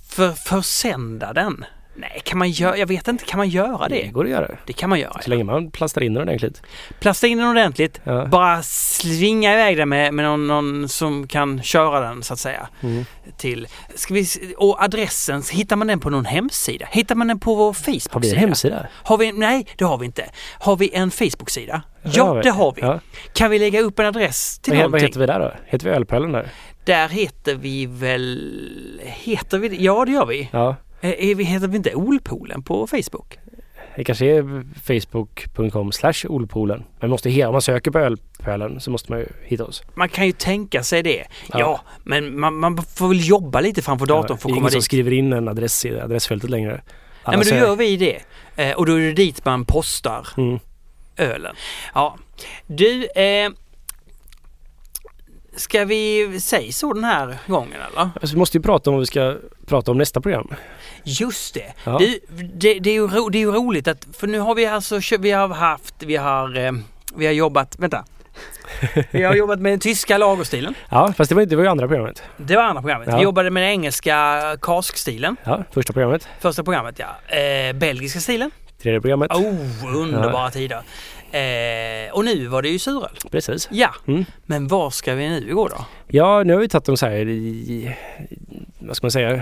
för, 0.09 0.31
försända 0.31 1.33
den. 1.33 1.65
Nej, 1.99 2.21
kan 2.23 2.37
man 2.37 2.49
göra? 2.49 2.77
Jag 2.77 2.87
vet 2.87 3.07
inte, 3.07 3.25
kan 3.25 3.37
man 3.37 3.49
göra 3.49 3.87
Det 3.87 3.95
det? 3.95 4.07
går 4.07 4.23
att 4.25 4.29
göra. 4.31 4.57
Det 4.65 4.73
kan 4.73 4.89
man 4.89 4.99
göra. 4.99 5.21
Så 5.21 5.29
länge 5.29 5.43
man 5.43 5.71
plastrar 5.71 6.03
in 6.03 6.13
den 6.13 6.23
ordentligt. 6.23 6.61
Plasta 6.99 7.27
in 7.27 7.37
den 7.37 7.47
ordentligt, 7.47 8.01
Ja. 8.03 8.25
bara 8.25 8.63
svinga 8.63 9.53
iväg 9.53 9.77
den 9.77 9.89
med, 9.89 10.13
med 10.13 10.25
någon, 10.25 10.47
någon 10.47 10.89
som 10.89 11.27
kan 11.27 11.63
köra 11.63 11.99
den 11.99 12.23
så 12.23 12.33
att 12.33 12.39
säga. 12.39 12.67
Mm. 12.81 13.05
Till, 13.37 13.67
ska 13.95 14.13
vi, 14.13 14.25
och 14.57 14.83
adressen, 14.83 15.43
hittar 15.51 15.75
man 15.75 15.87
den 15.87 15.99
på 15.99 16.09
någon 16.09 16.25
hemsida? 16.25 16.85
Hittar 16.91 17.15
man 17.15 17.27
den 17.27 17.39
på 17.39 17.55
vår 17.55 17.73
Facebook-sida? 17.73 18.13
Har 18.13 18.19
vi 18.21 18.31
en 18.31 18.37
hemsida? 18.39 18.87
Har 18.93 19.17
vi, 19.17 19.31
nej, 19.31 19.67
det 19.77 19.85
har 19.85 19.97
vi 19.97 20.05
inte. 20.05 20.25
Har 20.59 20.75
vi 20.75 20.93
en 20.93 21.11
Facebook-sida? 21.11 21.81
Ja, 22.03 22.11
Ja, 22.13 22.41
det 22.43 22.49
har 22.51 22.73
vi. 22.75 22.81
Ja. 22.81 22.99
Kan 23.33 23.51
vi 23.51 23.59
lägga 23.59 23.81
upp 23.81 23.99
en 23.99 24.05
adress 24.05 24.59
till 24.59 24.73
Vad, 24.73 24.77
he- 24.79 24.81
vad 24.83 24.91
någonting? 24.91 25.07
heter 25.07 25.19
vi 25.19 25.25
där 25.25 25.39
då? 25.39 25.53
Heter 25.65 25.89
vi 25.89 25.95
Ölpölen 25.95 26.31
där? 26.31 26.49
Där 26.85 27.09
heter 27.09 27.55
vi 27.55 27.85
väl... 27.85 29.01
Heter 29.05 29.57
vi 29.57 29.69
det? 29.69 29.75
Ja, 29.75 30.05
det 30.05 30.11
gör 30.11 30.25
vi. 30.25 30.49
Ja. 30.51 30.75
Eh, 31.01 31.29
Är 31.29 31.35
vi 31.35 31.43
heter 31.43 31.67
vi 31.67 31.77
inte 31.77 31.95
Olpoolen 31.95 32.63
på 32.63 32.87
Facebook? 32.87 33.37
Det 33.95 34.03
kanske 34.03 34.25
är 34.25 34.63
facebook.com 34.83 35.91
slash 35.91 36.13
olpoolen. 36.27 36.83
Men 36.99 37.09
måste 37.09 37.45
om 37.45 37.51
man 37.51 37.61
söker 37.61 37.91
på 37.91 37.99
Ölpölen 37.99 38.79
så 38.79 38.91
måste 38.91 39.11
man 39.11 39.19
ju 39.19 39.27
hitta 39.43 39.65
oss. 39.65 39.83
Man 39.95 40.09
kan 40.09 40.25
ju 40.25 40.31
tänka 40.31 40.83
sig 40.83 41.03
det. 41.03 41.23
Ja, 41.51 41.59
Ja. 41.59 41.81
men 42.03 42.39
man, 42.39 42.55
man 42.55 42.77
får 42.77 43.07
väl 43.07 43.27
jobba 43.27 43.59
lite 43.61 43.81
framför 43.81 44.05
datorn 44.05 44.25
Ja, 44.29 44.37
för 44.37 44.49
det 44.49 44.51
är 44.51 44.53
att 44.53 44.55
komma 44.55 44.57
ingen 44.57 44.71
som 44.71 44.77
dit. 44.77 44.83
skriver 44.85 45.13
in 45.13 45.33
en 45.33 45.47
adress 45.47 45.85
i 45.85 45.99
adressfältet 45.99 46.49
längre. 46.49 46.71
Nej, 46.71 46.81
Alla 47.23 47.37
men 47.37 47.47
då 47.47 47.55
gör 47.55 47.75
vi 47.75 47.97
det. 47.97 48.21
Eh, 48.55 48.75
och 48.77 48.85
då 48.85 48.93
är 48.93 48.99
det 48.99 49.13
dit 49.13 49.45
man 49.45 49.65
postar 49.65 50.27
Mm. 50.37 50.59
ölen. 51.17 51.55
Ja, 51.93 52.17
du, 52.67 53.05
eh, 53.05 53.49
ska 55.55 55.85
vi 55.85 56.39
säga 56.39 56.71
så 56.71 56.93
den 56.93 57.03
här 57.03 57.37
gången 57.47 57.73
eller? 57.91 58.09
Alltså, 58.21 58.35
vi 58.35 58.39
måste 58.39 58.57
ju 58.57 58.61
prata 58.63 58.89
om 58.89 58.93
vad 58.93 59.01
vi 59.01 59.05
ska 59.05 59.35
prata 59.65 59.91
om 59.91 59.97
nästa 59.97 60.21
program. 60.21 60.47
Just 61.07 61.53
det. 61.53 61.73
Ja. 61.83 61.97
Du, 61.99 62.19
det, 62.53 62.79
det, 62.79 62.89
är 62.89 62.93
ju 62.93 63.07
ro, 63.07 63.29
det 63.29 63.37
är 63.37 63.39
ju 63.39 63.51
roligt 63.51 63.87
att, 63.87 64.07
för 64.13 64.27
nu 64.27 64.39
har 64.39 64.55
vi 64.55 64.65
alltså, 64.65 64.99
vi 65.19 65.31
har 65.31 65.47
haft, 65.47 65.95
vi 66.03 66.15
har, 66.15 66.57
eh, 66.57 66.71
vi 67.15 67.25
har 67.25 67.33
jobbat, 67.33 67.79
vänta. 67.79 68.05
Vi 69.11 69.23
har 69.23 69.35
jobbat 69.35 69.59
med 69.59 69.71
den 69.71 69.79
tyska 69.79 70.17
lagerstilen. 70.17 70.73
Ja, 70.89 71.13
fast 71.17 71.29
det 71.29 71.35
var, 71.35 71.45
det 71.45 71.55
var 71.55 71.63
ju 71.63 71.69
andra 71.69 71.87
programmet. 71.87 72.23
Det 72.37 72.55
var 72.55 72.63
andra 72.63 72.81
programmet. 72.81 73.07
Ja. 73.11 73.17
Vi 73.17 73.23
jobbade 73.23 73.49
med 73.49 73.63
den 73.63 73.69
engelska 73.69 74.41
kaskstilen. 74.61 75.35
Ja, 75.43 75.63
första 75.71 75.93
programmet. 75.93 76.27
Första 76.39 76.63
programmet 76.63 76.99
ja. 76.99 77.35
Eh, 77.37 77.73
belgiska 77.73 78.19
stilen. 78.19 78.51
Tredje 78.81 79.01
programmet. 79.01 79.31
Oh, 79.31 79.95
underbara 79.95 80.49
tider. 80.51 80.77
Eh, 81.31 82.13
och 82.13 82.25
nu 82.25 82.47
var 82.47 82.61
det 82.61 82.69
ju 82.69 82.79
suröl. 82.79 83.17
Precis. 83.31 83.67
Ja, 83.71 83.95
Mm. 84.07 84.25
men 84.45 84.67
var 84.67 84.89
ska 84.89 85.13
vi 85.13 85.29
nu 85.29 85.55
gå 85.55 85.67
då? 85.67 85.85
Ja, 86.07 86.43
nu 86.43 86.53
har 86.53 86.59
vi 86.59 86.69
tagit 86.69 86.85
dem 86.85 86.97
så 86.97 87.05
här 87.05 87.27
i, 87.27 87.95
vad 88.79 88.95
ska 88.97 89.05
man 89.05 89.11
säga, 89.11 89.41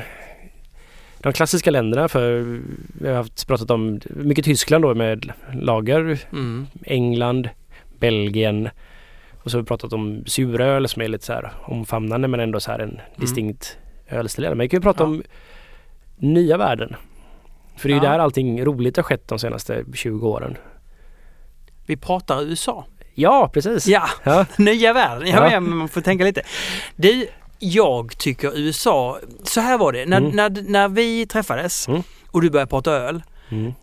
de 1.25 1.33
klassiska 1.33 1.71
länderna 1.71 2.07
för 2.07 2.59
vi 3.01 3.07
har 3.07 3.15
haft, 3.15 3.47
pratat 3.47 3.71
om 3.71 3.99
mycket 4.09 4.45
Tyskland 4.45 4.83
då 4.83 4.95
med 4.95 5.31
lager, 5.53 6.19
Mm. 6.31 6.67
England, 6.85 7.49
Belgien 7.99 8.69
och 9.43 9.51
så 9.51 9.57
har 9.57 9.61
vi 9.61 9.67
pratat 9.67 9.93
om 9.93 10.23
suröl 10.25 10.87
som 10.87 11.01
är 11.01 11.07
lite 11.07 11.25
så 11.25 11.33
här 11.33 11.51
omfamnande 11.63 12.27
men 12.27 12.39
ändå 12.39 12.59
så 12.59 12.71
här 12.71 12.79
en 12.79 12.99
distinkt 13.15 13.77
ölstil. 14.09 14.43
Men 14.49 14.57
vi 14.59 14.69
kan 14.69 14.77
ju 14.77 14.81
prata 14.81 15.03
Mm. 15.03 15.15
Ja. 15.15 15.23
om 16.27 16.33
nya 16.33 16.57
världen. 16.57 16.95
För 17.77 17.89
det 17.89 17.93
är 17.95 17.99
ju 17.99 18.05
Ja. 18.05 18.11
där 18.11 18.19
allting 18.19 18.65
roligt 18.65 18.95
har 18.97 19.03
skett 19.03 19.27
de 19.27 19.39
senaste 19.39 19.83
20 19.93 20.27
åren. 20.29 20.57
Vi 21.85 21.97
pratar 21.97 22.41
USA. 22.43 22.85
Ja, 23.15 23.49
precis. 23.53 23.87
Ja, 23.87 24.09
Ja. 24.23 24.45
nya 24.57 24.93
världen. 24.93 25.27
Ja, 25.27 25.51
Ja. 25.51 25.59
man 25.59 25.87
får 25.89 26.01
tänka 26.01 26.23
lite. 26.23 26.41
Du, 26.95 27.27
jag 27.59 28.17
tycker 28.17 28.57
USA, 28.57 29.19
så 29.43 29.61
här 29.61 29.77
var 29.77 29.91
det, 29.91 30.05
när, 30.05 30.17
Mm. 30.17 30.35
när, 30.35 30.61
när 30.69 30.87
vi 30.89 31.25
träffades 31.27 31.87
Mm. 31.87 32.03
och 32.31 32.41
du 32.41 32.49
började 32.49 32.69
prata 32.69 32.91
öl. 32.91 33.23
Mm. 33.51 33.73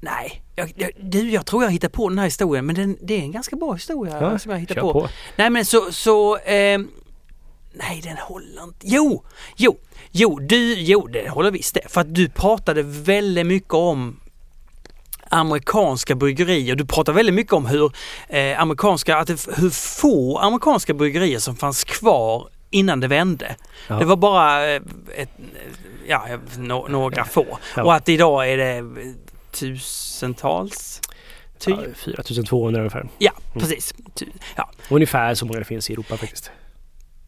Nej, 0.00 0.42
jag, 0.56 0.72
jag, 0.76 0.90
du, 1.00 1.30
jag 1.30 1.46
tror 1.46 1.64
jag 1.64 1.70
hittar 1.70 1.88
på 1.88 2.08
den 2.08 2.18
här 2.18 2.24
historien 2.24 2.66
men 2.66 2.74
den, 2.74 2.96
det 3.02 3.14
är 3.14 3.20
en 3.20 3.32
ganska 3.32 3.56
bra 3.56 3.72
historia 3.72 4.18
Ja, 4.20 4.38
som 4.38 4.52
jag 4.52 4.58
hittar 4.58 4.74
på. 4.74 4.92
på. 4.92 5.08
Nej 5.36 5.50
men 5.50 5.64
så, 5.64 5.92
så 5.92 6.36
eh, 6.36 6.78
nej 7.72 8.00
den 8.04 8.16
håller 8.18 8.62
inte. 8.64 8.78
Jo, 8.82 9.24
jo, 9.56 9.78
jo, 10.10 10.38
du, 10.38 10.74
jo 10.74 11.06
det 11.06 11.28
håller 11.28 11.50
visst 11.50 11.74
det. 11.74 11.80
För 11.92 12.00
att 12.00 12.14
du 12.14 12.28
pratade 12.28 12.82
väldigt 12.82 13.46
mycket 13.46 13.74
om 13.74 14.20
amerikanska 15.30 16.14
bryggerier. 16.14 16.74
Du 16.76 16.86
pratade 16.86 17.16
väldigt 17.16 17.34
mycket 17.34 17.52
om 17.52 17.66
hur 17.66 17.92
eh, 18.28 18.60
amerikanska, 18.60 19.16
att 19.16 19.26
det, 19.26 19.46
hur 19.56 19.70
få 19.70 20.38
amerikanska 20.38 20.94
bryggerier 20.94 21.38
som 21.38 21.56
fanns 21.56 21.84
kvar 21.84 22.48
innan 22.70 23.00
det 23.00 23.08
vände. 23.08 23.56
Ja. 23.88 23.98
Det 23.98 24.04
var 24.04 24.16
bara 24.16 24.66
eh, 24.70 24.82
ett, 25.16 25.30
ja, 26.06 26.26
nå- 26.58 26.86
några 26.88 27.24
få. 27.24 27.58
Ja. 27.76 27.82
Och 27.82 27.94
att 27.94 28.08
idag 28.08 28.50
är 28.52 28.56
det 28.56 28.84
tusentals. 29.50 31.00
Typ. 31.58 31.76
Ja, 31.78 31.94
4200 31.94 32.80
ungefär. 32.80 33.08
Ja, 33.18 33.32
precis. 33.52 33.94
Ty- 34.14 34.26
Ja, 34.56 34.70
Ungefär 34.90 35.34
så 35.34 35.46
många 35.46 35.58
det 35.58 35.64
finns 35.64 35.90
i 35.90 35.92
Europa 35.92 36.16
faktiskt. 36.16 36.50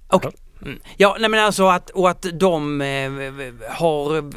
okej. 0.08 0.30
Mm. 0.34 0.49
Ja, 0.96 1.16
nej 1.20 1.30
men 1.30 1.40
alltså 1.40 1.66
att, 1.68 1.90
och 1.90 2.10
att 2.10 2.26
de 2.32 2.80
eh, 2.80 3.10
har, 3.70 4.30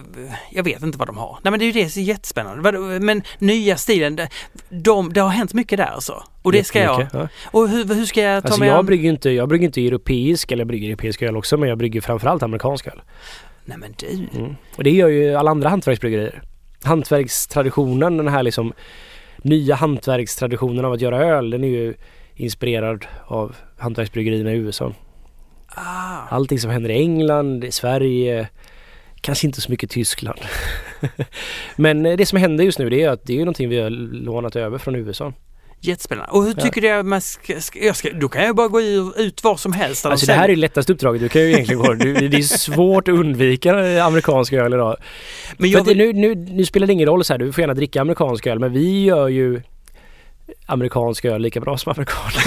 jag 0.51 0.63
vet 0.63 0.83
inte 0.83 0.97
vad 0.97 1.07
de 1.07 1.17
har. 1.17 1.37
Nej 1.43 1.51
men 1.51 1.59
det 1.59 1.65
är 1.65 1.67
ju 1.67 1.83
det 1.83 1.89
som 1.89 2.01
är 2.01 2.05
jättespännande. 2.05 2.99
Men 2.99 3.23
nya 3.39 3.77
stilen, 3.77 4.15
de, 4.15 4.27
de, 4.69 5.13
det 5.13 5.21
har 5.21 5.29
hänt 5.29 5.53
mycket 5.53 5.77
där 5.77 5.85
alltså. 5.85 6.23
Och 6.41 6.51
det 6.51 6.63
ska 6.63 6.81
jag, 6.83 7.07
Ja. 7.13 7.27
och 7.45 7.69
hur, 7.69 7.85
hur 7.95 8.05
ska 8.05 8.21
jag 8.21 8.43
ta 8.43 8.47
Alltså 8.47 8.59
mig 8.59 8.69
jag 8.69 8.77
an? 8.77 8.85
brygger 8.85 9.09
inte, 9.09 9.29
jag 9.29 9.49
brygger 9.49 9.65
inte 9.65 9.87
europeisk, 9.87 10.51
eller 10.51 10.61
jag 10.61 10.67
brygger 10.67 10.87
europeisk 10.87 11.21
öl 11.21 11.37
också, 11.37 11.57
men 11.57 11.69
jag 11.69 11.77
brygger 11.77 12.01
framförallt 12.01 12.43
amerikansk 12.43 12.87
öl. 12.87 13.01
Nej 13.65 13.77
men 13.77 13.93
du. 13.97 14.39
Mm. 14.39 14.55
Och 14.77 14.83
det 14.83 14.91
gör 14.91 15.07
ju 15.07 15.35
alla 15.35 15.51
andra 15.51 15.69
hantverksbryggerier. 15.69 16.41
Hantverkstraditionen, 16.83 18.17
den 18.17 18.27
här 18.27 18.43
liksom 18.43 18.73
nya 19.37 19.75
hantverkstraditionen 19.75 20.85
av 20.85 20.93
att 20.93 21.01
göra 21.01 21.17
öl, 21.17 21.49
den 21.49 21.63
är 21.63 21.67
ju 21.67 21.93
inspirerad 22.35 23.05
av 23.25 23.55
hantverksbryggerierna 23.77 24.51
i 24.53 24.55
USA. 24.55 24.93
Ah, 25.75 26.27
Allting 26.29 26.59
som 26.59 26.71
händer 26.71 26.89
i 26.89 26.93
England, 27.01 27.63
i 27.63 27.71
Sverige, 27.71 28.47
kanske 29.21 29.47
inte 29.47 29.61
så 29.61 29.71
mycket 29.71 29.89
Tyskland. 29.89 30.39
Men 31.75 32.05
eh, 32.05 32.17
det 32.17 32.25
som 32.25 32.39
händer 32.39 32.63
just 32.63 32.79
nu 32.79 32.89
det 32.89 33.01
är 33.03 33.09
att 33.09 33.25
det 33.25 33.33
är 33.33 33.39
någonting 33.39 33.69
vi 33.69 33.79
har 33.79 33.89
lånat 33.89 34.55
över 34.55 34.77
från 34.77 34.95
USA. 34.95 35.33
jättespännande. 35.79 36.31
Och 36.31 36.43
hur 36.43 36.53
Ja. 36.57 36.63
tycker 36.63 36.81
du 36.81 36.89
att 36.89 37.05
man 37.05 37.21
ska, 37.21 37.53
jag 37.73 37.95
ska, 37.95 38.09
då 38.13 38.29
kan 38.29 38.43
jag 38.43 38.55
bara 38.55 38.67
gå 38.67 38.81
ut 39.17 39.43
var 39.43 39.55
som 39.57 39.73
helst. 39.73 40.05
Alltså 40.05 40.25
det 40.25 40.33
här 40.33 40.49
är 40.49 40.55
lättaste 40.55 40.93
uppdraget. 40.93 41.21
Du 41.21 41.29
kan 41.29 41.41
ju 41.41 41.47
egentligen 41.51 41.81
gå. 41.81 41.93
Du, 41.93 42.13
det 42.27 42.37
är 42.37 42.41
svårt 42.41 43.07
att 43.07 43.13
undvika 43.15 43.87
eh, 43.87 44.05
amerikansk 44.05 44.53
öl 44.53 44.73
idag. 44.73 44.97
Men 45.57 45.69
jag 45.69 45.83
vill, 45.83 45.97
nu, 45.97 46.13
nu, 46.13 46.35
nu 46.35 46.65
spelar 46.65 46.87
det 46.87 46.93
ingen 46.93 47.07
roll 47.07 47.23
så 47.23 47.33
här. 47.33 47.37
Du 47.37 47.51
får 47.53 47.61
gärna 47.61 47.73
dricka 47.73 48.01
amerikansk 48.01 48.47
öl. 48.47 48.59
Men 48.59 48.73
vi 48.73 49.03
gör 49.03 49.27
ju 49.27 49.61
amerikansk 50.65 51.25
öl 51.25 51.41
lika 51.41 51.59
bra 51.59 51.77
som 51.77 51.91
amerikaner. 51.91 52.43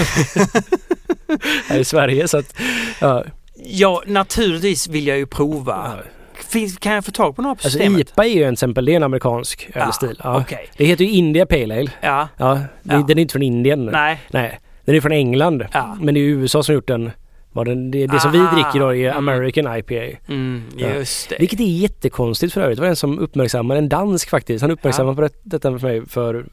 här 1.67 1.79
i 1.79 1.83
Sverige. 1.85 2.27
Så 2.27 2.37
att, 2.37 2.53
ja. 3.01 3.23
ja, 3.65 4.03
naturligtvis 4.07 4.87
vill 4.87 5.07
jag 5.07 5.17
ju 5.17 5.25
prova. 5.25 5.91
Ja. 5.97 6.03
Finns, 6.49 6.77
kan 6.77 6.93
jag 6.93 7.05
få 7.05 7.11
tag 7.11 7.35
på 7.35 7.41
några 7.41 7.55
på 7.55 7.59
Alltså 7.59 7.69
systemet? 7.69 8.09
IPA 8.09 8.25
är 8.25 8.29
ju 8.29 8.43
en 8.43 8.53
exempel. 8.53 8.85
Det 8.85 8.91
är 8.91 8.95
en 8.95 9.03
amerikansk 9.03 9.69
ölstil. 9.75 10.19
Ja. 10.23 10.41
Okej. 10.41 10.69
Det 10.77 10.85
heter 10.85 11.05
ju 11.05 11.11
India 11.11 11.45
Pale 11.45 11.79
Ale. 11.79 11.91
Ja. 12.01 12.27
Ja, 12.37 12.53
det, 12.83 12.93
Ja. 12.93 13.03
Den 13.07 13.17
är 13.17 13.21
inte 13.21 13.31
från 13.31 13.41
Indien. 13.43 13.85
Nej. 13.85 14.21
Nej. 14.31 14.59
Den 14.85 14.95
är 14.95 15.01
från 15.01 15.11
England. 15.11 15.65
Ja. 15.73 15.97
Men 16.01 16.13
det 16.13 16.19
är 16.19 16.23
USA 16.23 16.63
som 16.63 16.75
gjort 16.75 16.87
den. 16.87 17.11
Vad 17.51 17.67
den 17.67 17.91
det, 17.91 18.07
det 18.07 18.19
som 18.19 18.31
vi 18.31 18.37
dricker 18.37 18.79
då 18.79 18.95
är 18.95 19.11
Mm. 19.11 19.17
American 19.17 19.77
IPA. 19.77 20.17
Mm, 20.27 20.63
Ja. 20.77 20.87
just 20.89 21.29
det. 21.29 21.35
Vilket 21.39 21.59
är 21.59 21.63
jättekonstigt 21.63 22.53
för 22.53 22.61
övrigt. 22.61 22.77
Det 22.77 22.81
var 22.81 22.89
en 22.89 22.95
som 22.95 23.19
uppmärksammade, 23.19 23.77
en 23.77 23.89
dansk 23.89 24.29
faktiskt. 24.29 24.61
Han 24.61 24.71
uppmärksammade 24.71 25.15
på 25.15 25.21
det, 25.21 25.29
detta 25.43 25.79
för 25.79 25.87
mig 25.87 26.05
för 26.05 26.33
mm, 26.33 26.47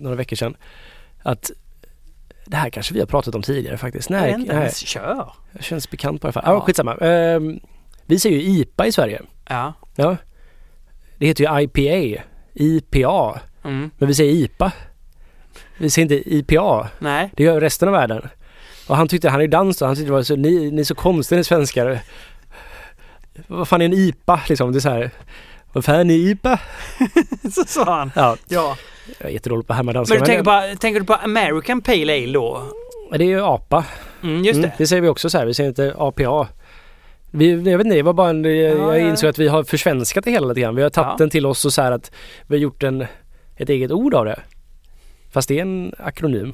några 0.00 0.16
veckor 0.16 0.36
sedan. 0.36 0.56
Att 1.22 1.50
det 2.44 2.56
här 2.56 2.70
kanske 2.70 2.94
vi 2.94 3.00
har 3.00 3.06
pratat 3.06 3.34
om 3.34 3.42
tidigare 3.42 3.76
faktiskt. 3.76 4.10
Jag 4.10 4.20
Nej, 4.20 4.32
inte, 4.32 4.56
nej 4.56 4.70
kör. 4.74 5.32
det 5.52 5.62
känns 5.62 5.90
bekant 5.90 6.20
på 6.20 6.26
alla 6.26 6.32
fall. 6.32 6.42
Ja. 6.46 6.52
Ja, 6.52 6.60
skitsamma. 6.60 6.94
Ehm, 6.94 7.60
vi 8.06 8.18
säger 8.18 8.36
ju 8.38 8.42
IPA 8.42 8.86
i 8.86 8.92
Sverige. 8.92 9.22
Ja. 9.48 9.72
Ja. 9.96 10.16
Det 11.18 11.26
heter 11.26 11.44
ju 11.44 11.62
IPA. 11.62 12.22
IPA. 12.54 13.40
Mm. 13.64 13.90
Men 13.98 14.08
vi 14.08 14.14
säger 14.14 14.32
IPA. 14.32 14.72
Vi 15.78 15.90
säger 15.90 16.04
inte 16.04 16.34
IPA. 16.34 16.88
Nej. 16.98 17.30
Det 17.36 17.42
gör 17.42 17.60
resten 17.60 17.88
av 17.88 17.94
världen. 17.94 18.28
Och 18.88 18.96
han 18.96 19.08
tyckte, 19.08 19.30
han 19.30 19.40
är 19.40 19.48
dans 19.48 19.80
han 19.80 19.94
tyckte 19.94 20.08
det 20.08 20.12
var 20.12 20.22
så, 20.22 20.36
ni, 20.36 20.70
ni 20.70 20.80
är 20.80 20.84
så 20.84 20.94
konstiga 20.94 21.36
ni 21.38 21.44
svenskar. 21.44 22.00
Vad 23.46 23.68
fan 23.68 23.80
är 23.80 23.84
en 23.84 23.92
IPA 23.92 24.40
liksom? 24.48 24.72
Det 24.72 24.78
är 24.78 24.80
så 24.80 24.90
här. 24.90 25.10
Vad 25.74 25.84
fan 25.84 26.10
är 26.10 26.14
IPA? 26.14 26.60
Så 27.52 27.64
sa 27.64 27.84
han. 27.98 28.10
Ja, 28.16 28.36
Ja. 28.48 28.76
jag 29.20 29.28
är 29.28 29.32
jättedålig 29.32 29.66
på 29.66 29.72
att 29.72 29.76
härma 29.76 29.92
danska. 29.92 30.14
Men 30.14 30.20
du 30.22 30.26
tänker, 30.26 30.44
på, 30.72 30.78
tänker 30.80 31.00
du 31.00 31.06
på 31.06 31.14
American 31.14 31.80
Pale 31.82 32.12
Ale 32.22 32.32
då? 32.32 32.62
det 33.10 33.24
är 33.24 33.28
ju 33.28 33.44
APA. 33.44 33.84
Mm, 34.22 34.44
just 34.44 34.56
Mm, 34.58 34.70
det. 34.70 34.74
det 34.78 34.86
säger 34.86 35.02
vi 35.02 35.08
också 35.08 35.30
så 35.30 35.38
här, 35.38 35.46
vi 35.46 35.54
säger 35.54 35.68
inte 35.68 35.94
APA. 35.98 36.48
Vi, 37.30 37.50
jag 37.70 37.78
vet 37.78 37.84
inte, 37.86 37.96
det 37.96 38.02
var 38.02 38.12
bara 38.12 38.30
en, 38.30 38.44
jag 38.44 38.78
ja. 38.78 38.98
insåg 38.98 39.30
att 39.30 39.38
vi 39.38 39.48
har 39.48 39.64
försvenskat 39.64 40.24
det 40.24 40.30
hela 40.30 40.46
lite 40.46 40.60
grann. 40.60 40.74
Vi 40.74 40.82
har 40.82 40.90
tagit 40.90 41.06
Ja. 41.08 41.16
den 41.18 41.30
till 41.30 41.46
oss 41.46 41.64
och 41.64 41.72
så 41.72 41.82
här 41.82 41.92
att 41.92 42.10
vi 42.46 42.56
har 42.56 42.60
gjort 42.62 42.82
en, 42.82 43.06
ett 43.56 43.68
eget 43.68 43.90
ord 43.90 44.14
av 44.14 44.24
det. 44.24 44.40
Fast 45.32 45.48
det 45.48 45.58
är 45.58 45.62
en 45.62 45.94
akronym. 45.98 46.52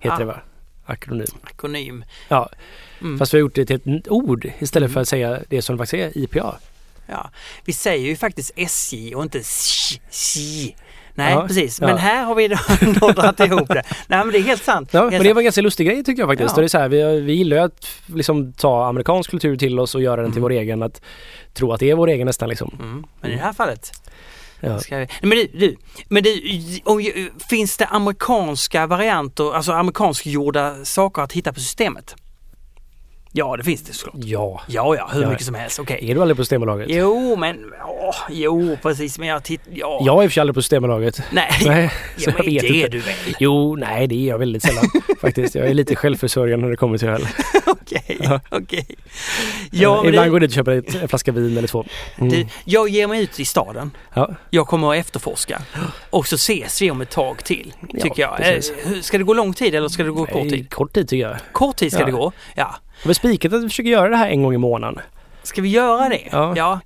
Heter 0.00 0.16
Ah. 0.16 0.18
det 0.18 0.24
va? 0.24 0.40
Akronym. 0.86 1.26
Akronym. 1.42 2.04
Ja, 2.28 2.48
Mm. 3.00 3.18
fast 3.18 3.34
vi 3.34 3.38
har 3.38 3.40
gjort 3.40 3.54
det 3.54 3.66
till 3.66 3.96
ett 3.98 4.08
ord 4.10 4.48
istället 4.58 4.86
Mm. 4.86 4.94
för 4.94 5.00
att 5.00 5.08
säga 5.08 5.38
det 5.48 5.62
som 5.62 5.76
det 5.76 5.86
faktiskt 5.86 6.16
är, 6.16 6.22
IPA. 6.22 6.54
Ja. 7.06 7.30
Vi 7.64 7.72
säger 7.72 8.06
ju 8.06 8.16
faktiskt 8.16 8.50
SJ 8.56 9.14
och 9.14 9.22
inte 9.22 9.38
SJ. 9.38 10.74
Nej, 11.14 11.32
Ja, 11.34 11.46
precis. 11.46 11.80
ja. 11.80 11.86
Men 11.86 11.98
här 11.98 12.24
har 12.24 12.34
vi 12.34 12.48
då 12.48 13.12
dragit 13.12 13.40
ihop 13.40 13.68
det. 13.68 13.82
Nej, 14.06 14.18
men 14.18 14.28
det 14.32 14.38
är 14.38 14.42
helt 14.42 14.64
sant. 14.64 14.88
Ja, 14.92 15.00
Helt 15.00 15.12
men 15.12 15.22
det 15.22 15.32
var 15.32 15.40
en 15.40 15.44
ganska 15.44 15.60
lustig 15.60 15.86
grej 15.86 16.04
tycker 16.04 16.22
jag 16.22 16.28
faktiskt. 16.28 16.56
Ja. 16.56 16.60
Det 16.60 16.66
är 16.66 16.68
så 16.68 16.78
här, 16.78 16.88
vi, 16.88 17.20
vi 17.20 17.32
gillar 17.32 17.56
ju 17.56 17.62
att 17.62 17.86
liksom 18.06 18.52
ta 18.52 18.86
amerikansk 18.86 19.30
kultur 19.30 19.56
till 19.56 19.78
oss 19.80 19.94
och 19.94 20.02
göra 20.02 20.22
den 20.22 20.30
till 20.30 20.38
Mm. 20.38 20.42
vår 20.42 20.52
egen. 20.52 20.82
Att 20.82 21.02
tro 21.54 21.72
att 21.72 21.80
det 21.80 21.90
är 21.90 21.94
vår 21.94 22.08
egen 22.08 22.26
nästan 22.26 22.48
liksom. 22.48 22.76
Mm. 22.80 23.04
Men 23.20 23.30
i 23.30 23.34
det 23.34 23.40
här 23.42 23.52
fallet 23.52 23.92
Ja. 24.60 24.78
ska 24.78 24.98
vi... 24.98 25.06
Men 25.22 25.30
du, 25.30 25.46
du, 25.54 25.76
men 26.08 26.22
du 26.22 26.40
om, 26.84 27.10
finns 27.50 27.76
det 27.76 27.86
amerikanska 27.86 28.86
varianter, 28.86 29.54
alltså 29.54 29.72
amerikanskgjorda 29.72 30.84
saker 30.84 31.22
att 31.22 31.32
hitta 31.32 31.52
på 31.52 31.60
systemet? 31.60 32.14
Ja, 33.34 33.56
det 33.56 33.64
finns 33.64 33.82
det 33.82 33.92
såklart. 33.92 34.24
ja. 34.24 34.62
Ja, 34.68 34.96
ja, 34.96 35.10
hur 35.12 35.22
Ja. 35.22 35.28
mycket 35.30 35.46
som 35.46 35.54
helst. 35.54 35.78
Okej. 35.78 36.10
Är 36.10 36.14
du 36.14 36.20
aldrig 36.20 36.36
på 36.36 36.42
Systembolaget? 36.44 36.86
Jo, 36.90 37.36
men... 37.36 37.56
Åh, 37.88 38.14
jo, 38.30 38.76
precis. 38.82 39.18
Men 39.18 39.28
jag 39.28 39.44
tittar... 39.44 39.72
Ja. 39.74 40.00
Jag 40.04 40.18
är 40.18 40.24
i 40.24 40.26
och 40.26 40.30
för 40.30 40.34
sig 40.34 40.40
aldrig 40.40 40.54
på 40.54 40.62
Systembolaget. 40.62 41.22
Nej. 41.32 41.50
Nej, 41.66 41.92
så 42.16 42.30
ja, 42.30 42.34
jag 42.36 42.44
men 42.44 42.54
vet 42.54 42.62
det 42.62 42.68
inte. 42.68 42.86
är 42.86 42.90
du 42.90 42.98
väl? 42.98 43.14
Jo, 43.38 43.76
nej 43.76 44.06
det 44.06 44.14
är 44.14 44.28
jag 44.28 44.38
väldigt 44.38 44.62
sällan 44.62 44.84
faktiskt. 45.20 45.54
Jag 45.54 45.66
är 45.66 45.74
lite 45.74 45.96
självförsörjande 45.96 46.64
när 46.66 46.70
det 46.70 46.76
kommer 46.76 46.98
till 46.98 47.08
öl. 47.08 47.26
Okej, 47.66 48.18
Ja. 48.22 48.40
okej. 48.50 48.86
Ja, 49.70 49.96
men 50.02 50.08
Ibland 50.08 50.26
det, 50.26 50.30
går 50.30 50.40
jag 50.42 50.50
dit 50.50 50.50
och 50.50 50.54
köper 50.54 51.02
en 51.02 51.08
flaska 51.08 51.32
vin 51.32 51.58
eller 51.58 51.68
två. 51.68 51.84
Mm. 52.16 52.28
du, 52.32 52.46
jag 52.64 52.88
ger 52.88 53.06
mig 53.06 53.22
ut 53.22 53.40
i 53.40 53.44
staden. 53.44 53.90
Ja. 54.14 54.30
Jag 54.50 54.66
kommer 54.66 54.90
att 54.92 54.96
efterforska. 54.98 55.62
Och 56.10 56.26
så 56.26 56.34
ses 56.34 56.82
vi 56.82 56.90
om 56.90 57.00
ett 57.00 57.10
tag 57.10 57.44
till, 57.44 57.74
tycker 58.02 58.22
jag. 58.22 58.36
precis. 58.36 58.70
Eh, 58.70 58.88
hur- 58.88 59.02
Ska 59.02 59.18
det 59.18 59.24
gå 59.24 59.34
lång 59.34 59.52
tid 59.52 59.74
eller 59.74 59.88
ska 59.88 60.02
det 60.02 60.10
gå 60.10 60.26
kort 60.26 60.42
tid? 60.50 60.70
Kort 60.70 60.92
tid 60.94 61.08
tycker 61.08 61.28
jag. 61.28 61.36
Kort 61.52 61.76
tid 61.76 61.92
ska 61.92 62.04
det 62.04 62.12
gå. 62.12 62.32
Ja. 62.54 62.74
Har 63.04 63.12
spikat 63.12 63.52
att 63.52 63.64
vi 63.64 63.68
försöker 63.68 63.90
göra 63.90 64.08
det 64.08 64.16
här 64.16 64.28
en 64.30 64.42
gång 64.42 64.54
i 64.54 64.58
månaden. 64.58 65.00
Ska 65.42 65.62
vi 65.62 65.68
göra 65.68 66.08
det? 66.08 66.28
Ja. 66.56 66.80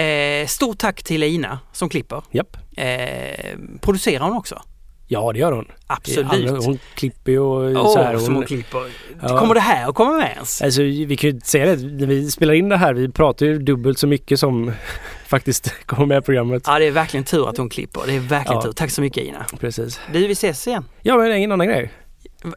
Eh, 0.00 0.46
stort 0.46 0.78
tack 0.78 1.02
till 1.02 1.20
Lina 1.20 1.58
som 1.72 1.88
klipper. 1.88 2.22
Japp. 2.30 2.56
Eh, 2.76 3.56
producerar 3.80 4.24
hon 4.24 4.36
också? 4.36 4.62
Ja, 5.10 5.32
det 5.32 5.38
gör 5.38 5.52
hon. 5.52 5.66
Absolut. 5.86 6.30
Alla- 6.32 6.60
Hon 6.60 6.78
klipper 6.94 7.32
ju 7.32 7.38
och 7.38 7.86
Åh, 7.86 7.92
så 7.94 8.02
här. 8.02 8.16
som 8.18 8.24
Hon, 8.26 8.34
hon 8.34 8.44
klipper. 8.44 8.82
Ja. 9.22 9.38
Kommer 9.38 9.54
det 9.54 9.60
här 9.60 9.88
att 9.88 9.94
komma 9.94 10.12
med 10.12 10.30
ens? 10.34 10.62
Alltså 10.62 10.82
vi 10.82 11.16
kan 11.16 11.30
ju 11.30 11.40
säga 11.40 11.66
det, 11.66 11.76
när 11.82 12.06
vi 12.06 12.30
spelar 12.30 12.54
in 12.54 12.68
det 12.68 12.76
här, 12.76 12.94
vi 12.94 13.08
pratar 13.08 13.46
ju 13.46 13.58
dubbelt 13.58 13.98
så 13.98 14.06
mycket 14.06 14.40
som 14.40 14.72
faktiskt 15.26 15.86
kommer 15.86 16.06
med 16.06 16.18
i 16.18 16.20
programmet. 16.20 16.62
Ja, 16.66 16.78
det 16.78 16.84
är 16.84 16.90
verkligen 16.90 17.24
tur 17.24 17.48
att 17.48 17.56
hon 17.56 17.68
klipper. 17.68 18.00
Det 18.06 18.16
är 18.16 18.20
verkligen 18.20 18.56
Ja. 18.58 18.62
tur. 18.62 18.72
Tack 18.72 18.90
så 18.90 19.00
mycket 19.00 19.24
Ina. 19.24 19.46
Precis. 19.60 20.00
Du, 20.12 20.26
vi 20.26 20.32
ses 20.32 20.66
igen. 20.66 20.84
Ja, 21.02 21.16
men 21.16 21.26
det 21.26 21.32
är 21.32 21.36
ingen 21.36 21.52
annan 21.52 21.66
grej. 21.66 21.90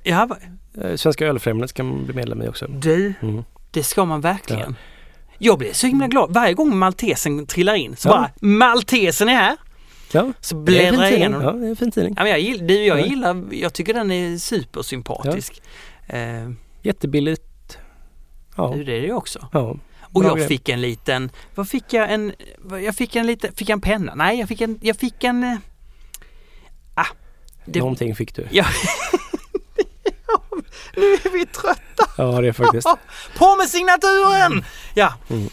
Ja, 0.03 0.27
Svenska 0.95 1.25
Ölfrämjandet 1.27 1.73
kan 1.73 1.85
man 1.85 2.05
bli 2.05 2.13
medlem 2.15 2.41
i 2.41 2.47
också. 2.47 2.67
du, 2.67 3.13
Mm. 3.21 3.43
det 3.71 3.83
ska 3.83 4.05
man 4.05 4.21
verkligen. 4.21 4.75
Jag 5.37 5.57
blir 5.57 5.73
så 5.73 5.87
himla 5.87 6.07
glad. 6.07 6.33
Varje 6.33 6.53
gång 6.53 6.77
maltesen 6.77 7.45
trillar 7.45 7.75
in 7.75 7.95
så 7.95 8.09
Ja. 8.09 8.11
bara 8.11 8.31
maltesen 8.41 9.29
är 9.29 9.33
här. 9.35 9.57
Ja, 10.13 10.33
Så 10.39 10.55
bläddrar 10.55 11.03
jag 11.03 11.13
igenom. 11.13 11.41
Ja, 11.41 11.51
det 11.51 11.65
är 11.65 11.69
en 11.69 11.75
fin 11.75 11.91
tidning. 11.91 12.13
Ja, 12.17 12.23
men 12.23 12.31
jag, 12.31 12.39
gill, 12.39 12.67
du, 12.67 12.85
jag 12.85 12.99
Ja. 12.99 13.05
gillar, 13.05 13.43
jag 13.51 13.73
tycker 13.73 13.93
den 13.93 14.11
är 14.11 14.37
supersympatisk. 14.37 15.61
Eh, 16.07 16.49
Jättebilligt. 16.81 17.77
Ja, 18.55 18.73
du, 18.75 18.83
det 18.83 18.97
är 18.97 19.01
det 19.01 19.13
också. 19.13 19.47
ja. 19.53 19.77
Och 20.13 20.23
jag 20.25 20.47
fick 20.47 20.69
en 20.69 20.81
liten, 20.81 21.31
vad 21.55 21.67
fick 21.69 21.93
jag 21.93 22.11
en, 22.13 22.33
jag 22.85 22.95
fick 22.95 23.15
en 23.15 23.27
liten, 23.27 23.53
fick 23.53 23.69
jag 23.69 23.75
en 23.75 23.81
penna? 23.81 24.15
Nej, 24.15 24.39
jag 24.39 24.47
fick 24.49 24.61
en, 24.61 24.79
jag 24.81 24.97
fick 24.97 25.23
en, 25.23 25.43
eh, 25.43 25.55
ah. 26.95 27.05
Det, 27.65 27.79
Någonting 27.79 28.15
fick 28.15 28.35
du. 28.35 28.47
ja. 28.51 28.65
nu 30.95 31.03
är 31.13 31.33
vi 31.33 31.45
trötta. 31.45 32.05
Ja, 32.17 32.41
det 32.41 32.47
är 32.47 32.53
faktiskt. 32.53 32.87
På 33.37 33.55
med 33.55 33.67
signaturen! 33.67 34.65
Ja. 34.93 35.13
Mm. 35.29 35.49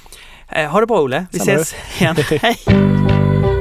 Eh, 0.49 0.71
ha 0.71 0.81
det 0.81 0.87
bra 0.87 1.01
Olle, 1.01 1.27
vi 1.33 1.39
Samma 1.39 1.61
ses 1.61 1.75
igen. 1.99 2.17
Hej! 2.43 3.58